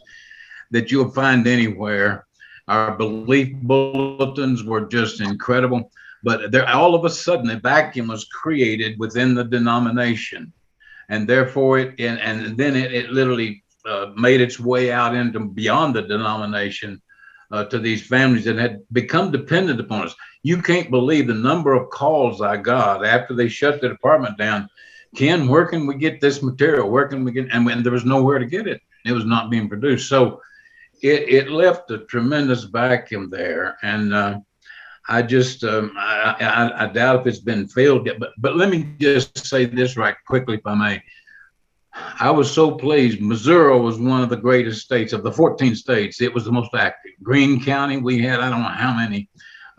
that 0.72 0.92
you'll 0.92 1.12
find 1.12 1.48
anywhere. 1.48 2.26
Our 2.68 2.98
belief 2.98 3.56
bulletins 3.62 4.64
were 4.64 4.86
just 4.86 5.22
incredible, 5.22 5.92
but 6.24 6.52
there 6.52 6.68
all 6.68 6.96
of 6.96 7.06
a 7.06 7.10
sudden 7.10 7.50
a 7.50 7.60
vacuum 7.60 8.08
was 8.08 8.26
created 8.26 8.98
within 8.98 9.36
the 9.36 9.44
denomination, 9.44 10.52
and 11.10 11.28
therefore 11.28 11.80
it 11.80 12.00
and, 12.00 12.20
and 12.20 12.58
then 12.58 12.76
it, 12.76 12.94
it 12.94 13.10
literally 13.10 13.64
uh, 13.86 14.12
made 14.16 14.42
its 14.42 14.60
way 14.60 14.92
out 14.92 15.16
into 15.16 15.40
beyond 15.40 15.96
the 15.96 16.02
denomination 16.02 17.02
uh, 17.52 17.64
to 17.66 17.80
these 17.80 18.06
families 18.06 18.46
that 18.46 18.58
had 18.58 18.82
become 18.92 19.32
dependent 19.32 19.80
upon 19.80 20.08
us. 20.08 20.16
You 20.44 20.62
can't 20.62 20.90
believe 20.92 21.28
the 21.28 21.34
number 21.34 21.74
of 21.74 21.90
calls 21.90 22.42
I 22.42 22.58
got 22.58 23.06
after 23.06 23.34
they 23.36 23.48
shut 23.48 23.82
the 23.82 23.90
department 23.90 24.38
down. 24.38 24.70
Ken, 25.16 25.48
where 25.48 25.66
can 25.66 25.88
we 25.88 25.96
get 25.96 26.20
this 26.20 26.42
material? 26.44 26.90
Where 26.90 27.08
can 27.08 27.24
we 27.24 27.32
get? 27.32 27.48
And 27.52 27.68
there 27.84 27.92
was 27.92 28.06
nowhere 28.06 28.40
to 28.40 28.46
get 28.46 28.68
it, 28.68 28.82
it 29.06 29.14
was 29.14 29.26
not 29.26 29.50
being 29.50 29.70
produced. 29.70 30.10
So 30.10 30.42
it, 31.02 31.30
it 31.30 31.50
left 31.50 31.92
a 31.92 32.00
tremendous 32.00 32.64
vacuum 32.64 33.30
there. 33.30 33.78
And 33.82 34.14
uh, 34.14 34.40
I 35.08 35.22
just, 35.22 35.64
um, 35.64 35.94
I, 35.98 36.36
I, 36.40 36.84
I 36.84 36.88
doubt 36.88 37.22
if 37.22 37.28
it's 37.28 37.40
been 37.40 37.68
filled 37.68 38.06
yet. 38.08 38.20
But, 38.20 38.32
but 38.38 38.56
let 38.56 38.70
me 38.70 38.94
just 39.00 39.46
say 39.46 39.66
this 39.66 39.98
right 39.98 40.16
quickly, 40.28 40.56
if 40.56 40.66
I 40.66 40.74
may. 40.76 41.04
I 42.20 42.30
was 42.32 42.52
so 42.52 42.72
pleased. 42.72 43.22
Missouri 43.22 43.80
was 43.80 43.98
one 44.00 44.22
of 44.22 44.30
the 44.30 44.36
greatest 44.36 44.82
states 44.82 45.14
of 45.14 45.24
the 45.24 45.32
14 45.32 45.76
states. 45.76 46.22
It 46.22 46.34
was 46.34 46.44
the 46.44 46.52
most 46.52 46.74
active. 46.76 47.12
Greene 47.24 47.64
County, 47.64 47.98
we 47.98 48.22
had 48.22 48.40
I 48.42 48.50
don't 48.50 48.62
know 48.64 48.68
how 48.68 48.94
many 48.94 49.30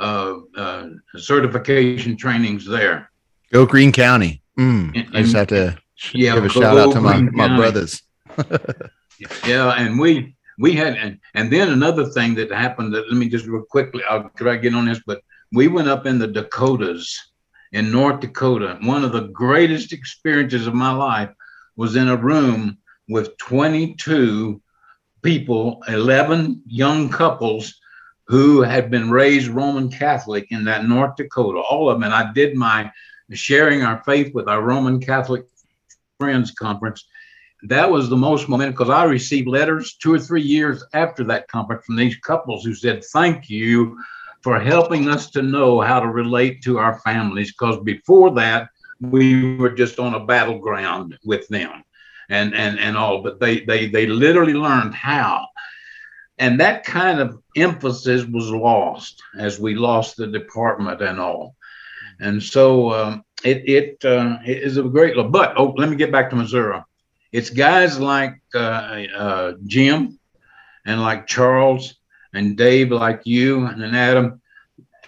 uh, 0.01 0.37
uh, 0.57 0.87
certification 1.17 2.17
trainings 2.17 2.65
there. 2.67 3.11
Go 3.53 3.67
Greene 3.67 3.93
County. 3.93 4.43
Mm, 4.59 4.93
And- 5.07 5.17
I 5.17 5.23
just 5.23 5.35
have 5.35 5.49
to 5.49 5.77
Yeah, 6.13 6.35
give 6.35 6.45
a 6.47 6.49
shout 6.49 6.79
out 6.79 6.93
to 6.93 7.01
my, 7.01 7.13
Greene 7.19 7.31
my 7.35 7.49
County. 7.49 7.61
brothers. 7.61 8.03
Yeah, 9.47 9.71
and 9.71 9.99
we 9.99 10.36
we 10.59 10.73
had 10.73 10.95
and, 10.97 11.19
and 11.35 11.53
then 11.53 11.71
another 11.71 12.07
thing 12.07 12.35
that 12.35 12.51
happened 12.51 12.95
that 12.95 13.09
let 13.09 13.19
me 13.19 13.29
just 13.29 13.47
real 13.47 13.63
quickly 13.63 14.03
I'll 14.09 14.31
try 14.37 14.57
to 14.57 14.61
get 14.61 14.75
on 14.75 14.87
this, 14.87 15.01
but 15.07 15.23
we 15.53 15.69
went 15.69 15.89
up 15.89 16.07
in 16.07 16.19
the 16.19 16.27
Dakotas 16.27 17.33
in 17.73 17.91
North 17.91 18.21
Dakota. 18.21 18.79
One 18.83 19.05
of 19.05 19.13
the 19.13 19.29
greatest 19.29 19.93
experiences 19.93 20.67
of 20.67 20.75
my 20.75 20.93
life 20.93 21.31
was 21.77 21.97
in 21.97 22.09
a 22.09 22.17
room 22.17 22.79
with 23.09 23.37
22 23.39 24.61
people, 25.23 25.83
11 25.89 26.63
young 26.67 27.09
couples 27.09 27.79
who 28.27 28.63
had 28.63 28.91
been 28.91 29.11
raised 29.11 29.49
Roman 29.49 29.91
Catholic 29.91 30.47
in 30.51 30.65
that 30.65 30.87
North 30.87 31.17
Dakota, 31.17 31.59
all 31.59 31.89
of 31.89 31.97
them. 31.97 32.05
And 32.05 32.15
I 32.15 32.33
did 32.33 32.57
my 32.57 32.91
sharing 33.33 33.83
our 33.83 34.03
faith 34.05 34.35
with 34.35 34.49
our 34.49 34.63
Roman 34.63 35.01
Catholic 35.01 35.45
Friends 36.19 36.51
Conference 36.53 37.05
that 37.63 37.91
was 37.91 38.09
the 38.09 38.17
most 38.17 38.49
momentum 38.49 38.75
because 38.75 38.91
I 38.91 39.05
received 39.05 39.49
letters 39.49 39.95
two 39.95 40.15
or 40.15 40.19
three 40.19 40.43
years 40.43 40.85
after 40.93 41.25
that 41.25 41.49
conference 41.49 41.85
from 41.85 41.97
these 41.97 42.17
couples 42.17 42.65
who 42.65 42.75
said, 42.75 43.05
Thank 43.05 43.49
you 43.49 43.99
for 44.43 44.61
helping 44.61 45.09
us 45.09 45.31
to 45.31 45.43
know 45.43 45.81
how 45.81 46.01
to 46.01 46.09
relate 46.09 46.63
to 46.63 46.79
our 46.79 46.99
families. 47.01 47.53
Because 47.53 47.79
before 47.81 48.31
that, 48.35 48.69
we 49.01 49.57
were 49.57 49.71
just 49.71 49.99
on 49.99 50.15
a 50.15 50.25
battleground 50.25 51.19
with 51.25 51.49
them 51.49 51.83
and 52.29 52.55
and 52.55 52.79
and 52.79 52.97
all, 52.97 53.23
but 53.23 53.41
they 53.41 53.61
they 53.61 53.89
they 53.89 54.07
literally 54.07 54.55
learned 54.55 54.95
how. 54.95 55.47
And 56.39 56.61
that 56.61 56.85
kind 56.85 57.19
of 57.19 57.41
emphasis 57.57 58.27
was 58.27 58.51
lost 58.51 59.23
as 59.39 59.59
we 59.59 59.75
lost 59.75 60.19
the 60.19 60.27
department 60.27 61.01
and 61.01 61.19
all. 61.19 61.57
And 62.21 62.43
so 62.43 62.93
um, 62.93 63.25
it 63.43 63.67
it, 63.67 64.05
uh, 64.05 64.39
it 64.45 64.63
is 64.63 64.77
a 64.77 64.83
great 64.83 65.17
but 65.31 65.55
oh 65.57 65.75
let 65.77 65.89
me 65.89 65.97
get 65.97 66.13
back 66.13 66.31
to 66.31 66.37
Missouri 66.37 66.81
it's 67.37 67.51
guys 67.51 68.01
like 68.01 68.41
uh, 68.55 69.05
uh, 69.15 69.53
Jim 69.67 70.19
and 70.87 71.03
like 71.03 71.27
Charles 71.27 71.97
and 72.33 72.57
Dave, 72.57 72.91
like 72.91 73.21
you 73.25 73.67
and 73.67 73.95
Adam, 73.95 74.41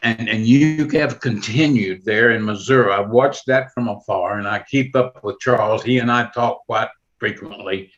and 0.03 0.29
and 0.29 0.47
you 0.47 0.87
have 0.91 1.21
continued 1.21 2.05
there 2.05 2.33
in 2.33 2.45
Missouri. 2.45 2.93
I've 2.93 3.09
watched 3.09 3.47
that 3.47 3.73
from 3.73 3.89
afar, 3.89 4.39
and 4.39 4.47
I 4.47 4.63
keep 4.71 4.95
up 4.95 5.25
with 5.25 5.41
Charles. 5.41 5.83
He 5.83 6.01
and 6.01 6.13
I 6.13 6.29
talk 6.35 6.67
quite 6.67 6.91
frequently, 7.17 7.91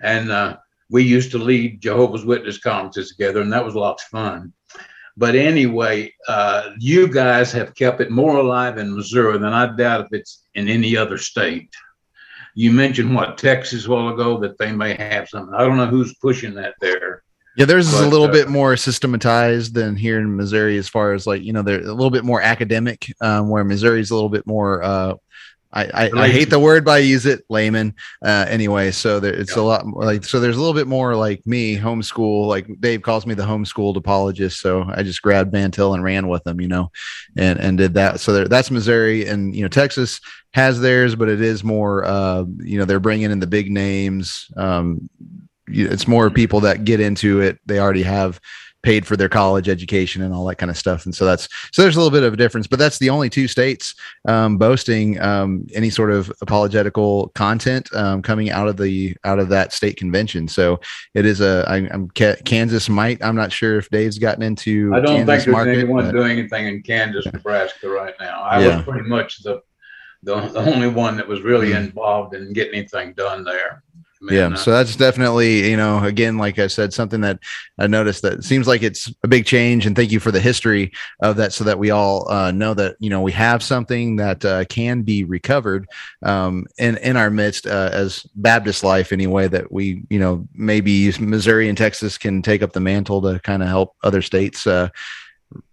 and 0.00 0.30
uh, 0.30 0.58
we 0.88 1.02
used 1.02 1.32
to 1.32 1.38
lead 1.38 1.82
Jehovah's 1.82 2.24
Witness 2.24 2.58
conferences 2.58 3.10
together, 3.10 3.40
and 3.40 3.52
that 3.52 3.64
was 3.64 3.74
lots 3.74 4.04
of 4.04 4.10
fun. 4.10 4.52
But 5.16 5.34
anyway, 5.34 6.14
uh, 6.28 6.70
you 6.78 7.08
guys 7.08 7.50
have 7.50 7.74
kept 7.74 8.00
it 8.00 8.12
more 8.12 8.36
alive 8.36 8.78
in 8.78 8.94
Missouri 8.94 9.36
than 9.38 9.52
I 9.52 9.74
doubt 9.74 10.02
if 10.02 10.12
it's 10.12 10.44
in 10.54 10.68
any 10.68 10.96
other 10.96 11.18
state. 11.18 11.74
You 12.58 12.72
mentioned 12.72 13.14
what 13.14 13.38
Texas 13.38 13.86
a 13.86 13.90
while 13.90 14.08
ago 14.08 14.36
that 14.40 14.58
they 14.58 14.72
may 14.72 14.94
have 14.94 15.28
something. 15.28 15.54
I 15.54 15.60
don't 15.60 15.76
know 15.76 15.86
who's 15.86 16.16
pushing 16.16 16.54
that 16.54 16.74
there. 16.80 17.22
Yeah, 17.56 17.66
theirs 17.66 17.86
is 17.86 18.00
a 18.00 18.08
little 18.08 18.26
uh, 18.26 18.32
bit 18.32 18.48
more 18.48 18.76
systematized 18.76 19.74
than 19.74 19.94
here 19.94 20.18
in 20.18 20.34
Missouri, 20.34 20.76
as 20.76 20.88
far 20.88 21.12
as 21.12 21.24
like 21.24 21.40
you 21.44 21.52
know, 21.52 21.62
they're 21.62 21.78
a 21.78 21.94
little 21.94 22.10
bit 22.10 22.24
more 22.24 22.42
academic. 22.42 23.14
Um, 23.20 23.48
where 23.48 23.62
Missouri 23.62 24.00
is 24.00 24.10
a 24.10 24.14
little 24.16 24.28
bit 24.28 24.44
more. 24.44 24.82
Uh, 24.82 25.14
I, 25.72 25.84
I, 25.84 26.10
I 26.14 26.28
hate 26.30 26.48
the 26.48 26.58
word, 26.58 26.84
but 26.84 26.92
I 26.92 26.98
use 26.98 27.26
it 27.26 27.44
layman. 27.50 27.94
Uh, 28.24 28.46
anyway, 28.48 28.90
so 28.90 29.20
there, 29.20 29.34
it's 29.34 29.54
Yeah. 29.54 29.62
a 29.62 29.64
lot 29.64 29.84
more 29.86 30.02
like 30.04 30.24
so. 30.24 30.40
There's 30.40 30.56
a 30.56 30.60
little 30.60 30.74
bit 30.74 30.86
more 30.86 31.14
like 31.14 31.46
me 31.46 31.76
homeschool. 31.76 32.46
Like 32.46 32.66
Dave 32.80 33.02
calls 33.02 33.26
me 33.26 33.34
the 33.34 33.42
homeschooled 33.44 33.96
apologist, 33.96 34.60
so 34.60 34.84
I 34.88 35.02
just 35.02 35.20
grabbed 35.20 35.52
Mantil 35.52 35.92
and 35.94 36.02
ran 36.02 36.28
with 36.28 36.42
them, 36.44 36.60
you 36.60 36.68
know, 36.68 36.90
and 37.36 37.58
and 37.60 37.76
did 37.76 37.94
that. 37.94 38.20
So 38.20 38.32
there, 38.32 38.48
that's 38.48 38.70
Missouri, 38.70 39.26
and 39.26 39.54
you 39.54 39.60
know 39.62 39.68
Texas 39.68 40.20
has 40.54 40.80
theirs, 40.80 41.14
but 41.14 41.28
it 41.28 41.42
is 41.42 41.62
more. 41.62 42.04
Uh, 42.04 42.44
you 42.58 42.78
know, 42.78 42.86
they're 42.86 42.98
bringing 42.98 43.30
in 43.30 43.40
the 43.40 43.46
big 43.46 43.70
names. 43.70 44.46
Um, 44.56 45.10
it's 45.70 46.08
more 46.08 46.30
people 46.30 46.60
that 46.60 46.84
get 46.84 46.98
into 46.98 47.42
it 47.42 47.58
they 47.66 47.78
already 47.78 48.02
have 48.02 48.40
paid 48.84 49.04
for 49.06 49.16
their 49.16 49.28
college 49.28 49.68
education 49.68 50.22
and 50.22 50.32
all 50.32 50.44
that 50.46 50.54
kind 50.54 50.70
of 50.70 50.76
stuff 50.76 51.04
and 51.04 51.12
so 51.14 51.24
that's 51.24 51.48
so 51.72 51.82
there's 51.82 51.96
a 51.96 51.98
little 51.98 52.12
bit 52.12 52.22
of 52.22 52.32
a 52.32 52.36
difference 52.36 52.66
but 52.68 52.78
that's 52.78 52.98
the 52.98 53.10
only 53.10 53.28
two 53.28 53.48
states 53.48 53.94
um, 54.28 54.56
boasting 54.56 55.20
um, 55.20 55.66
any 55.74 55.90
sort 55.90 56.12
of 56.12 56.32
apologetical 56.42 57.28
content 57.34 57.92
um, 57.94 58.22
coming 58.22 58.50
out 58.50 58.68
of 58.68 58.76
the 58.76 59.16
out 59.24 59.40
of 59.40 59.48
that 59.48 59.72
state 59.72 59.96
convention 59.96 60.46
so 60.46 60.78
it 61.14 61.26
is 61.26 61.40
a 61.40 61.64
I, 61.68 61.76
i'm 61.92 62.08
kansas 62.10 62.88
might 62.88 63.22
i'm 63.24 63.34
not 63.36 63.50
sure 63.50 63.78
if 63.78 63.90
dave's 63.90 64.18
gotten 64.18 64.42
into 64.44 64.92
I 64.94 65.00
don't 65.00 65.06
kansas 65.06 65.16
think 65.16 65.26
there's 65.26 65.46
market, 65.48 65.78
anyone 65.78 66.04
but- 66.04 66.12
doing 66.12 66.38
anything 66.38 66.66
in 66.68 66.82
Kansas, 66.82 67.26
Nebraska 67.32 67.88
right 67.88 68.14
now. 68.20 68.42
I 68.42 68.60
Yeah. 68.62 68.76
was 68.76 68.84
pretty 68.84 69.08
much 69.08 69.42
the, 69.42 69.60
the 70.22 70.36
the 70.40 70.60
only 70.60 70.88
one 70.88 71.16
that 71.16 71.26
was 71.26 71.40
really 71.42 71.70
Mm. 71.70 71.86
involved 71.86 72.34
in 72.34 72.52
getting 72.52 72.74
anything 72.80 73.12
done 73.14 73.44
there. 73.44 73.82
I 74.20 74.24
mean, 74.24 74.34
yeah 74.34 74.48
uh, 74.48 74.56
so 74.56 74.72
that's 74.72 74.96
definitely 74.96 75.70
you 75.70 75.76
know 75.76 76.02
again 76.02 76.38
like 76.38 76.58
i 76.58 76.66
said 76.66 76.92
something 76.92 77.20
that 77.20 77.38
i 77.78 77.86
noticed 77.86 78.22
that 78.22 78.42
seems 78.42 78.66
like 78.66 78.82
it's 78.82 79.12
a 79.22 79.28
big 79.28 79.46
change 79.46 79.86
and 79.86 79.94
thank 79.94 80.10
you 80.10 80.18
for 80.18 80.32
the 80.32 80.40
history 80.40 80.92
of 81.20 81.36
that 81.36 81.52
so 81.52 81.64
that 81.64 81.78
we 81.78 81.90
all 81.90 82.28
uh, 82.30 82.50
know 82.50 82.74
that 82.74 82.96
you 82.98 83.10
know 83.10 83.20
we 83.20 83.32
have 83.32 83.62
something 83.62 84.16
that 84.16 84.44
uh, 84.44 84.64
can 84.64 85.02
be 85.02 85.24
recovered 85.24 85.88
um, 86.24 86.66
in 86.78 86.96
in 86.98 87.16
our 87.16 87.30
midst 87.30 87.66
uh, 87.66 87.90
as 87.92 88.24
baptist 88.34 88.82
life 88.82 89.12
anyway 89.12 89.46
that 89.46 89.70
we 89.70 90.02
you 90.10 90.18
know 90.18 90.46
maybe 90.52 91.12
missouri 91.20 91.68
and 91.68 91.78
texas 91.78 92.18
can 92.18 92.42
take 92.42 92.62
up 92.62 92.72
the 92.72 92.80
mantle 92.80 93.22
to 93.22 93.38
kind 93.40 93.62
of 93.62 93.68
help 93.68 93.94
other 94.02 94.22
states 94.22 94.66
uh, 94.66 94.88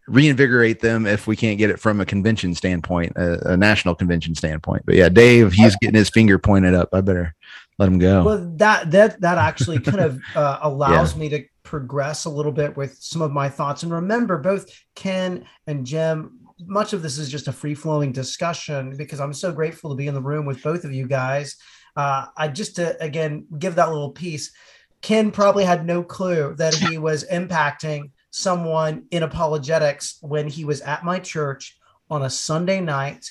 reinvigorate 0.07 0.81
them 0.81 1.07
if 1.07 1.25
we 1.25 1.35
can't 1.35 1.57
get 1.57 1.71
it 1.71 1.79
from 1.79 1.99
a 1.99 2.05
convention 2.05 2.53
standpoint 2.53 3.11
a, 3.15 3.53
a 3.53 3.57
national 3.57 3.95
convention 3.95 4.35
standpoint. 4.35 4.83
But 4.85 4.95
yeah 4.95 5.09
dave 5.09 5.53
he's 5.53 5.75
getting 5.77 5.95
his 5.97 6.09
finger 6.09 6.37
pointed 6.37 6.75
up. 6.75 6.89
I 6.93 7.01
better 7.01 7.33
let 7.77 7.89
him 7.89 7.99
go 7.99 8.23
Well, 8.23 8.53
that 8.57 8.91
that 8.91 9.21
that 9.21 9.37
actually 9.37 9.79
kind 9.79 9.99
of 9.99 10.21
uh, 10.35 10.59
allows 10.61 11.15
me 11.15 11.29
to 11.29 11.43
progress 11.63 12.25
a 12.25 12.29
little 12.29 12.51
bit 12.51 12.77
with 12.77 12.97
some 12.99 13.21
of 13.21 13.31
my 13.31 13.49
thoughts. 13.49 13.83
And 13.83 13.91
remember, 13.91 14.37
both 14.37 14.69
Ken 14.95 15.45
and 15.67 15.85
Jim, 15.85 16.39
much 16.65 16.93
of 16.93 17.01
this 17.01 17.17
is 17.17 17.29
just 17.29 17.47
a 17.47 17.51
free 17.51 17.75
flowing 17.75 18.11
discussion 18.11 18.95
because 18.95 19.19
I'm 19.19 19.33
so 19.33 19.51
grateful 19.51 19.89
to 19.89 19.95
be 19.95 20.07
in 20.07 20.13
the 20.13 20.21
room 20.21 20.45
with 20.45 20.63
both 20.63 20.85
of 20.85 20.93
you 20.93 21.07
guys. 21.07 21.57
Uh, 21.95 22.27
I 22.37 22.47
just 22.47 22.77
to 22.77 23.01
again 23.03 23.45
give 23.59 23.75
that 23.75 23.89
little 23.89 24.11
piece. 24.11 24.53
Ken 25.01 25.31
probably 25.31 25.65
had 25.65 25.85
no 25.85 26.01
clue 26.01 26.55
that 26.57 26.73
he 26.73 26.97
was 27.09 27.25
impacting 27.25 28.11
someone 28.31 29.05
in 29.11 29.23
apologetics 29.23 30.17
when 30.21 30.47
he 30.47 30.65
was 30.65 30.81
at 30.81 31.03
my 31.03 31.19
church 31.19 31.77
on 32.09 32.23
a 32.23 32.29
Sunday 32.29 32.79
night 32.81 33.25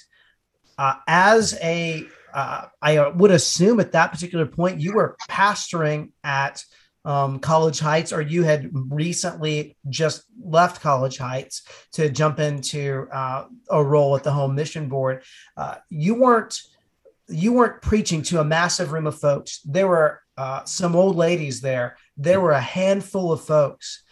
uh, 0.78 0.94
as 1.06 1.58
a 1.62 2.06
uh, 2.34 2.66
I 2.82 2.96
uh, 2.96 3.12
would 3.12 3.30
assume 3.30 3.80
at 3.80 3.92
that 3.92 4.12
particular 4.12 4.44
point 4.44 4.80
you 4.80 4.92
were 4.92 5.16
pastoring 5.30 6.10
at 6.24 6.62
um, 7.04 7.38
College 7.38 7.78
Heights, 7.78 8.12
or 8.12 8.22
you 8.22 8.42
had 8.42 8.70
recently 8.72 9.76
just 9.88 10.24
left 10.42 10.82
College 10.82 11.18
Heights 11.18 11.62
to 11.92 12.08
jump 12.08 12.40
into 12.40 13.06
uh, 13.12 13.44
a 13.70 13.82
role 13.82 14.16
at 14.16 14.24
the 14.24 14.32
Home 14.32 14.54
Mission 14.54 14.88
Board. 14.88 15.22
Uh, 15.56 15.76
you 15.90 16.14
weren't 16.14 16.58
you 17.28 17.52
weren't 17.54 17.80
preaching 17.80 18.20
to 18.22 18.40
a 18.40 18.44
massive 18.44 18.92
room 18.92 19.06
of 19.06 19.18
folks. 19.18 19.60
There 19.64 19.88
were 19.88 20.20
uh, 20.36 20.64
some 20.64 20.94
old 20.94 21.16
ladies 21.16 21.60
there. 21.60 21.96
There 22.16 22.40
were 22.40 22.52
a 22.52 22.60
handful 22.60 23.32
of 23.32 23.44
folks. 23.44 24.02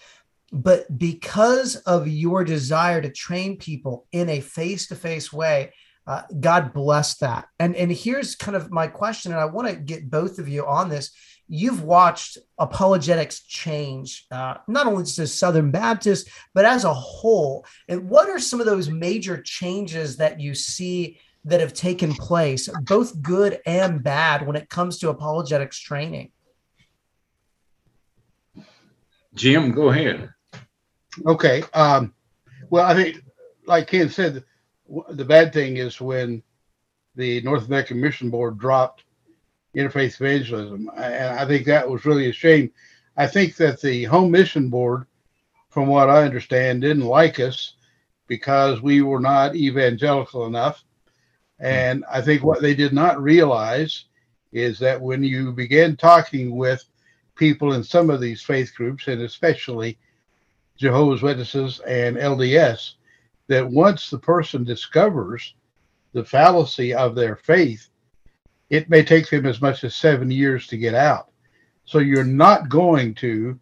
But 0.50 0.98
because 0.98 1.76
of 1.76 2.08
your 2.08 2.44
desire 2.44 3.00
to 3.00 3.10
train 3.10 3.56
people 3.56 4.06
in 4.12 4.28
a 4.28 4.40
face 4.40 4.86
to 4.88 4.94
face 4.94 5.32
way, 5.32 5.72
uh, 6.06 6.22
God 6.40 6.72
bless 6.72 7.16
that. 7.18 7.48
And 7.58 7.76
and 7.76 7.90
here's 7.92 8.34
kind 8.34 8.56
of 8.56 8.70
my 8.70 8.86
question, 8.86 9.32
and 9.32 9.40
I 9.40 9.44
want 9.44 9.68
to 9.68 9.76
get 9.76 10.10
both 10.10 10.38
of 10.38 10.48
you 10.48 10.66
on 10.66 10.88
this. 10.88 11.12
You've 11.48 11.82
watched 11.82 12.38
apologetics 12.58 13.40
change, 13.40 14.26
uh, 14.30 14.54
not 14.68 14.86
only 14.86 15.04
just 15.04 15.18
as 15.18 15.34
Southern 15.34 15.70
Baptist, 15.70 16.30
but 16.54 16.64
as 16.64 16.84
a 16.84 16.94
whole. 16.94 17.66
And 17.88 18.08
what 18.08 18.30
are 18.30 18.38
some 18.38 18.58
of 18.58 18.66
those 18.66 18.88
major 18.88 19.42
changes 19.42 20.16
that 20.16 20.40
you 20.40 20.54
see 20.54 21.18
that 21.44 21.60
have 21.60 21.74
taken 21.74 22.14
place, 22.14 22.68
both 22.84 23.20
good 23.20 23.60
and 23.66 24.02
bad, 24.02 24.46
when 24.46 24.56
it 24.56 24.70
comes 24.70 24.98
to 24.98 25.10
apologetics 25.10 25.78
training? 25.78 26.30
Jim, 29.34 29.72
go 29.72 29.90
ahead. 29.90 30.30
Okay. 31.26 31.62
Um, 31.74 32.14
well, 32.70 32.86
I 32.86 32.94
think, 32.94 33.22
like 33.66 33.88
Ken 33.88 34.08
said, 34.08 34.34
w- 34.34 34.44
the 35.10 35.24
bad 35.24 35.52
thing 35.52 35.76
is 35.76 36.00
when 36.00 36.42
the 37.14 37.40
North 37.42 37.66
American 37.66 38.00
Mission 38.00 38.30
Board 38.30 38.58
dropped 38.58 39.04
interfaith 39.76 40.20
evangelism. 40.20 40.90
And 40.96 41.38
I 41.38 41.46
think 41.46 41.66
that 41.66 41.88
was 41.88 42.04
really 42.04 42.28
a 42.28 42.32
shame. 42.32 42.70
I 43.16 43.26
think 43.26 43.56
that 43.56 43.80
the 43.80 44.04
Home 44.04 44.30
Mission 44.30 44.68
Board, 44.68 45.06
from 45.70 45.86
what 45.88 46.10
I 46.10 46.24
understand, 46.24 46.82
didn't 46.82 47.04
like 47.04 47.40
us 47.40 47.74
because 48.26 48.82
we 48.82 49.02
were 49.02 49.20
not 49.20 49.56
evangelical 49.56 50.46
enough. 50.46 50.84
And 51.58 52.04
I 52.10 52.20
think 52.20 52.42
what 52.42 52.62
they 52.62 52.74
did 52.74 52.92
not 52.92 53.22
realize 53.22 54.06
is 54.52 54.78
that 54.80 55.00
when 55.00 55.22
you 55.22 55.52
begin 55.52 55.96
talking 55.96 56.56
with 56.56 56.84
people 57.34 57.72
in 57.72 57.82
some 57.82 58.10
of 58.10 58.20
these 58.20 58.42
faith 58.42 58.74
groups, 58.74 59.08
and 59.08 59.22
especially 59.22 59.98
Jehovah's 60.76 61.22
Witnesses 61.22 61.80
and 61.86 62.16
LDS, 62.16 62.94
that 63.52 63.70
once 63.70 64.08
the 64.08 64.18
person 64.18 64.64
discovers 64.64 65.54
the 66.14 66.24
fallacy 66.24 66.94
of 66.94 67.14
their 67.14 67.36
faith, 67.36 67.90
it 68.70 68.88
may 68.88 69.02
take 69.02 69.28
them 69.28 69.44
as 69.44 69.60
much 69.60 69.84
as 69.84 69.94
seven 69.94 70.30
years 70.30 70.66
to 70.68 70.78
get 70.78 70.94
out. 70.94 71.28
So 71.84 71.98
you're 71.98 72.24
not 72.24 72.70
going 72.70 73.14
to 73.16 73.60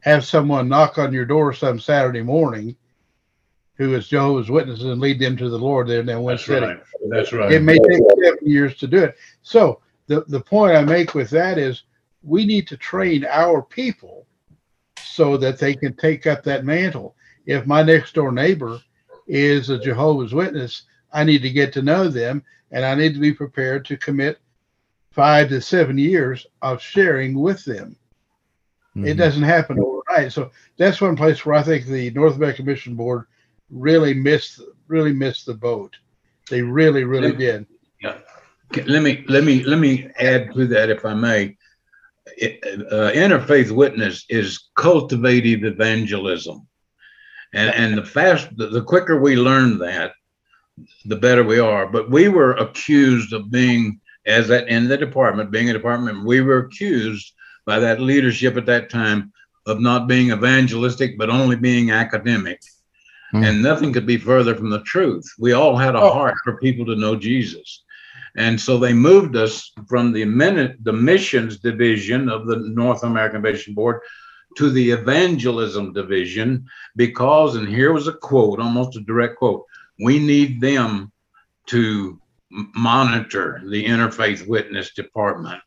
have 0.00 0.24
someone 0.24 0.68
knock 0.68 0.98
on 0.98 1.12
your 1.12 1.24
door 1.24 1.52
some 1.52 1.78
Saturday 1.78 2.22
morning 2.22 2.74
who 3.76 3.94
is 3.94 4.08
Jehovah's 4.08 4.50
Witnesses 4.50 4.84
and 4.84 5.00
lead 5.00 5.20
them 5.20 5.36
to 5.36 5.48
the 5.48 5.58
Lord 5.58 5.86
there 5.86 6.00
in 6.00 6.06
that 6.06 6.20
one 6.20 6.32
That's 6.32 6.44
sitting. 6.44 6.68
right. 6.68 6.80
That's 7.08 7.32
right. 7.32 7.52
It 7.52 7.62
may 7.62 7.78
take 7.78 8.02
seven 8.22 8.38
years 8.42 8.76
to 8.78 8.88
do 8.88 9.04
it. 9.04 9.16
So 9.42 9.80
the, 10.08 10.24
the 10.26 10.40
point 10.40 10.74
I 10.74 10.82
make 10.82 11.14
with 11.14 11.30
that 11.30 11.56
is 11.56 11.84
we 12.24 12.44
need 12.44 12.66
to 12.66 12.76
train 12.76 13.24
our 13.26 13.62
people 13.62 14.26
so 15.04 15.36
that 15.36 15.60
they 15.60 15.74
can 15.74 15.94
take 15.94 16.26
up 16.26 16.42
that 16.42 16.64
mantle. 16.64 17.14
If 17.46 17.66
my 17.66 17.84
next 17.84 18.14
door 18.14 18.32
neighbor 18.32 18.80
is 19.30 19.70
a 19.70 19.78
Jehovah's 19.78 20.34
Witness, 20.34 20.82
I 21.12 21.24
need 21.24 21.42
to 21.42 21.50
get 21.50 21.72
to 21.74 21.82
know 21.82 22.08
them 22.08 22.42
and 22.72 22.84
I 22.84 22.94
need 22.94 23.14
to 23.14 23.20
be 23.20 23.32
prepared 23.32 23.84
to 23.86 23.96
commit 23.96 24.38
five 25.12 25.48
to 25.48 25.60
seven 25.60 25.96
years 25.98 26.46
of 26.62 26.82
sharing 26.82 27.38
with 27.38 27.64
them. 27.64 27.96
It 28.96 29.14
Mhm. 29.14 29.18
doesn't 29.18 29.42
happen 29.42 29.78
overnight. 29.78 30.32
So 30.32 30.50
that's 30.76 31.00
one 31.00 31.16
place 31.16 31.46
where 31.46 31.54
I 31.54 31.62
think 31.62 31.86
the 31.86 32.10
North 32.10 32.36
American 32.36 32.66
Mission 32.66 32.94
Board 32.96 33.26
really 33.70 34.14
missed 34.14 34.60
really 34.88 35.12
missed 35.12 35.46
the 35.46 35.54
boat. 35.54 35.96
They 36.48 36.62
really, 36.62 37.04
really 37.04 37.32
did. 37.32 37.66
Yeah. 38.02 38.18
Let 38.86 39.02
me 39.02 39.24
let 39.28 39.44
me 39.44 39.62
let 39.62 39.78
me 39.78 40.10
add 40.18 40.52
to 40.54 40.66
that, 40.66 40.90
if 40.90 41.04
I 41.04 41.14
may. 41.14 41.56
It- 42.36 42.58
uh, 42.92 43.12
interfaith 43.12 43.70
witness 43.70 44.24
is 44.28 44.70
cultivative 44.76 45.64
evangelism, 45.64 46.66
and 47.54 47.70
and 47.74 47.98
the 47.98 48.04
fast 48.04 48.48
the, 48.56 48.66
the 48.68 48.82
quicker 48.82 49.20
we 49.20 49.36
learn 49.36 49.78
that, 49.78 50.12
the 51.04 51.16
better 51.16 51.44
we 51.44 51.58
are. 51.58 51.86
But 51.86 52.10
we 52.10 52.28
were 52.28 52.52
accused 52.52 53.32
of 53.32 53.50
being, 53.50 54.00
as 54.26 54.48
that 54.48 54.68
in 54.68 54.88
the 54.88 54.96
department, 54.96 55.50
being 55.50 55.70
a 55.70 55.72
department, 55.74 56.24
we 56.24 56.40
were 56.40 56.58
accused 56.58 57.32
by 57.66 57.78
that 57.80 58.00
leadership 58.00 58.56
at 58.56 58.66
that 58.66 58.90
time 58.90 59.32
of 59.66 59.80
not 59.80 60.08
being 60.08 60.30
evangelistic, 60.30 61.18
but 61.18 61.30
only 61.30 61.56
being 61.56 61.90
academic. 61.90 62.60
Hmm. 63.32 63.44
And 63.44 63.62
nothing 63.62 63.92
could 63.92 64.06
be 64.06 64.16
further 64.16 64.54
from 64.54 64.70
the 64.70 64.82
truth. 64.82 65.24
We 65.38 65.52
all 65.52 65.76
had 65.76 65.94
a 65.94 66.00
Oh. 66.00 66.12
heart 66.12 66.34
for 66.44 66.56
people 66.58 66.86
to 66.86 66.96
know 66.96 67.14
Jesus. 67.14 67.84
And 68.36 68.60
so 68.60 68.78
they 68.78 68.92
moved 68.92 69.36
us 69.36 69.72
from 69.88 70.12
the 70.12 70.24
minute 70.24 70.76
the 70.82 70.92
missions 70.92 71.58
division 71.58 72.28
of 72.28 72.46
the 72.46 72.56
North 72.56 73.02
American 73.02 73.42
Mission 73.42 73.74
Board 73.74 74.00
to 74.56 74.70
the 74.70 74.90
evangelism 74.90 75.92
division 75.92 76.66
because, 76.96 77.56
and 77.56 77.68
here 77.68 77.92
was 77.92 78.08
a 78.08 78.12
quote, 78.12 78.60
almost 78.60 78.96
a 78.96 79.00
direct 79.00 79.36
quote, 79.36 79.64
we 80.02 80.18
need 80.18 80.60
them 80.60 81.12
to 81.66 82.20
monitor 82.50 83.62
the 83.68 83.84
interfaith 83.84 84.46
witness 84.48 84.92
department 84.92 85.60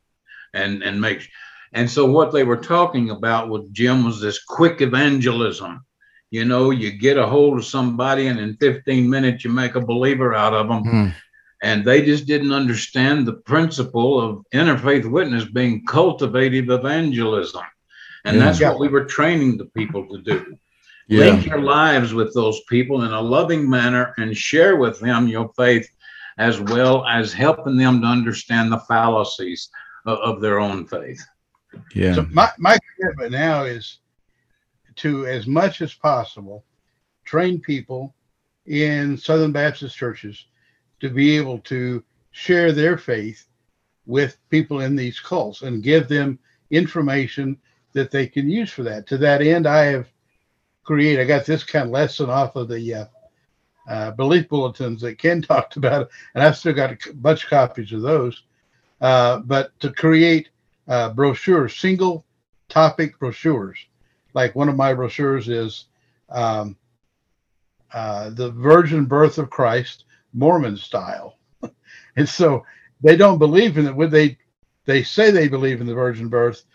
and 0.54 0.84
and 0.84 1.00
make 1.00 1.30
and 1.74 1.90
so 1.90 2.06
what 2.06 2.32
they 2.32 2.44
were 2.44 2.58
talking 2.58 3.10
about 3.10 3.50
with 3.50 3.74
Jim 3.74 4.06
was 4.06 4.22
this 4.22 4.44
quick 4.44 4.82
evangelism. 4.82 5.84
You 6.30 6.46
know, 6.46 6.70
you 6.70 6.92
get 6.92 7.18
a 7.18 7.26
hold 7.26 7.58
of 7.58 7.66
somebody 7.66 8.28
and 8.28 8.40
in 8.40 8.58
15 8.58 9.10
minutes 9.10 9.44
you 9.44 9.50
make 9.52 9.76
a 9.76 9.82
believer 9.82 10.34
out 10.36 10.54
of 10.54 10.68
them 10.68 10.84
Hmm. 10.84 11.08
and 11.62 11.86
they 11.86 12.04
just 12.04 12.28
didn't 12.28 12.54
understand 12.54 13.26
the 13.26 13.34
principle 13.34 14.20
of 14.20 14.46
interfaith 14.54 15.10
witness 15.10 15.46
being 15.46 15.86
cultivative 15.86 16.70
evangelism. 16.70 17.64
And 18.26 18.38
Yeah. 18.38 18.46
that's 18.46 18.62
what 18.62 18.80
we 18.80 18.88
were 18.88 19.06
training 19.06 19.58
the 19.58 19.66
people 19.66 20.08
to 20.08 20.22
do. 20.22 20.58
Yeah. 21.08 21.26
Link 21.26 21.46
your 21.46 21.62
lives 21.62 22.14
with 22.14 22.34
those 22.34 22.62
people 22.70 23.04
in 23.04 23.12
a 23.12 23.22
loving 23.22 23.70
manner 23.70 24.14
and 24.18 24.36
share 24.36 24.78
with 24.78 25.00
them 25.00 25.28
your 25.28 25.52
faith 25.58 25.90
as 26.38 26.60
well 26.60 27.06
as 27.06 27.34
helping 27.34 27.78
them 27.78 28.02
to 28.02 28.08
understand 28.08 28.72
the 28.72 28.80
fallacies 28.80 29.70
of, 30.06 30.18
of 30.20 30.42
their 30.42 30.60
own 30.60 30.88
faith. 30.88 31.24
Yeah. 31.94 32.16
So 32.16 32.28
my, 32.32 32.50
my 32.58 32.78
commitment 32.98 33.32
now 33.32 33.64
is 33.64 34.00
to, 34.96 35.26
as 35.28 35.46
much 35.46 35.82
as 35.82 35.94
possible, 35.94 36.64
train 37.26 37.60
people 37.60 38.16
in 38.66 39.18
Southern 39.18 39.52
Baptist 39.52 39.96
churches 39.96 40.46
to 41.02 41.10
be 41.10 41.36
able 41.36 41.60
to 41.60 42.04
share 42.32 42.72
their 42.72 42.98
faith 42.98 43.46
with 44.06 44.38
people 44.50 44.82
in 44.82 44.96
these 44.96 45.20
cults 45.20 45.62
and 45.62 45.84
give 45.84 46.08
them 46.08 46.40
information 46.72 47.58
that 47.94 48.12
they 48.12 48.28
can 48.28 48.50
use 48.50 48.72
for 48.72 48.84
that. 48.84 49.08
To 49.08 49.18
that 49.20 49.42
end, 49.42 49.68
I 49.68 49.86
have 49.86 50.08
created, 50.84 51.22
I 51.22 51.26
got 51.26 51.46
this 51.46 51.64
kind 51.64 51.86
of 51.86 51.92
lesson 51.92 52.30
off 52.30 52.56
of 52.56 52.68
the 52.68 52.94
uh, 52.94 53.06
uh, 53.88 54.12
belief 54.12 54.50
bulletins 54.50 55.02
that 55.02 55.18
Ken 55.18 55.42
talked 55.44 55.78
about, 55.78 56.10
and 56.36 56.44
I've 56.44 56.58
still 56.58 56.74
got 56.74 56.92
a 56.92 57.14
bunch 57.14 57.44
of 57.44 57.50
copies 57.50 57.92
of 57.94 58.02
those. 58.02 58.44
Uh, 59.02 59.40
but 59.40 59.78
to 59.82 59.92
create 59.92 60.50
uh, 60.88 61.10
brochures, 61.10 61.76
single 61.76 62.26
topic 62.70 63.20
brochures. 63.20 63.78
Like 64.34 64.56
one 64.56 64.70
of 64.70 64.76
my 64.76 64.94
brochures 64.94 65.50
is 65.50 65.86
um, 66.30 66.76
uh, 67.94 68.30
the 68.32 68.52
Virgin 68.52 69.06
Birth 69.06 69.38
of 69.38 69.50
Christ, 69.50 70.06
Mormon 70.34 70.78
style, 70.78 71.38
and 72.16 72.28
so 72.28 72.66
they 73.04 73.16
don't 73.16 73.38
believe 73.38 73.78
in 73.78 73.88
it. 73.88 73.96
Would 73.96 74.12
they? 74.12 74.38
They 74.86 75.04
say 75.04 75.32
they 75.32 75.48
believe 75.48 75.80
in 75.80 75.88
the 75.88 75.94
virgin 75.94 76.28
birth, 76.28 76.66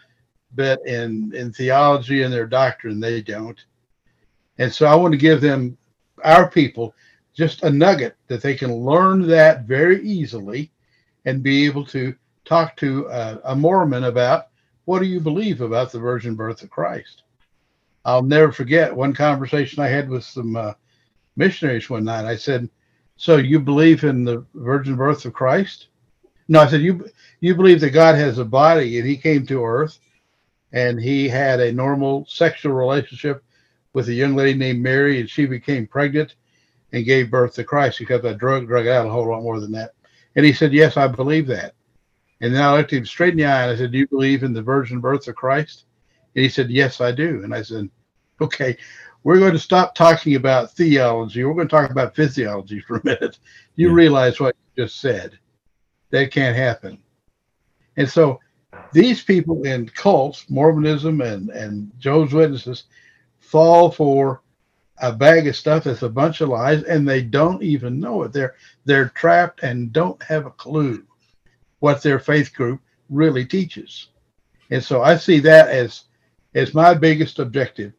but 0.55 0.85
in 0.87 1.33
in 1.35 1.53
theology 1.53 2.23
and 2.23 2.33
their 2.33 2.47
doctrine 2.47 3.01
they 3.01 3.21
don't. 3.23 3.65
And 4.59 4.73
so 4.73 4.87
I 4.87 4.95
want 4.95 5.13
to 5.13 5.19
give 5.19 5.41
them, 5.41 5.79
our 6.25 6.51
people, 6.51 6.95
just 7.33 7.63
a 7.63 7.71
nugget 7.71 8.17
that 8.27 8.43
they 8.43 8.57
can 8.57 8.75
learn 8.75 9.27
that 9.29 9.63
very 9.65 10.03
easily, 10.03 10.73
and 11.25 11.43
be 11.43 11.67
able 11.67 11.85
to 11.87 12.15
talk 12.45 12.77
to 12.77 13.07
a, 13.07 13.41
a 13.45 13.55
Mormon 13.55 14.05
about 14.05 14.49
what 14.87 15.01
do 15.01 15.05
you 15.07 15.21
believe 15.21 15.61
about 15.61 15.93
the 15.93 16.01
virgin 16.01 16.35
birth 16.35 16.63
of 16.63 16.71
Christ? 16.71 17.23
I'll 18.05 18.23
never 18.23 18.51
forget 18.51 18.95
one 18.95 19.13
conversation 19.13 19.83
I 19.83 19.89
had 19.89 20.09
with 20.09 20.25
some 20.25 20.57
uh, 20.57 20.73
missionaries 21.37 21.91
one 21.91 22.05
night. 22.05 22.25
I 22.25 22.37
said, 22.37 22.71
"So 23.17 23.37
you 23.37 23.61
believe 23.61 24.03
in 24.05 24.25
the 24.25 24.45
virgin 24.55 24.97
birth 24.97 25.25
of 25.27 25.35
Christ?" 25.35 25.89
No, 26.49 26.61
I 26.61 26.69
said, 26.69 26.81
"You 26.81 27.07
you 27.41 27.55
believe 27.55 27.81
that 27.81 27.91
God 27.91 28.15
has 28.15 28.39
a 28.39 28.45
body 28.45 28.99
and 28.99 29.07
He 29.07 29.17
came 29.17 29.47
to 29.47 29.65
Earth, 29.65 29.99
and 30.73 31.01
He 31.01 31.29
had 31.29 31.61
a 31.61 31.73
normal 31.73 32.27
sexual 32.27 32.73
relationship 32.73 33.43
with 33.95 34.09
a 34.09 34.15
young 34.15 34.37
lady 34.37 34.57
named 34.59 34.83
Mary, 34.83 35.21
and 35.21 35.29
she 35.29 35.47
became 35.47 35.87
pregnant 35.87 36.35
and 36.93 37.05
gave 37.05 37.31
birth 37.31 37.55
to 37.55 37.65
Christ 37.65 37.99
because 37.99 38.25
I 38.25 38.33
drug 38.35 38.67
drug 38.67 38.87
out 38.87 39.07
a 39.07 39.11
whole 39.11 39.29
lot 39.29 39.43
more 39.43 39.61
than 39.61 39.73
that." 39.73 39.93
And 40.37 40.45
he 40.45 40.53
said, 40.53 40.73
"Yes, 40.73 40.97
I 40.97 41.09
believe 41.09 41.47
that." 41.49 41.75
And 42.41 42.55
then 42.55 42.63
I 42.63 42.77
looked 42.77 42.93
him 42.93 43.05
straight 43.05 43.33
in 43.33 43.39
the 43.39 43.45
eye 43.45 43.63
and 43.65 43.73
I 43.73 43.77
said, 43.77 43.93
Do 43.93 43.99
you 43.99 44.07
believe 44.07 44.43
in 44.43 44.53
the 44.53 44.63
virgin 44.63 45.01
birth 45.01 45.27
of 45.29 45.35
Christ? 45.35 45.87
And 46.35 46.43
he 46.43 46.49
said, 46.49 46.71
Yes, 46.71 47.01
I 47.01 47.13
do. 47.13 47.43
And 47.43 47.55
I 47.55 47.63
said, 47.63 47.89
Okay, 48.41 48.77
we're 49.25 49.41
going 49.41 49.53
to 49.53 49.59
stop 49.59 49.95
talking 49.95 50.37
about 50.37 50.73
theology. 50.73 51.45
We're 51.45 51.55
going 51.55 51.69
to 51.69 51.77
talk 51.77 51.91
about 51.91 52.15
physiology 52.15 52.81
for 52.81 52.99
a 52.99 53.05
minute. 53.05 53.39
You 53.75 53.89
Yeah. 53.89 53.95
realize 53.95 54.39
what 54.39 54.55
you 54.77 54.85
just 54.85 55.01
said. 55.01 55.39
That 56.11 56.31
can't 56.31 56.57
happen. 56.57 56.99
And 57.97 58.09
so 58.09 58.39
these 58.93 59.23
people 59.23 59.63
in 59.65 59.89
cults, 59.89 60.49
Mormonism 60.49 61.21
and, 61.21 61.51
and 61.51 61.91
Jehovah's 61.99 62.33
Witnesses, 62.33 62.85
fall 63.39 63.91
for 63.91 64.43
a 65.01 65.13
bag 65.13 65.47
of 65.47 65.57
stuff 65.57 65.85
that's 65.85 66.03
a 66.03 66.09
bunch 66.09 66.41
of 66.41 66.49
lies 66.49 66.83
and 66.83 67.07
they 67.07 67.23
don't 67.23 67.63
even 67.63 68.01
know 68.01 68.23
it. 68.25 68.33
They're 68.33 68.57
they're 68.85 69.11
trapped 69.11 69.63
and 69.63 69.93
don't 69.93 70.21
have 70.23 70.47
a 70.47 70.51
clue 70.51 71.05
what 71.79 72.03
their 72.03 72.19
faith 72.19 72.53
group 72.53 72.81
really 73.09 73.45
teaches. 73.45 74.09
And 74.71 74.83
so 74.83 75.03
I 75.03 75.17
see 75.17 75.39
that 75.41 75.69
as 75.69 76.05
as 76.55 76.75
my 76.75 76.95
biggest 76.95 77.39
objective 77.39 77.93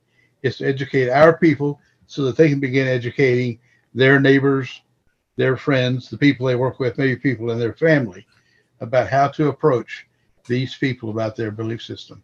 is 0.43 0.57
to 0.57 0.67
educate 0.67 1.09
our 1.09 1.37
people 1.37 1.79
so 2.07 2.23
that 2.23 2.35
they 2.35 2.49
can 2.49 2.59
begin 2.59 2.87
educating 2.87 3.59
their 3.93 4.19
neighbors, 4.19 4.81
their 5.35 5.55
friends, 5.55 6.09
the 6.09 6.17
people 6.17 6.45
they 6.45 6.55
work 6.55 6.79
with, 6.79 6.97
maybe 6.97 7.15
people 7.15 7.51
in 7.51 7.59
their 7.59 7.73
family 7.73 8.25
about 8.81 9.09
how 9.09 9.27
to 9.27 9.49
approach 9.49 10.07
these 10.49 10.75
people 10.75 11.09
about 11.09 11.37
their 11.37 11.51
belief 11.51 11.81
system. 11.81 12.21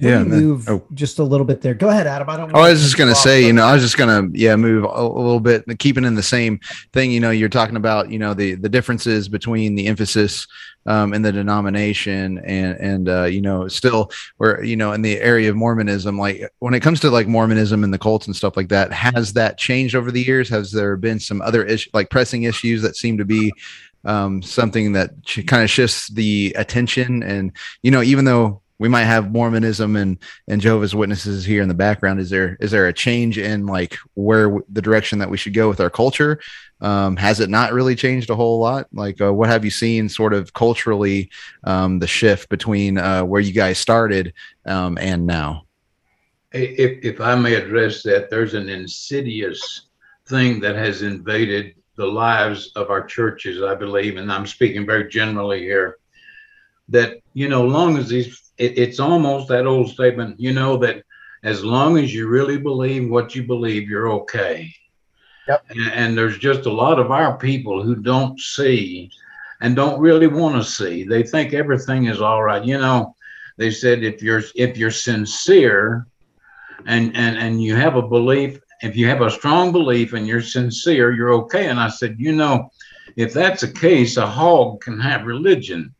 Yeah, 0.00 0.24
me 0.24 0.28
man. 0.28 0.40
move 0.40 0.68
Oh. 0.68 0.82
just 0.92 1.20
a 1.20 1.22
little 1.22 1.46
bit 1.46 1.60
there. 1.60 1.72
Go 1.72 1.88
ahead, 1.88 2.08
Adam. 2.08 2.28
I 2.28 2.36
don't. 2.36 2.50
Oh, 2.52 2.58
I 2.58 2.70
was 2.72 2.82
just 2.82 2.98
gonna 2.98 3.14
say, 3.14 3.46
you 3.46 3.52
know, 3.52 3.64
I 3.64 3.74
was 3.74 3.82
just 3.82 3.96
gonna, 3.96 4.28
yeah, 4.32 4.56
move 4.56 4.82
a, 4.82 4.88
a 4.88 5.06
little 5.06 5.38
bit, 5.38 5.62
keeping 5.78 6.04
in 6.04 6.16
the 6.16 6.22
same 6.22 6.58
thing. 6.92 7.12
You 7.12 7.20
know, 7.20 7.30
you're 7.30 7.48
talking 7.48 7.76
about, 7.76 8.10
you 8.10 8.18
know, 8.18 8.34
the 8.34 8.56
the 8.56 8.68
differences 8.68 9.28
between 9.28 9.76
the 9.76 9.86
emphasis 9.86 10.48
um, 10.86 11.14
in 11.14 11.22
the 11.22 11.30
denomination 11.30 12.38
and 12.38 12.76
and 12.80 13.08
uh, 13.08 13.24
you 13.24 13.40
know, 13.40 13.68
still 13.68 14.10
where 14.38 14.64
you 14.64 14.74
know, 14.74 14.90
in 14.94 15.02
the 15.02 15.20
area 15.20 15.48
of 15.48 15.54
Mormonism, 15.54 16.18
like 16.18 16.42
when 16.58 16.74
it 16.74 16.80
comes 16.80 16.98
to 17.00 17.10
like 17.10 17.28
Mormonism 17.28 17.84
and 17.84 17.94
the 17.94 17.98
cults 17.98 18.26
and 18.26 18.34
stuff 18.34 18.56
like 18.56 18.70
that, 18.70 18.92
has 18.92 19.32
that 19.34 19.58
changed 19.58 19.94
over 19.94 20.10
the 20.10 20.22
years? 20.24 20.48
Has 20.48 20.72
there 20.72 20.96
been 20.96 21.20
some 21.20 21.40
other 21.40 21.62
issue, 21.64 21.90
like 21.94 22.10
pressing 22.10 22.42
issues 22.42 22.82
that 22.82 22.96
seem 22.96 23.16
to 23.18 23.24
be 23.24 23.52
um, 24.04 24.42
something 24.42 24.92
that 24.92 25.10
kind 25.46 25.62
of 25.62 25.70
shifts 25.70 26.08
the 26.08 26.54
attention? 26.56 27.22
And 27.22 27.52
you 27.82 27.90
know, 27.90 28.02
even 28.02 28.24
though 28.24 28.62
we 28.78 28.88
might 28.88 29.04
have 29.04 29.32
Mormonism 29.32 29.96
and 29.96 30.18
and 30.48 30.60
Jehovah's 30.60 30.94
Witnesses 30.94 31.44
here 31.44 31.62
in 31.62 31.68
the 31.68 31.74
background. 31.74 32.20
Is 32.20 32.30
there 32.30 32.56
is 32.60 32.70
there 32.70 32.88
a 32.88 32.92
change 32.92 33.38
in 33.38 33.66
like 33.66 33.96
where 34.14 34.44
w- 34.44 34.64
the 34.68 34.82
direction 34.82 35.18
that 35.20 35.30
we 35.30 35.36
should 35.36 35.54
go 35.54 35.68
with 35.68 35.80
our 35.80 35.90
culture? 35.90 36.40
Um, 36.80 37.16
has 37.16 37.40
it 37.40 37.48
not 37.48 37.72
really 37.72 37.94
changed 37.94 38.30
a 38.30 38.34
whole 38.34 38.58
lot? 38.58 38.88
Like, 38.92 39.20
uh, 39.20 39.32
what 39.32 39.48
have 39.48 39.64
you 39.64 39.70
seen 39.70 40.08
sort 40.08 40.34
of 40.34 40.52
culturally 40.52 41.30
um, 41.62 41.98
the 41.98 42.06
shift 42.06 42.48
between 42.48 42.98
uh, 42.98 43.24
where 43.24 43.40
you 43.40 43.52
guys 43.52 43.78
started 43.78 44.34
um, 44.66 44.98
and 44.98 45.26
now? 45.26 45.62
If, 46.52 47.04
if 47.04 47.20
I 47.20 47.34
may 47.36 47.54
address 47.54 48.02
that, 48.02 48.28
there's 48.28 48.54
an 48.54 48.68
insidious 48.68 49.88
thing 50.26 50.60
that 50.60 50.76
has 50.76 51.02
invaded 51.02 51.74
the 51.96 52.06
lives 52.06 52.72
of 52.76 52.90
our 52.90 53.04
churches, 53.04 53.62
I 53.62 53.74
believe, 53.74 54.16
and 54.16 54.30
I'm 54.32 54.46
speaking 54.46 54.86
very 54.86 55.08
generally 55.08 55.60
here. 55.60 55.98
That, 56.88 57.20
you 57.32 57.48
know, 57.48 57.64
long 57.64 57.96
as 57.96 58.08
these, 58.08 58.50
it, 58.58 58.78
it's 58.78 59.00
almost 59.00 59.48
that 59.48 59.66
old 59.66 59.88
statement, 59.90 60.38
you 60.38 60.52
know, 60.52 60.76
that 60.78 61.04
as 61.42 61.64
long 61.64 61.98
as 61.98 62.12
you 62.12 62.28
really 62.28 62.58
believe 62.58 63.08
what 63.08 63.34
you 63.34 63.42
believe, 63.44 63.88
you're 63.88 64.10
okay. 64.10 64.74
Yep. 65.46 65.64
And, 65.70 65.92
and 65.92 66.18
there's 66.18 66.38
just 66.38 66.66
a 66.66 66.72
lot 66.72 66.98
of 66.98 67.10
our 67.10 67.36
people 67.38 67.82
who 67.82 67.96
don't 67.96 68.38
see 68.40 69.10
and 69.60 69.76
don't 69.76 70.00
really 70.00 70.26
want 70.26 70.56
to 70.56 70.64
see. 70.68 71.04
They 71.04 71.22
think 71.22 71.52
everything 71.52 72.06
is 72.06 72.20
all 72.20 72.42
right. 72.42 72.64
You 72.64 72.78
know, 72.78 73.14
they 73.56 73.70
said 73.70 74.02
if 74.02 74.22
you're 74.22 74.42
if 74.54 74.76
you're 74.76 74.90
sincere 74.90 76.06
and 76.86 77.14
and 77.16 77.38
and 77.38 77.62
you 77.62 77.76
have 77.76 77.96
a 77.96 78.02
belief 78.02 78.58
if 78.82 78.96
you 78.96 79.06
have 79.08 79.22
a 79.22 79.30
strong 79.30 79.72
belief 79.72 80.12
and 80.12 80.26
you're 80.26 80.42
sincere 80.42 81.12
you're 81.12 81.32
okay. 81.32 81.66
And 81.68 81.78
i 81.80 81.88
said 81.88 82.16
you 82.18 82.32
know 82.32 82.70
if 83.16 83.32
that's 83.32 83.60
the 83.62 83.68
case 83.72 84.16
a 84.16 84.26
hog 84.26 84.80
can 84.80 84.98
have 85.00 85.24
religion 85.24 85.94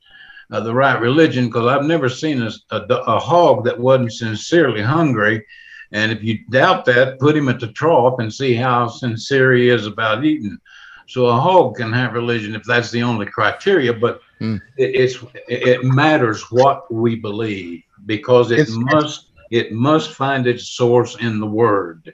uh, 0.51 0.61
the 0.61 0.75
right 0.75 1.01
religion 1.01 1.47
because 1.47 1.67
i've 1.67 1.85
never 1.87 2.09
seen 2.09 2.43
a, 2.43 2.51
a, 2.71 2.81
a 3.17 3.19
hog 3.19 3.65
that 3.65 3.79
wasn't 3.79 4.13
sincerely 4.13 4.83
hungry. 4.83 5.45
And 5.93 6.11
if 6.11 6.25
you 6.25 6.39
doubt 6.51 6.85
that 6.87 7.21
put 7.21 7.37
him 7.37 7.49
at 7.49 7.61
the 7.61 7.69
trough 7.69 8.19
and 8.19 8.33
see 8.33 8.55
how 8.55 8.89
sincere 8.89 9.53
he 9.53 9.69
is 9.69 9.87
about 9.87 10.25
eating. 10.25 10.59
So 11.07 11.27
a 11.27 11.37
hog 11.37 11.77
can 11.77 11.93
have 11.93 12.15
religion 12.15 12.55
if 12.57 12.65
that's 12.65 12.91
the 12.91 13.03
only 13.03 13.27
criteria 13.27 13.93
but 13.93 14.21
Hmm. 14.41 14.57
it, 14.77 14.91
it's 15.03 15.17
it 15.49 15.85
matters 15.85 16.51
what 16.51 16.93
we 16.93 17.15
believe 17.15 17.83
because 18.07 18.51
it 18.51 18.61
It's- 18.61 18.77
must 18.77 19.31
it 19.51 19.71
must 19.73 20.11
find 20.11 20.47
its 20.49 20.65
source 20.71 21.15
in 21.21 21.39
the 21.39 21.47
word 21.47 22.13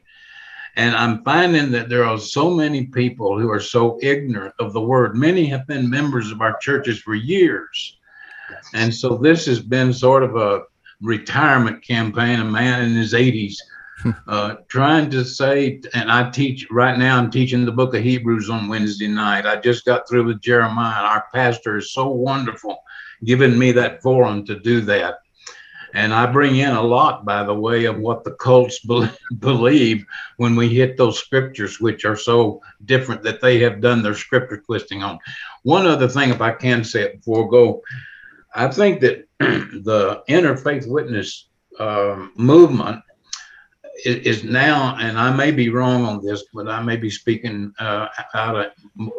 And 0.81 0.97
I'm 0.97 1.23
finding 1.25 1.71
that 1.73 1.91
there 1.91 2.07
are 2.07 2.19
so 2.19 2.51
many 2.51 2.87
people 2.87 3.39
who 3.39 3.51
are 3.51 3.61
so 3.61 3.99
ignorant 4.01 4.55
of 4.59 4.73
the 4.73 4.81
word. 4.81 5.15
Many 5.15 5.45
have 5.45 5.67
been 5.67 5.91
members 5.91 6.33
of 6.33 6.41
our 6.41 6.57
churches 6.57 6.99
for 7.01 7.15
years. 7.15 7.99
And 8.73 8.93
so 8.95 9.19
this 9.19 9.45
has 9.45 9.61
been 9.61 9.93
sort 9.93 10.23
of 10.23 10.37
a 10.37 10.63
retirement 11.03 11.83
campaign, 11.87 12.41
a 12.41 12.47
man 12.47 12.83
in 12.83 12.95
his 12.95 13.13
80s 13.13 13.57
uh, 14.27 14.55
trying 14.69 15.11
to 15.11 15.23
say, 15.23 15.83
and 15.93 16.11
I 16.11 16.31
teach 16.31 16.67
right 16.71 16.99
now, 16.99 17.19
I'm 17.19 17.31
teaching 17.31 17.67
the 17.67 17.73
book 17.73 17.95
of 17.95 18.03
Hebrews 18.03 18.49
on 18.49 18.67
Wednesday 18.67 19.09
night. 19.09 19.45
I 19.45 19.57
just 19.57 19.85
got 19.85 20.09
through 20.09 20.25
with 20.25 20.41
Jeremiah. 20.41 21.03
Our 21.03 21.27
pastor 21.35 21.77
is 21.77 21.93
so 21.93 22.09
wonderful, 22.09 22.83
giving 23.27 23.59
me 23.59 23.73
that 23.73 24.01
forum 24.01 24.47
to 24.47 24.59
do 24.59 24.81
that. 24.81 25.17
And 25.95 26.13
I 26.15 26.27
bring 26.27 26.57
in 26.57 26.71
a 26.71 26.83
lot, 26.83 27.25
by 27.25 27.43
the 27.43 27.55
way, 27.55 27.85
of 27.85 27.99
what 27.99 28.25
the 28.25 28.33
cults 28.33 28.81
believe 29.39 30.05
when 30.37 30.57
we 30.57 30.69
hit 30.69 30.97
those 30.97 31.19
scriptures, 31.19 31.81
which 31.81 32.05
are 32.05 32.17
so 32.17 32.61
different 32.85 33.23
that 33.23 33.41
they 33.41 33.59
have 33.61 33.81
done 33.81 34.03
their 34.03 34.15
scripture 34.15 34.63
twisting 34.65 35.03
on. 35.03 35.19
One 35.63 35.87
other 35.87 36.09
thing, 36.09 36.31
if 36.31 36.41
I 36.41 36.53
can 36.53 36.85
say 36.85 37.03
it 37.03 37.17
before 37.17 37.47
I 37.47 37.51
go, 37.51 37.83
I 38.55 38.69
think 38.69 39.01
that 39.01 39.27
the 39.39 40.23
interfaith 40.29 40.89
witness 40.89 41.49
um, 41.79 42.33
movement 42.37 43.03
is, 44.05 44.39
is 44.39 44.45
now, 44.45 44.97
and 44.99 45.19
I 45.19 45.35
may 45.35 45.51
be 45.51 45.71
wrong 45.71 46.05
on 46.05 46.25
this, 46.25 46.45
but 46.53 46.69
I 46.69 46.83
may 46.83 46.97
be 46.97 47.11
speaking 47.11 47.73
uh, 47.79 48.09
out 48.35 48.57
of 48.57 48.67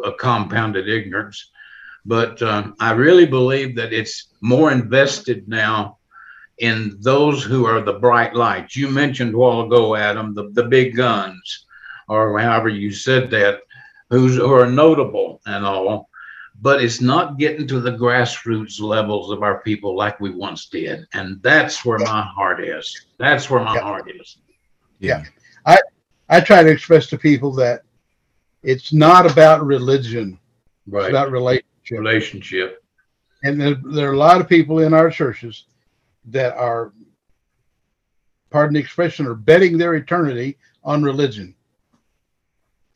a 0.06 0.14
compounded 0.14 0.88
ignorance. 0.88 1.52
But 2.06 2.42
um, 2.42 2.76
I 2.80 2.92
really 2.94 3.26
believe 3.26 3.76
that 3.76 3.94
it's 3.94 4.34
more 4.42 4.72
invested 4.72 5.48
now 5.48 6.00
in 6.62 6.96
those 7.00 7.44
who 7.44 7.66
are 7.66 7.82
the 7.82 7.94
bright 7.94 8.36
lights. 8.36 8.76
You 8.76 8.88
mentioned 8.88 9.34
a 9.34 9.38
while 9.38 9.62
ago, 9.62 9.96
Adam, 9.96 10.36
the, 10.36 10.52
the 10.52 10.64
big 10.64 10.96
guns, 10.96 11.66
or 12.08 12.38
however 12.40 12.70
you 12.70 12.92
said 12.92 13.32
that, 13.32 13.62
who's 14.12 14.36
who 14.36 14.54
are 14.54 14.68
notable 14.70 15.42
and 15.48 15.66
all. 15.66 16.08
But 16.62 16.84
it's 16.84 17.02
not 17.02 17.40
getting 17.40 17.68
to 17.68 17.80
the 17.80 17.94
grassroots 17.94 18.80
levels 18.80 19.32
of 19.32 19.42
our 19.42 19.62
people 19.62 19.98
like 19.98 20.20
we 20.20 20.30
once 20.30 20.68
did. 20.68 21.08
And 21.14 21.42
that's 21.42 21.84
where 21.84 21.98
my 21.98 22.22
heart 22.22 22.64
is. 22.64 23.08
That's 23.18 23.50
where 23.50 23.64
my 23.64 23.76
Yeah. 23.76 23.82
heart 23.82 24.12
is. 24.14 24.38
Yeah. 25.00 25.24
I 25.66 25.80
I 26.30 26.40
try 26.42 26.62
to 26.62 26.70
express 26.70 27.08
to 27.08 27.18
people 27.18 27.52
that 27.54 27.82
it's 28.62 28.94
not 28.94 29.30
about 29.30 29.66
religion, 29.66 30.38
it's 30.86 30.94
Right. 30.94 31.10
about 31.10 31.32
relationship. 31.32 31.66
Relationship. 31.98 32.84
And 33.44 33.60
there, 33.60 33.76
there 33.92 34.10
are 34.12 34.14
a 34.14 34.18
lot 34.18 34.40
of 34.40 34.48
people 34.48 34.80
in 34.80 34.94
our 34.94 35.10
churches 35.10 35.66
that 36.26 36.56
are, 36.56 36.94
pardon 38.50 38.76
the 38.76 38.80
expression, 38.80 39.28
are 39.28 39.36
betting 39.36 39.78
their 39.78 39.96
eternity 39.96 40.58
on 40.84 41.04
religion. 41.04 41.56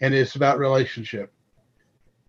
And 0.01 0.13
it's 0.13 0.36
about 0.36 0.59
relationship. 0.59 1.34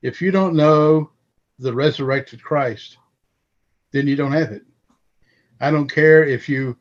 If 0.03 0.22
you 0.22 0.30
don't 0.30 0.55
know 0.55 1.11
the 1.59 1.72
resurrected 1.72 2.42
Christ, 2.42 2.99
then 3.92 4.07
you 4.07 4.16
don't 4.16 4.32
have 4.32 4.53
it. 4.53 4.62
I 5.61 5.70
don't 5.70 5.90
care 5.90 6.24
if 6.24 6.49
you 6.49 6.76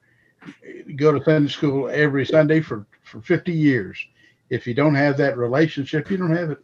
go 0.95 1.11
to 1.11 1.24
Sunday 1.24 1.49
school 1.49 1.89
every 1.89 2.26
Sunday 2.26 2.61
for, 2.61 2.86
for 3.03 3.22
50 3.22 3.51
years. 3.51 3.97
If 4.49 4.68
you 4.68 4.74
don't 4.74 4.95
have 4.95 5.18
that 5.18 5.38
relationship, 5.38 6.11
you 6.11 6.18
don't 6.18 6.36
have 6.36 6.51
it. 6.51 6.59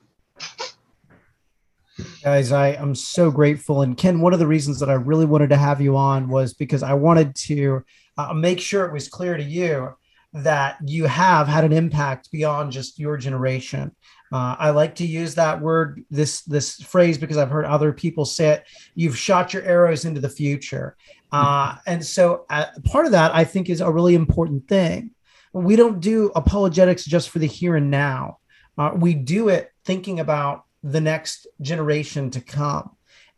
Guys 2.24 2.52
i 2.52 2.70
am 2.70 2.96
so 2.96 3.30
grateful. 3.32 3.82
And 3.82 3.98
ken 3.98 4.20
one 4.20 4.34
of 4.34 4.40
the 4.40 4.48
reasons 4.48 4.80
that 4.80 4.90
i 4.90 4.94
really 4.94 5.26
wanted 5.26 5.50
to 5.50 5.58
have 5.58 5.82
you 5.82 5.98
on 5.98 6.28
was 6.30 6.54
because 6.54 6.84
i 6.84 6.94
wanted 6.94 7.36
to 7.36 7.84
uh, 8.18 8.34
make 8.34 8.60
sure 8.60 8.86
it 8.86 8.94
was 8.94 9.08
clear 9.08 9.38
to 9.38 9.44
you 9.44 9.90
that 10.34 10.78
you 10.86 11.06
have 11.06 11.48
had 11.48 11.66
an 11.66 11.74
impact 11.74 12.32
beyond 12.32 12.72
just 12.72 12.98
your 13.00 13.18
generation. 13.18 13.94
Uh, 14.32 14.56
i 14.60 14.70
like 14.70 14.96
to 14.96 15.06
use 15.06 15.36
that 15.36 15.60
word 15.60 16.04
this 16.10 16.42
this 16.44 16.82
phrase 16.82 17.18
because 17.18 17.38
i've 17.38 17.50
heard 17.50 17.66
other 17.66 17.92
people 17.92 18.24
say 18.24 18.50
it 18.50 18.64
you've 18.96 19.18
shot 19.18 19.54
your 19.54 19.64
arrows 19.64 20.06
into 20.06 20.22
the 20.22 20.30
future. 20.30 20.96
Uh, 21.34 21.76
and 21.88 22.06
so 22.06 22.46
uh, 22.50 22.66
part 22.86 23.06
of 23.06 23.12
that 23.12 23.36
i 23.36 23.44
think 23.44 23.70
is 23.70 23.82
a 23.82 23.92
really 23.92 24.16
important 24.16 24.68
thing. 24.68 25.12
We 25.54 25.76
don't 25.76 26.00
do 26.00 26.32
apologetics 26.34 27.04
just 27.04 27.30
for 27.30 27.40
the 27.40 27.48
here 27.48 27.76
and 27.76 27.92
now. 27.92 28.38
Uh, 28.78 28.92
we 28.96 29.14
do 29.14 29.50
it 29.50 29.70
thinking 29.84 30.22
about 30.22 30.64
the 30.84 31.02
next 31.02 31.48
generation 31.62 32.30
to 32.32 32.42
come. 32.42 32.92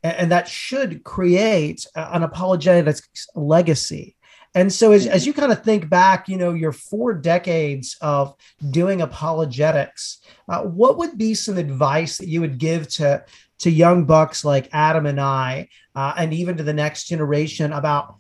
And, 0.04 0.16
and 0.18 0.32
that 0.32 0.48
should 0.48 1.04
create 1.04 1.86
an 1.96 2.24
apologetics 2.24 3.28
legacy. 3.36 4.16
And 4.56 4.72
so 4.72 4.92
as, 4.92 5.08
as 5.08 5.26
you 5.26 5.34
kind 5.34 5.52
of 5.52 5.64
think 5.64 5.90
back, 5.90 6.30
you 6.30 6.38
know, 6.38 6.54
your 6.54 6.72
four 6.72 7.14
decades 7.14 7.98
of 8.02 8.36
doing 8.70 9.02
apologetics, 9.02 10.20
uh, 10.48 10.62
what 10.62 10.98
would 10.98 11.18
be 11.18 11.34
some 11.34 11.58
advice 11.58 12.18
that 12.18 12.28
you 12.28 12.42
would 12.42 12.60
give 12.60 12.88
to, 12.90 13.26
to 13.60 13.72
young 13.72 14.06
bucks 14.06 14.46
like 14.46 14.70
Adam 14.72 15.08
and 15.08 15.20
I, 15.20 15.70
uh, 15.96 16.14
and 16.18 16.34
even 16.34 16.58
to 16.58 16.64
the 16.64 16.74
next 16.74 17.08
generation 17.08 17.74
about 17.74 18.18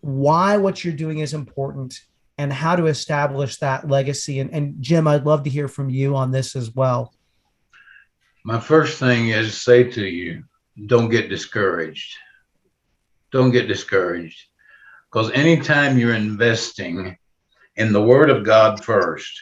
why 0.00 0.56
what 0.56 0.82
you're 0.84 0.94
doing 0.94 1.18
is 1.18 1.34
important 1.34 2.00
and 2.38 2.50
how 2.50 2.76
to 2.76 2.86
establish 2.86 3.58
that 3.58 3.86
legacy? 3.88 4.40
And, 4.40 4.50
and 4.54 4.80
Jim, 4.80 5.06
I'd 5.06 5.26
love 5.26 5.42
to 5.44 5.50
hear 5.50 5.68
from 5.68 5.90
you 5.90 6.16
on 6.16 6.30
this 6.30 6.56
as 6.56 6.74
well. 6.74 7.12
My 8.46 8.60
first 8.60 8.98
thing 8.98 9.30
is 9.30 9.46
to 9.48 9.56
say 9.56 9.84
to 9.84 10.06
you, 10.06 10.44
don't 10.84 11.08
get 11.08 11.30
discouraged. 11.30 12.14
Don't 13.32 13.50
get 13.50 13.68
discouraged. 13.68 14.38
Because 15.10 15.30
anytime 15.30 15.96
you're 15.96 16.14
investing 16.14 17.16
in 17.76 17.90
the 17.90 18.02
Word 18.02 18.28
of 18.28 18.44
God 18.44 18.84
first, 18.84 19.32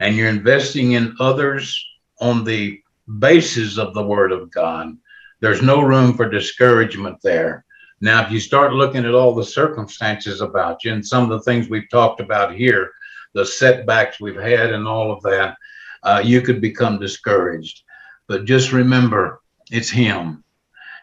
and 0.00 0.16
you're 0.16 0.28
investing 0.28 0.92
in 0.92 1.14
others 1.20 1.86
on 2.20 2.42
the 2.42 2.80
basis 3.20 3.78
of 3.78 3.94
the 3.94 4.02
Word 4.02 4.32
of 4.32 4.50
God, 4.50 4.96
there's 5.38 5.62
no 5.62 5.80
room 5.80 6.14
for 6.14 6.28
discouragement 6.28 7.18
there. 7.22 7.64
Now, 8.00 8.26
if 8.26 8.32
you 8.32 8.40
start 8.40 8.72
looking 8.72 9.04
at 9.04 9.14
all 9.14 9.36
the 9.36 9.44
circumstances 9.44 10.40
about 10.40 10.82
you 10.82 10.92
and 10.92 11.06
some 11.06 11.22
of 11.22 11.30
the 11.30 11.44
things 11.44 11.68
we've 11.68 11.88
talked 11.88 12.20
about 12.20 12.56
here, 12.56 12.90
the 13.34 13.46
setbacks 13.46 14.18
we've 14.20 14.34
had 14.34 14.72
and 14.72 14.88
all 14.88 15.12
of 15.12 15.22
that, 15.22 15.56
uh, 16.02 16.20
you 16.24 16.40
could 16.40 16.60
become 16.60 16.98
discouraged. 16.98 17.84
But 18.32 18.46
just 18.46 18.72
remember, 18.72 19.42
it's 19.70 19.90
Him. 19.90 20.42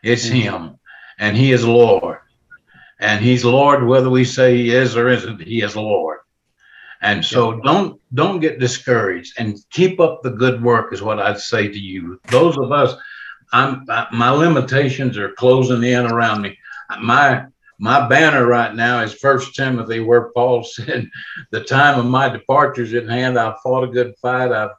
It's. 0.02 0.24
Him. 0.24 0.80
And 1.20 1.38
He 1.38 1.52
is 1.52 1.64
Lord. 1.64 2.18
And 3.00 3.24
He's 3.24 3.46
Lord 3.46 3.86
whether 3.86 4.10
we 4.10 4.26
say 4.26 4.58
He 4.58 4.72
is 4.72 4.98
or 4.98 5.10
isn't, 5.10 5.40
He 5.40 5.62
is 5.62 5.76
Lord. 5.76 6.18
And 7.04 7.24
so 7.24 7.62
don't 7.62 8.02
don't 8.16 8.40
get 8.40 8.60
discouraged 8.60 9.36
and 9.38 9.60
keep 9.70 10.00
up 10.00 10.24
the 10.24 10.32
good 10.32 10.64
work 10.64 10.92
is 10.92 11.04
what 11.04 11.20
I'd 11.20 11.40
say 11.40 11.68
to 11.68 11.80
you. 11.80 12.20
Those 12.32 12.58
of 12.58 12.72
us, 12.72 12.96
I'm 13.54 13.86
my 14.12 14.32
limitations 14.32 15.16
are 15.16 15.34
closing 15.34 15.84
in 15.84 16.08
around 16.08 16.42
me. 16.42 16.58
My 17.00 17.46
my 17.78 18.08
banner 18.08 18.48
right 18.48 18.74
now 18.74 19.04
is 19.04 19.14
First 19.14 19.54
Timothy, 19.54 20.00
where 20.00 20.32
Paul 20.32 20.64
said, 20.76 21.08
"The 21.52 21.64
time 21.64 22.00
of 22.00 22.08
my 22.08 22.28
departure 22.28 22.82
is 22.82 22.94
at 22.96 23.08
hand. 23.08 23.38
I've 23.38 23.62
fought 23.62 23.84
a 23.84 23.88
good 23.88 24.16
fight. 24.20 24.52
I've 24.52 24.72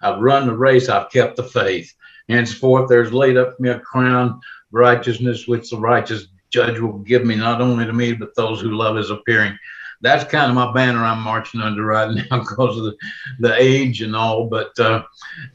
I've 0.00 0.20
run 0.20 0.46
the 0.46 0.56
race. 0.56 0.88
I've 0.88 1.10
kept 1.10 1.36
the 1.36 1.44
faith. 1.44 1.92
Henceforth, 2.28 2.88
there's 2.88 3.12
laid 3.12 3.36
up 3.36 3.56
for 3.56 3.62
me 3.62 3.70
a 3.70 3.80
crown 3.80 4.28
of 4.28 4.40
righteousness, 4.70 5.48
which 5.48 5.70
the 5.70 5.78
righteous 5.78 6.26
judge 6.50 6.78
will 6.78 6.98
give 6.98 7.24
me, 7.24 7.34
not 7.34 7.60
only 7.60 7.86
to 7.86 7.92
me, 7.92 8.12
but 8.12 8.34
those 8.34 8.60
who 8.60 8.76
love 8.76 8.96
his 8.96 9.10
appearing. 9.10 9.56
That's 10.00 10.30
kind 10.30 10.48
of 10.48 10.54
my 10.54 10.72
banner 10.72 11.04
I'm 11.04 11.22
marching 11.22 11.60
under 11.60 11.84
right 11.84 12.14
now 12.30 12.38
because 12.40 12.76
of 12.78 12.84
the, 12.84 12.96
the 13.40 13.54
age 13.56 14.02
and 14.02 14.14
all. 14.14 14.46
But 14.46 14.78
uh, 14.78 15.02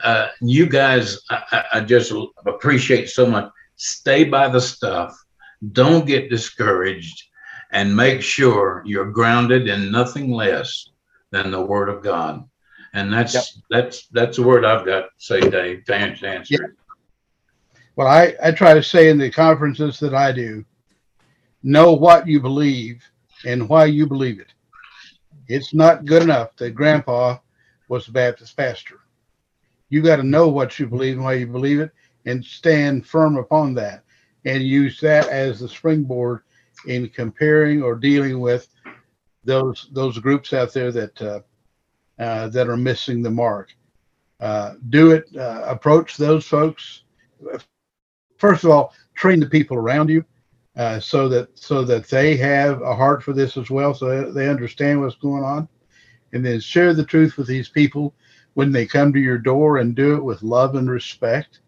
uh, 0.01 0.29
you 0.41 0.65
guys, 0.67 1.19
I 1.29 1.63
I 1.73 1.79
just 1.81 2.13
appreciate 2.45 3.09
so 3.09 3.25
much. 3.25 3.49
Stay 3.75 4.23
by 4.23 4.49
the 4.49 4.61
stuff. 4.61 5.17
Don't 5.71 6.05
get 6.05 6.29
discouraged 6.29 7.23
and 7.71 7.95
make 7.95 8.21
sure 8.21 8.83
you're 8.85 9.11
grounded 9.11 9.67
in 9.67 9.91
nothing 9.91 10.31
less 10.31 10.89
than 11.31 11.51
the 11.51 11.61
word 11.61 11.89
of 11.89 12.03
God. 12.03 12.43
And 12.93 13.11
that's 13.11 13.33
Yep. 13.33 13.43
that's 13.69 14.07
that's 14.07 14.37
the 14.37 14.43
word 14.43 14.65
I've 14.65 14.85
got 14.85 15.01
to 15.01 15.09
say, 15.17 15.41
Dave, 15.41 15.85
to 15.85 15.95
answer. 15.95 16.27
answer. 16.27 16.75
Well, 17.95 18.07
I, 18.07 18.35
I 18.41 18.51
try 18.51 18.73
to 18.73 18.83
say 18.83 19.09
in 19.09 19.17
the 19.17 19.29
conferences 19.29 19.99
that 19.99 20.15
I 20.15 20.31
do, 20.31 20.65
know 21.63 21.93
what 21.93 22.27
you 22.27 22.39
believe 22.39 23.03
and 23.45 23.69
why 23.69 23.85
you 23.85 24.07
believe 24.07 24.39
it. 24.39 24.53
It's 25.47 25.73
not 25.73 26.05
good 26.05 26.23
enough 26.23 26.55
that 26.57 26.71
grandpa 26.71 27.37
was 27.87 28.07
a 28.07 28.11
Baptist 28.11 28.55
pastor. 28.57 28.99
You 29.89 30.01
got 30.01 30.17
to 30.17 30.23
know 30.23 30.47
what 30.47 30.79
you 30.79 30.87
believe 30.87 31.15
and 31.15 31.23
why 31.23 31.33
you 31.33 31.47
believe 31.47 31.79
it 31.79 31.91
and 32.25 32.43
stand 32.43 33.05
firm 33.05 33.37
upon 33.37 33.73
that 33.75 34.03
and 34.45 34.63
use 34.63 34.99
that 35.01 35.27
as 35.27 35.59
the 35.59 35.69
springboard 35.69 36.41
in 36.87 37.09
comparing 37.09 37.81
or 37.81 37.95
dealing 37.95 38.39
with 38.39 38.67
those 39.43 39.89
those 39.91 40.17
groups 40.19 40.53
out 40.53 40.73
there 40.73 40.91
that 40.91 41.21
uh, 41.21 41.39
uh, 42.19 42.47
that 42.49 42.67
are 42.69 42.77
missing 42.77 43.21
the 43.21 43.31
mark. 43.31 43.75
Uh, 44.39 44.73
do 44.89 45.11
it. 45.11 45.25
Uh, 45.35 45.63
approach 45.67 46.17
those 46.17 46.45
folks 46.45 47.03
first 48.43 48.65
of 48.65 48.71
all, 48.71 48.93
train 49.15 49.39
the 49.39 49.45
people 49.45 49.77
around 49.77 50.09
you 50.09 50.21
uh, 50.75 50.99
so 50.99 51.29
that 51.29 51.47
so 51.57 51.85
that 51.85 52.09
they 52.09 52.35
have 52.35 52.81
a 52.81 52.93
heart 52.93 53.23
for 53.23 53.31
this 53.31 53.55
as 53.55 53.69
well, 53.69 53.93
so 53.93 54.31
they 54.33 54.49
understand 54.49 54.99
what's 54.99 55.15
going 55.15 55.45
on, 55.45 55.65
and 56.33 56.45
then 56.45 56.59
share 56.59 56.93
the 56.93 57.05
truth 57.05 57.37
with 57.37 57.47
these 57.47 57.69
people 57.69 58.13
when 58.55 58.69
they 58.69 58.85
come 58.85 59.13
to 59.13 59.19
your 59.19 59.37
door 59.37 59.77
and 59.77 59.95
do 59.95 60.15
it 60.15 60.23
with 60.23 60.43
love 60.43 60.75
and 60.75 60.91
respect. 60.91 61.61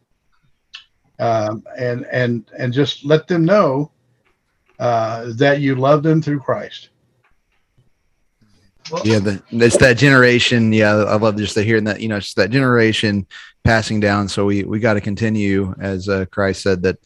Um, 1.17 1.63
and 1.77 2.05
and 2.11 2.51
and 2.59 2.73
just 2.73 3.05
let 3.05 3.25
them 3.25 3.45
know 3.45 3.89
uh, 4.79 5.31
that 5.37 5.61
you 5.61 5.75
love 5.75 6.03
them 6.03 6.21
through 6.21 6.41
Christ. 6.41 6.89
Yeah 9.03 9.19
the, 9.19 9.41
it's 9.51 9.77
that 9.77 9.97
generation 9.97 10.71
yeah 10.71 10.93
i 10.95 11.15
love 11.15 11.35
just 11.37 11.55
to 11.55 11.63
hearing 11.63 11.83
that 11.83 12.01
you 12.01 12.07
know 12.07 12.17
it's 12.17 12.33
that 12.35 12.51
generation 12.51 13.25
passing 13.65 13.99
down. 13.99 14.29
So 14.29 14.45
we 14.45 14.63
we 14.63 14.79
got 14.79 14.93
to 14.93 15.01
continue 15.01 15.73
as 15.81 16.07
uh, 16.07 16.25
christ 16.31 16.61
said 16.61 16.83
that 16.83 16.97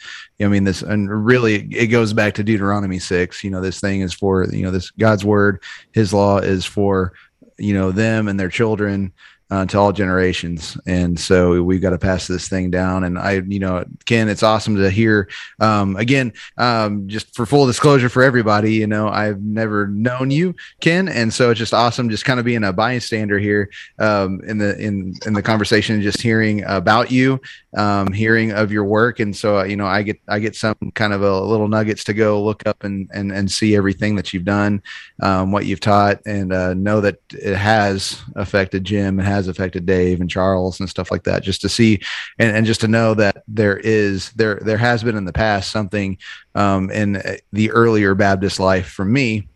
i 0.41 0.47
mean 0.47 0.65
this 0.65 0.82
and 0.84 1.09
really 1.25 1.73
it 1.73 1.88
goes 1.88 2.11
back 2.13 2.34
to 2.36 2.43
deuteronomy 2.43 2.99
6 2.99 3.43
you 3.43 3.49
know 3.49 3.61
this 3.61 3.80
thing 3.80 4.01
is 4.01 4.13
for 4.13 4.45
you 4.53 4.63
know 4.63 4.71
this 4.71 4.91
god's 4.91 5.23
word 5.25 5.63
his 5.93 6.13
law 6.13 6.38
is 6.38 6.65
for 6.65 7.13
you 7.57 7.73
know 7.73 7.91
them 7.91 8.27
and 8.27 8.39
their 8.39 8.49
children 8.49 9.13
uh, 9.52 9.66
to 9.66 9.78
all 9.78 9.91
generations. 9.91 10.78
And 10.86 11.20
so 11.20 11.62
we've 11.64 11.82
got 11.82 11.91
to 11.91 11.97
pass 11.97 12.28
this 12.28 12.47
thing 12.47 12.70
down. 12.70 13.04
And 13.04 13.18
I, 13.18 13.41
you 13.47 13.60
know, 13.60 13.84
Ken, 14.06 14.30
it's 14.30 14.43
awesome 14.43 14.76
to 14.76 14.89
hear. 14.89 15.30
Um, 15.60 15.95
again, 15.95 16.34
um, 16.58 17.08
just 17.08 17.36
for 17.36 17.45
full 17.45 17.66
disclosure 17.66 18.10
for 18.10 18.22
everybody, 18.22 18.74
you 18.74 18.88
know, 18.88 19.08
I've 19.08 19.41
never 19.41 19.88
known 19.88 20.32
you, 20.32 20.56
Ken, 20.82 21.08
and 21.08 21.34
so 21.34 21.50
it's 21.50 21.58
just 21.58 21.74
awesome, 21.74 22.10
just 22.10 22.26
kind 22.26 22.39
of 22.39 22.45
being 22.45 22.64
a 22.64 22.74
bystander 22.74 23.39
here 23.39 23.70
um, 23.97 24.39
in 24.45 24.58
the 24.58 24.78
in 24.78 25.14
in 25.26 25.34
the 25.34 25.41
conversation, 25.41 26.02
just 26.02 26.22
hearing 26.22 26.64
about 26.66 27.12
you, 27.12 27.41
um, 27.76 28.12
hearing 28.12 28.52
of 28.52 28.72
your 28.72 28.84
work, 28.84 29.20
and 29.20 29.36
so 29.36 29.64
you 29.64 29.76
know, 29.76 29.88
I 29.88 30.04
get 30.04 30.20
I 30.28 30.39
get 30.39 30.56
some 30.56 30.76
kind 30.93 31.14
of 31.14 31.22
a 31.22 31.41
little 31.41 31.68
nuggets 31.68 32.04
to 32.06 32.14
go 32.14 32.43
look 32.43 32.66
up 32.68 32.84
and 32.84 33.10
and 33.14 33.32
and 33.32 33.52
see 33.52 33.76
everything 33.76 34.16
that 34.16 34.34
you've 34.34 34.45
done, 34.45 34.82
um, 35.22 35.52
what 35.52 35.66
you've 35.66 35.80
taught, 35.80 36.20
and 36.26 36.54
uh, 36.54 36.74
know 36.74 37.02
that 37.02 37.20
it 37.32 37.56
has 37.56 38.22
affected 38.36 38.84
Jim. 38.84 39.20
It 39.20 39.24
has 39.24 39.38
affected 39.47 39.85
Dave 39.85 40.21
and 40.21 40.29
Charles 40.29 40.79
and 40.79 40.89
stuff 40.89 41.11
like 41.11 41.23
that. 41.23 41.43
Just 41.43 41.61
to 41.61 41.69
see 41.69 42.01
and, 42.37 42.55
and 42.55 42.65
just 42.65 42.81
to 42.81 42.87
know 42.87 43.13
that 43.15 43.43
there 43.47 43.77
is 43.77 44.31
there 44.31 44.59
there 44.63 44.77
has 44.77 45.03
been 45.03 45.17
in 45.17 45.25
the 45.25 45.33
past 45.33 45.71
something 45.71 46.17
um, 46.55 46.89
in 46.91 47.21
the 47.53 47.71
earlier 47.71 48.15
Baptist 48.15 48.59
life 48.59 48.87
for 48.87 49.05
me 49.05 49.47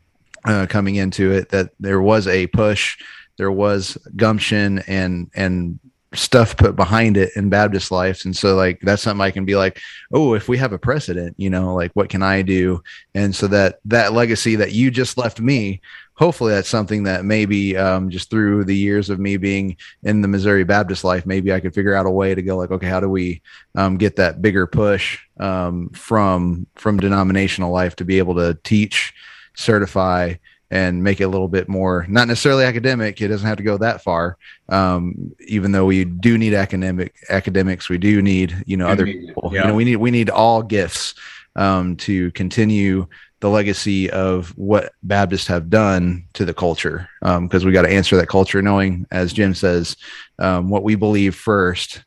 uh, 0.46 0.66
coming 0.68 0.96
into 0.96 1.32
it 1.32 1.50
that 1.50 1.72
there 1.80 2.02
was 2.02 2.28
a 2.28 2.48
push, 2.48 2.98
there 3.38 3.52
was 3.52 3.98
gumption 4.16 4.80
and 4.88 5.30
and 5.36 5.80
stuff 6.14 6.56
put 6.56 6.76
behind 6.76 7.18
it 7.18 7.32
in 7.36 7.50
Baptist 7.50 7.92
life. 7.92 8.26
And 8.26 8.36
so 8.36 8.56
like 8.56 8.80
that's 8.82 9.02
something 9.02 9.22
I 9.22 9.32
can 9.32 9.46
be 9.46 9.56
like, 9.56 9.80
oh, 10.12 10.36
if 10.36 10.48
we 10.48 10.58
have 10.58 10.74
a 10.74 10.78
precedent, 10.78 11.36
you 11.38 11.50
know, 11.50 11.74
like 11.74 11.92
what 11.94 12.10
can 12.10 12.22
I 12.22 12.42
do? 12.42 12.84
And 13.16 13.36
so 13.36 13.48
that 13.48 13.80
that 13.86 14.14
legacy 14.14 14.56
that 14.58 14.74
you 14.74 14.92
just 14.92 15.18
left 15.18 15.40
me, 15.40 15.82
hopefully 16.16 16.54
that's 16.54 16.70
something 16.70 17.04
that 17.04 17.26
maybe 17.26 17.76
um, 17.78 18.10
just 18.10 18.30
through 18.30 18.66
the 18.66 18.76
years 18.76 19.10
of 19.10 19.20
me 19.20 19.38
being 19.38 19.78
in 20.04 20.22
the 20.22 20.28
Missouri 20.28 20.64
Baptist 20.64 21.04
life, 21.04 21.26
maybe 21.26 21.52
I 21.54 21.60
could 21.60 21.74
figure 21.74 21.96
out 21.96 22.06
a 22.06 22.12
way 22.12 22.36
to 22.36 22.42
go 22.42 22.58
like, 22.58 22.72
okay, 22.72 22.88
how 22.88 23.00
do 23.00 23.10
we 23.10 23.42
um, 23.76 23.98
get 23.98 24.16
that 24.18 24.42
bigger 24.42 24.68
push 24.68 25.20
um, 25.40 25.90
from 25.90 26.68
from 26.76 26.98
denominational 26.98 27.72
life 27.72 27.96
to 27.98 28.06
be 28.06 28.20
able 28.20 28.36
to 28.36 28.58
teach, 28.64 29.14
certify, 29.56 30.34
and 30.74 31.04
make 31.04 31.22
it 31.22 31.26
a 31.26 31.28
little 31.28 31.48
bit 31.48 31.70
more 31.70 32.04
not 32.10 32.28
necessarily 32.28 32.66
academic 32.66 33.22
it 33.22 33.28
doesn't 33.28 33.48
have 33.48 33.58
to 33.58 33.64
go 33.64 33.78
that 33.78 34.02
far 34.02 34.38
um, 34.70 35.32
even 35.48 35.72
though 35.72 35.86
we 35.86 36.04
do 36.04 36.36
need 36.36 36.56
academic 36.56 37.14
academics 37.30 37.90
we 37.90 38.00
do 38.00 38.24
need 38.24 38.64
you 38.66 38.76
know 38.76 38.88
You 38.88 38.92
other 38.92 39.06
need 39.06 39.28
people 39.28 39.52
yeah. 39.54 39.62
you 39.62 39.68
know 39.68 39.76
we 39.76 39.86
need 39.86 39.98
we 39.98 40.10
need 40.10 40.32
all 40.32 40.64
gifts 40.64 41.14
um, 41.56 41.96
to 41.98 42.32
continue 42.32 43.06
the 43.44 43.50
legacy 43.50 44.10
of 44.10 44.58
what 44.58 44.94
baptists 45.04 45.48
have 45.48 45.70
done 45.70 46.24
to 46.32 46.46
the 46.46 46.54
culture 46.54 47.10
because 47.22 47.66
we 47.66 47.74
got 47.74 47.82
to 47.82 47.90
answer 47.90 48.16
that 48.16 48.30
culture 48.30 48.62
knowing 48.62 49.06
as 49.12 49.34
jim 49.34 49.54
says 49.54 49.98
um, 50.40 50.70
what 50.70 50.82
we 50.82 50.96
believe 50.96 51.36
first 51.36 52.06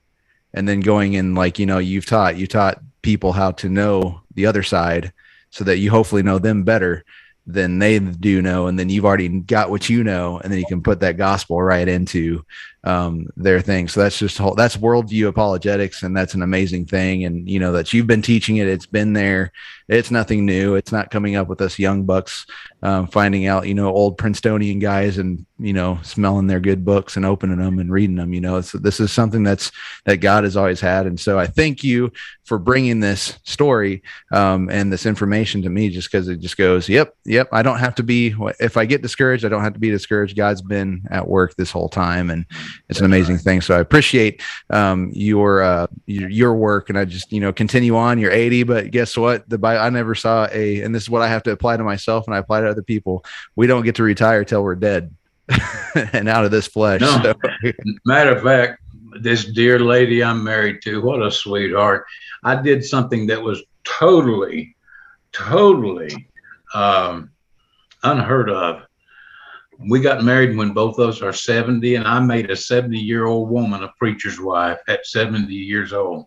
and 0.54 0.66
then 0.66 0.80
going 0.80 1.12
in 1.12 1.34
like 1.34 1.58
you 1.58 1.66
know 1.66 1.76
you've 1.76 2.06
taught 2.06 2.38
you 2.38 2.46
taught 2.46 2.80
people 3.02 3.32
how 3.32 3.50
to 3.50 3.68
know 3.68 4.22
the 4.34 4.46
other 4.46 4.62
side 4.62 5.12
so 5.50 5.62
that 5.62 5.76
you 5.76 5.90
hopefully 5.90 6.22
know 6.22 6.38
them 6.38 6.64
better 6.64 7.04
than 7.46 7.78
they 7.80 7.98
do 7.98 8.40
know 8.40 8.66
and 8.66 8.78
then 8.78 8.88
you've 8.88 9.04
already 9.04 9.28
got 9.28 9.68
what 9.68 9.90
you 9.90 10.02
know 10.02 10.38
and 10.38 10.50
then 10.50 10.58
you 10.58 10.66
can 10.66 10.82
put 10.82 11.00
that 11.00 11.18
gospel 11.18 11.60
right 11.60 11.86
into 11.86 12.42
um, 12.86 13.28
their 13.36 13.60
thing. 13.60 13.88
So 13.88 14.00
that's 14.00 14.18
just 14.18 14.38
whole, 14.38 14.54
that's 14.54 14.76
worldview 14.76 15.26
apologetics 15.28 16.02
and 16.02 16.16
that's 16.16 16.34
an 16.34 16.42
amazing 16.42 16.86
thing. 16.86 17.24
And 17.24 17.48
you 17.48 17.58
know 17.58 17.72
that 17.72 17.92
you've 17.92 18.06
been 18.06 18.22
teaching 18.22 18.56
it 18.56 18.68
it's 18.68 18.86
been 18.86 19.12
there. 19.12 19.52
It's 19.88 20.10
nothing 20.10 20.46
new. 20.46 20.74
It's 20.74 20.90
not 20.90 21.10
coming 21.10 21.36
up 21.36 21.46
with 21.46 21.60
us 21.60 21.78
young 21.78 22.04
bucks 22.04 22.46
um, 22.82 23.06
finding 23.06 23.46
out 23.46 23.66
you 23.66 23.74
know 23.74 23.88
old 23.88 24.18
princetonian 24.18 24.78
guys 24.78 25.18
and 25.18 25.46
you 25.58 25.72
know 25.72 25.98
smelling 26.02 26.46
their 26.46 26.60
good 26.60 26.84
books 26.84 27.16
and 27.16 27.24
opening 27.24 27.58
them 27.58 27.78
and 27.78 27.92
reading 27.92 28.16
them 28.16 28.32
you 28.32 28.40
know. 28.40 28.60
So 28.60 28.78
this 28.78 29.00
is 29.00 29.12
something 29.12 29.42
that's 29.42 29.70
that 30.04 30.18
god 30.18 30.44
has 30.44 30.56
always 30.56 30.80
had. 30.80 31.06
And 31.06 31.18
so 31.18 31.38
i 31.38 31.46
thank 31.46 31.84
you 31.84 32.12
for 32.44 32.58
bringing 32.58 33.00
this 33.00 33.38
story 33.42 34.02
um, 34.32 34.70
and 34.70 34.92
this 34.92 35.06
information 35.06 35.62
to 35.62 35.68
me 35.68 35.90
just 35.90 36.10
because 36.10 36.28
it 36.28 36.38
just 36.38 36.56
goes 36.56 36.88
yep 36.88 37.16
yep 37.24 37.48
i 37.50 37.60
don't 37.60 37.78
have 37.78 37.96
to 37.96 38.04
be 38.04 38.32
if 38.60 38.76
i 38.76 38.84
get 38.84 39.02
discouraged 39.02 39.44
i 39.44 39.48
don't 39.48 39.64
have 39.64 39.72
to 39.72 39.80
be 39.80 39.90
discouraged. 39.90 40.36
God's 40.36 40.62
been 40.62 41.02
at 41.10 41.26
work 41.26 41.54
this 41.56 41.70
whole 41.70 41.88
time. 41.88 42.30
And 42.30 42.46
it's 42.88 42.98
an 42.98 43.04
amazing 43.04 43.38
thing 43.38 43.60
so 43.60 43.76
i 43.76 43.80
appreciate 43.80 44.42
um, 44.70 45.10
your, 45.14 45.62
uh, 45.62 45.86
your 46.06 46.28
your 46.28 46.54
work 46.54 46.88
and 46.88 46.98
i 46.98 47.04
just 47.04 47.32
you 47.32 47.40
know 47.40 47.52
continue 47.52 47.96
on 47.96 48.18
you're 48.18 48.32
80 48.32 48.62
but 48.64 48.90
guess 48.90 49.16
what 49.16 49.48
the 49.48 49.58
i 49.66 49.88
never 49.90 50.14
saw 50.14 50.48
a 50.52 50.82
and 50.82 50.94
this 50.94 51.04
is 51.04 51.10
what 51.10 51.22
i 51.22 51.28
have 51.28 51.42
to 51.44 51.50
apply 51.50 51.76
to 51.76 51.84
myself 51.84 52.26
and 52.26 52.34
i 52.34 52.38
apply 52.38 52.60
to 52.60 52.68
other 52.68 52.82
people 52.82 53.24
we 53.54 53.66
don't 53.66 53.84
get 53.84 53.94
to 53.96 54.02
retire 54.02 54.44
till 54.44 54.62
we're 54.62 54.74
dead 54.74 55.14
and 56.12 56.28
out 56.28 56.44
of 56.44 56.50
this 56.50 56.66
flesh 56.66 57.00
No. 57.00 57.22
so, 57.22 57.34
Matter 58.04 58.36
of 58.36 58.42
fact, 58.42 58.82
this 59.20 59.44
dear 59.44 59.78
lady 59.78 60.22
I'm 60.22 60.42
married 60.42 60.82
to, 60.82 61.00
what 61.00 61.22
a 61.22 61.30
sweetheart. 61.30 62.04
I 62.44 62.60
did 62.60 62.84
something 62.84 63.26
that 63.28 63.40
was 63.40 63.62
totally, 63.84 64.76
totally 65.32 66.28
um, 66.74 67.30
unheard 68.02 68.50
of. 68.50 68.82
We 69.78 70.00
got 70.00 70.24
married 70.24 70.56
when 70.56 70.72
both 70.72 70.98
of 70.98 71.08
us 71.08 71.22
are 71.22 71.32
70, 71.32 71.96
and 71.96 72.06
I 72.06 72.20
made 72.20 72.50
a 72.50 72.56
70 72.56 72.98
year 72.98 73.26
old 73.26 73.50
woman 73.50 73.82
a 73.82 73.92
preacher's 73.98 74.40
wife 74.40 74.78
at 74.88 75.06
70 75.06 75.52
years 75.52 75.92
old. 75.92 76.26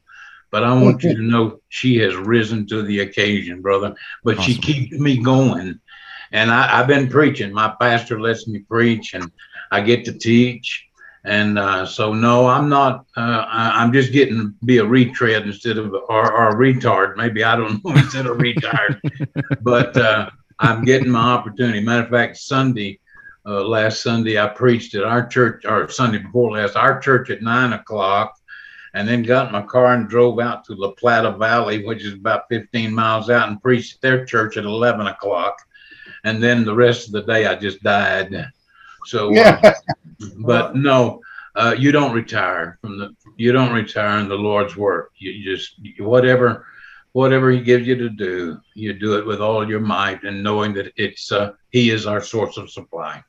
But 0.52 0.64
I 0.64 0.74
want 0.82 1.04
you 1.04 1.16
to 1.16 1.22
know 1.22 1.60
she 1.70 1.98
has 1.98 2.16
risen 2.16 2.66
to 2.68 2.82
the 2.82 3.02
occasion, 3.02 3.62
brother. 3.62 3.96
But 4.24 4.42
she 4.42 4.56
keeps 4.56 4.98
me 4.98 5.22
going. 5.22 5.80
And 6.32 6.52
I, 6.52 6.80
I've 6.80 6.88
been 6.88 7.08
preaching. 7.08 7.54
My 7.54 7.74
pastor 7.80 8.20
lets 8.20 8.48
me 8.48 8.60
preach, 8.60 9.14
and 9.14 9.32
I 9.72 9.82
get 9.82 10.06
to 10.06 10.14
teach. 10.14 10.88
And 11.26 11.60
uh, 11.60 11.86
so, 11.86 12.14
no, 12.14 12.48
I'm 12.48 12.70
not. 12.70 13.06
Uh, 13.16 13.46
I, 13.48 13.82
I'm 13.82 13.92
just 13.92 14.12
getting 14.12 14.38
to 14.38 14.54
be 14.66 14.78
a 14.78 14.86
retread 14.86 15.44
instead 15.44 15.78
of 15.78 15.94
or, 15.94 16.32
or 16.32 16.50
a 16.50 16.56
retard. 16.56 17.18
Maybe 17.18 17.44
I 17.44 17.56
don't 17.56 17.84
know 17.86 17.92
instead 17.92 18.26
of 18.26 18.40
retired. 18.40 19.00
but 19.62 19.96
uh, 19.98 20.30
I'm 20.60 20.84
getting 20.84 21.10
my 21.10 21.34
opportunity. 21.34 21.82
Matter 21.82 22.04
of 22.04 22.10
fact, 22.10 22.38
Sunday, 22.38 23.00
uh, 23.46 23.64
last 23.64 24.02
Sunday, 24.02 24.40
I 24.40 24.48
preached 24.48 24.96
at 24.96 25.04
our 25.04 25.26
church, 25.26 25.66
or 25.66 25.90
Sunday 25.90 26.20
before 26.20 26.52
last, 26.52 26.76
our 26.76 27.00
church 27.00 27.30
at 27.30 27.42
nine 27.42 27.74
o'clock, 27.74 28.36
and 28.94 29.08
then 29.08 29.24
got 29.24 29.48
in 29.48 29.54
my 29.54 29.62
car 29.62 29.94
and 29.94 30.10
drove 30.10 30.40
out 30.40 30.66
to 30.66 30.74
La 30.74 30.92
Plata 30.92 31.32
Valley, 31.32 31.86
which 31.86 32.04
is 32.04 32.14
about 32.14 32.50
15 32.50 32.94
miles 32.94 33.30
out, 33.30 33.50
and 33.50 33.62
preached 33.62 33.96
at 33.96 34.02
their 34.02 34.26
church 34.26 34.58
at 34.58 34.66
11 34.66 35.08
o'clock. 35.08 35.58
And 36.24 36.44
then 36.44 36.66
the 36.66 36.76
rest 36.76 37.08
of 37.08 37.14
the 37.14 37.22
day, 37.22 37.46
I 37.46 37.56
just 37.56 37.82
died. 37.82 38.52
So, 39.06 39.30
uh, 39.30 39.32
Yeah. 39.34 39.74
but 40.40 40.76
no, 40.76 41.22
uh, 41.56 41.76
you 41.78 41.92
don't 41.92 42.14
retire 42.14 42.78
from 42.82 42.98
the. 42.98 43.16
You 43.38 43.52
don't 43.52 43.74
retire 43.74 44.20
in 44.20 44.28
the 44.28 44.36
Lord's 44.36 44.76
work. 44.76 45.12
You 45.18 45.44
just 45.44 45.76
whatever, 46.00 46.66
whatever 47.14 47.52
He 47.52 47.62
gives 47.62 47.88
you 47.88 47.96
to 47.96 48.10
do, 48.10 48.60
you 48.76 48.94
do 48.94 49.18
it 49.18 49.26
with 49.26 49.42
all 49.42 49.68
your 49.68 49.80
might, 49.80 50.24
and 50.24 50.44
knowing 50.44 50.74
that 50.74 50.92
it's 50.96 51.32
uh, 51.32 51.54
He 51.70 51.90
is 51.90 52.06
our 52.06 52.22
source 52.22 52.58
of 52.58 52.70
supply. 52.70 53.24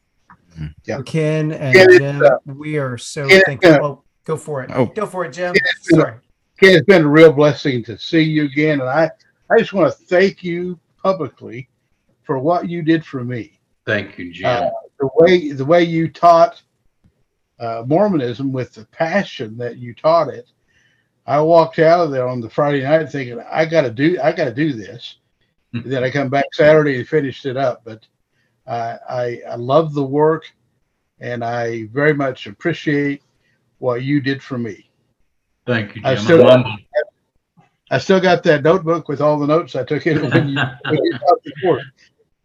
Yeah. 0.84 1.02
Ken 1.02 1.52
and 1.52 1.74
Ken, 1.74 1.86
it's, 1.90 1.98
Jim, 1.98 2.22
we 2.58 2.76
are 2.78 2.98
so 2.98 3.26
Ken, 3.28 3.36
it's, 3.38 3.46
thankful. 3.46 3.70
uh, 3.72 3.78
Oh, 3.82 4.02
go 4.24 4.36
for 4.36 4.62
it. 4.62 4.70
Oh. 4.74 4.86
Go 4.86 5.06
for 5.06 5.24
it, 5.24 5.32
Jim. 5.32 5.54
it's, 5.56 5.92
uh, 5.92 5.96
Sorry. 5.96 6.14
Ken, 6.58 6.76
it's 6.76 6.86
been 6.86 7.04
a 7.04 7.08
real 7.08 7.32
blessing 7.32 7.82
to 7.84 7.98
see 7.98 8.22
you 8.22 8.44
again, 8.44 8.80
and 8.80 8.88
I, 8.88 9.10
I 9.50 9.58
just 9.58 9.72
want 9.72 9.90
to 9.92 9.98
thank 10.06 10.42
you 10.44 10.78
publicly 11.02 11.68
for 12.22 12.38
what 12.38 12.68
you 12.68 12.82
did 12.82 13.04
for 13.04 13.24
me. 13.24 13.58
Thank 13.86 14.18
you, 14.18 14.32
Jim. 14.32 14.46
Uh, 14.46 14.70
the 14.98 15.08
way 15.16 15.52
the 15.52 15.64
way 15.64 15.82
you 15.82 16.08
taught 16.08 16.62
uh, 17.58 17.82
Mormonism 17.86 18.52
with 18.52 18.74
the 18.74 18.84
passion 18.86 19.56
that 19.58 19.78
you 19.78 19.94
taught 19.94 20.28
it. 20.28 20.48
I 21.26 21.40
walked 21.40 21.78
out 21.78 22.00
of 22.00 22.10
there 22.10 22.26
on 22.28 22.40
the 22.40 22.50
Friday 22.50 22.82
night 22.82 23.08
thinking 23.10 23.40
I 23.50 23.64
got 23.64 23.82
to 23.82 23.90
do 23.90 24.18
I 24.22 24.32
got 24.32 24.46
to 24.46 24.54
do 24.54 24.72
this. 24.72 25.16
then 25.72 26.02
I 26.04 26.10
come 26.10 26.28
back 26.28 26.46
Saturday 26.52 26.98
and 26.98 27.08
finished 27.08 27.46
it 27.46 27.56
up. 27.56 27.82
But 27.84 28.06
uh, 28.70 28.98
I 29.08 29.40
I 29.48 29.56
love 29.56 29.94
the 29.94 30.02
work, 30.04 30.44
and 31.18 31.44
I 31.44 31.86
very 31.86 32.14
much 32.14 32.46
appreciate 32.46 33.22
what 33.78 34.04
you 34.04 34.20
did 34.20 34.40
for 34.42 34.58
me. 34.58 34.88
Thank 35.66 35.96
you, 35.96 36.02
I 36.04 36.14
Jim. 36.14 36.24
still- 36.24 36.48
I'm 36.48 36.62
humbled. 36.62 36.86
I 37.92 37.98
still 37.98 38.20
got 38.20 38.44
that 38.44 38.62
notebook 38.62 39.08
with 39.08 39.20
all 39.20 39.36
the 39.40 39.48
notes 39.48 39.74
I 39.74 39.82
took 39.82 40.06
in 40.06 40.30
when 40.30 40.48
you, 40.48 40.60
when 40.88 41.04
you 41.04 41.18
taught 41.18 41.42
before. 41.42 41.80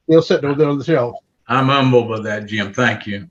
Still 0.09 0.21
sitting 0.23 0.49
over 0.49 0.57
there 0.57 0.69
on 0.69 0.79
the 0.79 0.83
shelf. 0.83 1.15
I'm 1.47 1.67
humbled 1.67 2.09
by 2.09 2.19
that, 2.21 2.47
Jim. 2.47 2.73
Thank 2.73 3.05
you. 3.05 3.29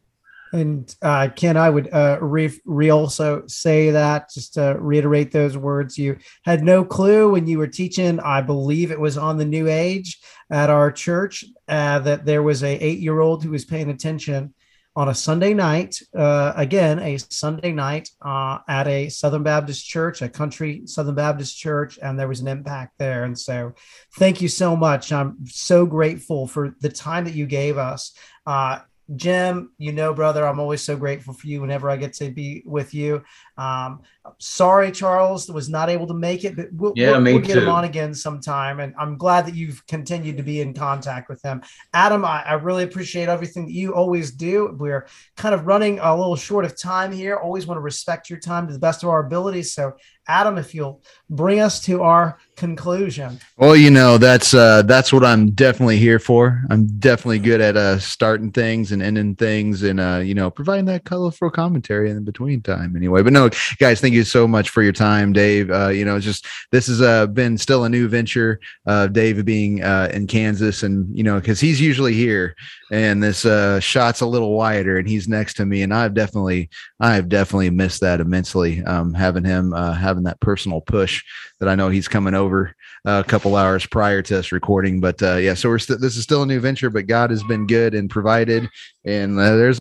And 0.52 0.94
uh, 1.02 1.30
Ken, 1.34 1.56
I 1.56 1.68
would 1.68 1.92
uh, 1.92 2.18
re, 2.20 2.48
re 2.64 2.90
also 2.90 3.42
say 3.48 3.90
that 3.90 4.30
just 4.32 4.54
to 4.54 4.76
reiterate 4.78 5.32
those 5.32 5.56
words. 5.56 5.98
You 5.98 6.18
had 6.44 6.62
no 6.62 6.84
clue 6.84 7.32
when 7.32 7.48
you 7.48 7.58
were 7.58 7.66
teaching. 7.66 8.20
I 8.20 8.40
believe 8.40 8.92
it 8.92 9.00
was 9.00 9.18
on 9.18 9.36
the 9.36 9.44
New 9.44 9.66
Age 9.66 10.20
at 10.52 10.70
our 10.70 10.92
church 10.92 11.44
uh, 11.68 11.98
that 12.00 12.24
there 12.24 12.42
was 12.42 12.62
a 12.62 12.76
eight 12.84 12.98
year 12.98 13.20
old 13.20 13.42
who 13.42 13.50
was 13.50 13.64
paying 13.64 13.90
attention 13.90 14.54
on 14.96 15.08
a 15.08 15.14
Sunday 15.14 15.54
night. 15.54 16.00
Uh, 16.16 16.52
again, 16.56 16.98
a 17.00 17.18
Sunday 17.18 17.72
night 17.72 18.10
uh, 18.22 18.58
at 18.68 18.86
a 18.86 19.08
Southern 19.08 19.42
Baptist 19.42 19.84
church, 19.84 20.22
a 20.22 20.28
country 20.28 20.82
Southern 20.86 21.16
Baptist 21.16 21.58
church, 21.58 21.98
and 22.02 22.18
there 22.18 22.28
was 22.28 22.40
an 22.40 22.48
impact 22.48 22.94
there. 22.98 23.24
And 23.24 23.38
so, 23.38 23.72
thank 24.16 24.40
you 24.40 24.48
so 24.48 24.76
much. 24.76 25.12
I'm 25.12 25.46
so 25.46 25.84
grateful 25.86 26.46
for 26.46 26.76
the 26.80 26.88
time 26.88 27.24
that 27.24 27.34
you 27.34 27.46
gave 27.46 27.76
us. 27.76 28.12
Uh, 28.46 28.80
Jim, 29.16 29.72
you 29.76 29.92
know, 29.92 30.14
brother, 30.14 30.46
I'm 30.46 30.60
always 30.60 30.80
so 30.80 30.96
grateful 30.96 31.34
for 31.34 31.46
you 31.46 31.60
whenever 31.60 31.90
I 31.90 31.96
get 31.96 32.14
to 32.14 32.30
be 32.30 32.62
with 32.64 32.94
you. 32.94 33.22
Um, 33.56 34.02
sorry, 34.38 34.90
Charles 34.90 35.48
was 35.48 35.68
not 35.68 35.88
able 35.88 36.06
to 36.06 36.14
make 36.14 36.44
it, 36.44 36.56
but 36.56 36.72
we'll, 36.72 36.92
Yeah, 36.96 37.12
we'll, 37.12 37.34
we'll 37.34 37.40
get 37.40 37.58
him 37.58 37.68
on 37.68 37.84
again 37.84 38.14
sometime. 38.14 38.80
And 38.80 38.94
I'm 38.98 39.16
glad 39.16 39.46
that 39.46 39.54
you've 39.54 39.86
continued 39.86 40.36
to 40.38 40.42
be 40.42 40.60
in 40.60 40.74
contact 40.74 41.28
with 41.28 41.42
him. 41.42 41.62
Adam, 41.92 42.24
I, 42.24 42.42
I 42.42 42.54
really 42.54 42.84
appreciate 42.84 43.28
everything 43.28 43.66
that 43.66 43.72
you 43.72 43.94
always 43.94 44.30
do. 44.32 44.74
We're 44.78 45.06
kind 45.36 45.54
of 45.54 45.66
running 45.66 45.98
a 46.00 46.16
little 46.16 46.36
short 46.36 46.64
of 46.64 46.78
time 46.78 47.12
here. 47.12 47.36
Always 47.36 47.66
want 47.66 47.76
to 47.76 47.82
respect 47.82 48.30
your 48.30 48.38
time 48.38 48.66
to 48.66 48.72
the 48.72 48.78
best 48.78 49.02
of 49.02 49.08
our 49.08 49.24
abilities. 49.24 49.74
So, 49.74 49.96
Adam, 50.26 50.56
if 50.56 50.74
you'll 50.74 51.02
bring 51.28 51.60
us 51.60 51.82
to 51.82 52.02
our 52.02 52.38
conclusion. 52.56 53.38
Well, 53.58 53.76
you 53.76 53.90
know, 53.90 54.16
that's 54.16 54.54
uh 54.54 54.80
that's 54.82 55.12
what 55.12 55.22
I'm 55.22 55.50
definitely 55.50 55.98
here 55.98 56.18
for. 56.18 56.64
I'm 56.70 56.86
definitely 56.98 57.40
good 57.40 57.60
at 57.60 57.76
uh 57.76 57.98
starting 57.98 58.50
things 58.50 58.92
and 58.92 59.02
ending 59.02 59.36
things 59.36 59.82
and 59.82 60.00
uh, 60.00 60.22
you 60.24 60.34
know, 60.34 60.50
providing 60.50 60.86
that 60.86 61.04
colorful 61.04 61.50
commentary 61.50 62.10
in 62.10 62.24
between 62.24 62.62
time 62.62 62.96
anyway. 62.96 63.22
But 63.22 63.34
no, 63.34 63.43
guys, 63.78 64.00
thank 64.00 64.14
you 64.14 64.24
so 64.24 64.46
much 64.46 64.70
for 64.70 64.82
your 64.82 64.92
time, 64.92 65.32
Dave. 65.32 65.70
Uh, 65.70 65.88
you 65.88 66.04
know, 66.04 66.18
just 66.20 66.46
this 66.72 66.86
has 66.86 67.00
uh 67.00 67.26
been 67.26 67.58
still 67.58 67.84
a 67.84 67.88
new 67.88 68.08
venture, 68.08 68.60
uh 68.86 69.06
Dave 69.06 69.44
being 69.44 69.82
uh 69.82 70.08
in 70.12 70.26
Kansas 70.26 70.82
and 70.82 71.16
you 71.16 71.22
know, 71.22 71.40
because 71.40 71.60
he's 71.60 71.80
usually 71.80 72.14
here 72.14 72.54
and 72.90 73.22
this 73.22 73.44
uh 73.44 73.80
shot's 73.80 74.20
a 74.20 74.26
little 74.26 74.54
wider 74.54 74.98
and 74.98 75.08
he's 75.08 75.28
next 75.28 75.54
to 75.54 75.66
me 75.66 75.82
and 75.82 75.92
I've 75.92 76.14
definitely 76.14 76.70
I've 77.00 77.28
definitely 77.28 77.70
missed 77.70 78.00
that 78.00 78.20
immensely. 78.20 78.82
Um 78.84 79.14
having 79.14 79.44
him 79.44 79.72
uh 79.72 79.92
having 79.92 80.24
that 80.24 80.40
personal 80.40 80.80
push 80.80 81.22
that 81.60 81.68
I 81.68 81.74
know 81.74 81.88
he's 81.88 82.08
coming 82.08 82.34
over 82.34 82.74
a 83.04 83.24
couple 83.24 83.56
hours 83.56 83.86
prior 83.86 84.22
to 84.22 84.38
us 84.38 84.52
recording. 84.52 85.00
But 85.00 85.20
yeah, 85.20 85.54
so 85.54 85.68
we're 85.68 85.78
st- 85.78 86.00
this 86.00 86.16
is 86.16 86.22
still 86.22 86.42
a 86.42 86.46
new 86.46 86.60
venture, 86.60 86.90
but 86.90 87.06
God 87.06 87.30
has 87.30 87.42
been 87.44 87.66
good 87.66 87.94
and 87.94 88.10
provided. 88.10 88.68
And 89.04 89.38
there's 89.38 89.78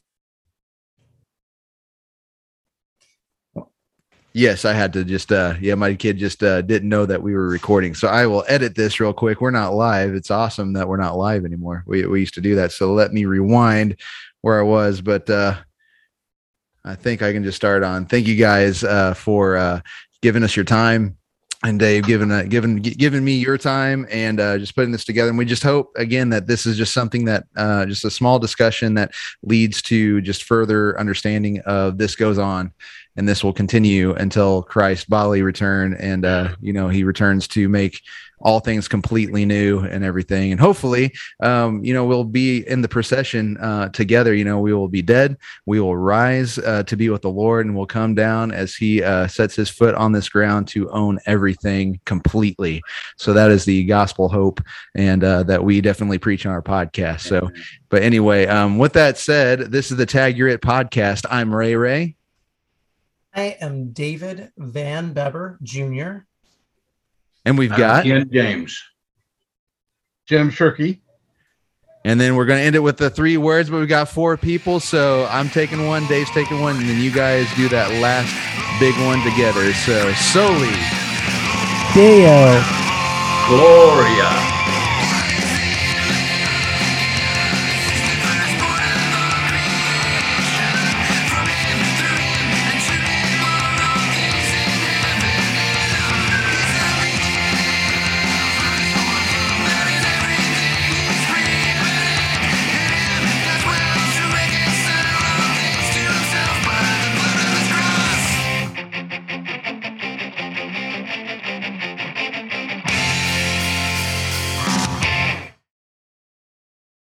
Yes, 4.35 4.65
I 4.65 4.73
had 4.73 4.93
to 4.93 5.03
just 5.03 5.31
uh 5.31 5.53
yeah, 5.61 5.75
my 5.75 5.93
kid 5.93 6.17
just 6.17 6.41
uh 6.41 6.63
didn't 6.63 6.89
know 6.89 7.05
that 7.05 7.21
we 7.21 7.35
were 7.35 7.47
recording. 7.47 7.93
So 7.93 8.07
I 8.07 8.25
will 8.25 8.43
edit 8.47 8.73
this 8.75 8.99
real 8.99 9.13
quick. 9.13 9.41
We're 9.41 9.51
not 9.51 9.75
live. 9.75 10.15
It's 10.15 10.31
awesome 10.31 10.73
that 10.73 10.87
we're 10.87 10.97
not 10.97 11.17
live 11.17 11.45
anymore. 11.45 11.83
We 11.85 12.05
we 12.07 12.21
used 12.21 12.33
to 12.35 12.41
do 12.41 12.55
that. 12.55 12.71
So 12.71 12.93
let 12.93 13.13
me 13.13 13.25
rewind 13.25 13.97
where 14.41 14.59
I 14.59 14.63
was, 14.63 15.01
but 15.01 15.29
uh 15.29 15.57
I 16.83 16.95
think 16.95 17.21
I 17.21 17.31
can 17.31 17.43
just 17.43 17.55
start 17.55 17.83
on. 17.83 18.07
Thank 18.07 18.27
you 18.27 18.35
guys 18.35 18.83
uh 18.83 19.13
for 19.13 19.55
uh 19.55 19.81
giving 20.21 20.43
us 20.43 20.55
your 20.55 20.65
time 20.65 21.17
and 21.63 21.79
Dave 21.79 22.03
given 22.03 22.31
uh, 22.31 22.43
given 22.43 22.83
gi- 22.83 22.95
giving 22.95 23.23
me 23.23 23.33
your 23.33 23.57
time 23.57 24.05
and 24.11 24.39
uh, 24.39 24.57
just 24.57 24.75
putting 24.75 24.91
this 24.91 25.05
together. 25.05 25.29
And 25.29 25.37
we 25.37 25.45
just 25.45 25.63
hope 25.63 25.91
again 25.95 26.29
that 26.29 26.45
this 26.45 26.65
is 26.65 26.77
just 26.77 26.93
something 26.93 27.25
that 27.25 27.45
uh, 27.55 27.85
just 27.85 28.05
a 28.05 28.11
small 28.11 28.37
discussion 28.37 28.93
that 28.95 29.11
leads 29.43 29.81
to 29.83 30.21
just 30.21 30.43
further 30.43 30.99
understanding 30.99 31.59
of 31.61 31.97
this 31.97 32.15
goes 32.15 32.37
on, 32.37 32.73
and 33.15 33.27
this 33.27 33.43
will 33.43 33.53
continue 33.53 34.13
until 34.13 34.63
Christ 34.63 35.09
bodily 35.09 35.41
return 35.41 35.93
and 35.93 36.25
uh, 36.25 36.55
you 36.61 36.73
know 36.73 36.89
he 36.89 37.03
returns 37.03 37.47
to 37.49 37.69
make 37.69 38.01
all 38.43 38.59
things 38.59 38.87
completely 38.87 39.45
new 39.45 39.79
and 39.79 40.03
everything. 40.03 40.51
And 40.51 40.59
hopefully, 40.59 41.13
um, 41.41 41.83
you 41.83 41.93
know, 41.93 42.05
we'll 42.05 42.25
be 42.25 42.67
in 42.67 42.81
the 42.81 42.89
procession 42.89 43.57
uh, 43.57 43.89
together. 43.89 44.35
You 44.35 44.43
know, 44.43 44.59
we 44.59 44.73
will 44.73 44.89
be 44.89 45.01
dead. 45.01 45.37
We 45.65 45.79
will 45.79 45.97
rise 45.97 46.59
uh, 46.59 46.83
to 46.83 46.95
be 46.95 47.09
with 47.09 47.21
the 47.21 47.31
Lord, 47.31 47.65
and 47.65 47.75
we'll 47.75 47.85
come 47.85 48.13
down 48.13 48.51
as 48.51 48.75
He 48.75 49.01
uh, 49.01 49.27
sets 49.27 49.55
His 49.55 49.69
foot 49.69 49.95
on 49.95 50.11
this 50.11 50.29
ground 50.29 50.67
to 50.69 50.89
own 50.91 51.19
everything 51.25 51.99
completely. 52.05 52.81
So 53.17 53.33
that 53.33 53.49
is 53.49 53.65
the 53.65 53.85
gospel 53.85 54.27
hope, 54.27 54.61
and 54.93 55.23
uh, 55.23 55.43
that 55.43 55.63
we 55.63 55.81
definitely 55.81 56.19
preach 56.19 56.45
on 56.45 56.51
our 56.51 56.61
podcast. 56.61 57.21
So, 57.21 57.49
but 57.89 58.03
anyway, 58.03 58.45
um, 58.47 58.77
with 58.77 58.93
that 58.93 59.17
said, 59.17 59.71
this 59.71 59.89
is 59.89 59.97
the 59.97 60.05
Tag 60.05 60.37
You're 60.37 60.49
It 60.49 60.61
podcast. 60.61 61.25
I'm 61.29 61.55
Ray 61.55 61.75
Ray. 61.75 62.15
I 63.33 63.57
am 63.61 63.93
David 63.93 64.51
Van 64.57 65.13
Beber 65.13 65.57
Jr. 65.63 66.25
And 67.45 67.57
we've 67.57 67.71
I'm 67.71 67.77
got, 67.77 68.03
Ken 68.05 68.29
James. 68.31 68.81
Jim 70.27 70.49
Shirkey. 70.51 70.99
and 72.05 72.19
then 72.19 72.35
we're 72.35 72.45
gonna 72.45 72.61
end 72.61 72.75
it 72.75 72.79
with 72.79 72.97
the 72.97 73.09
three 73.09 73.35
words, 73.37 73.69
but 73.69 73.79
we've 73.79 73.89
got 73.89 74.07
four 74.09 74.37
people. 74.37 74.79
So 74.79 75.27
I'm 75.29 75.49
taking 75.49 75.85
one, 75.87 76.05
Dave's 76.07 76.31
taking 76.31 76.61
one, 76.61 76.77
and 76.77 76.87
then 76.87 77.01
you 77.01 77.11
guys 77.11 77.47
do 77.55 77.67
that 77.69 77.91
last 78.01 78.31
big 78.79 78.95
one 79.05 79.21
together. 79.23 79.73
So 79.73 80.11
Soli. 80.13 80.71
Deo. 81.93 82.63
Gloria. 83.47 84.52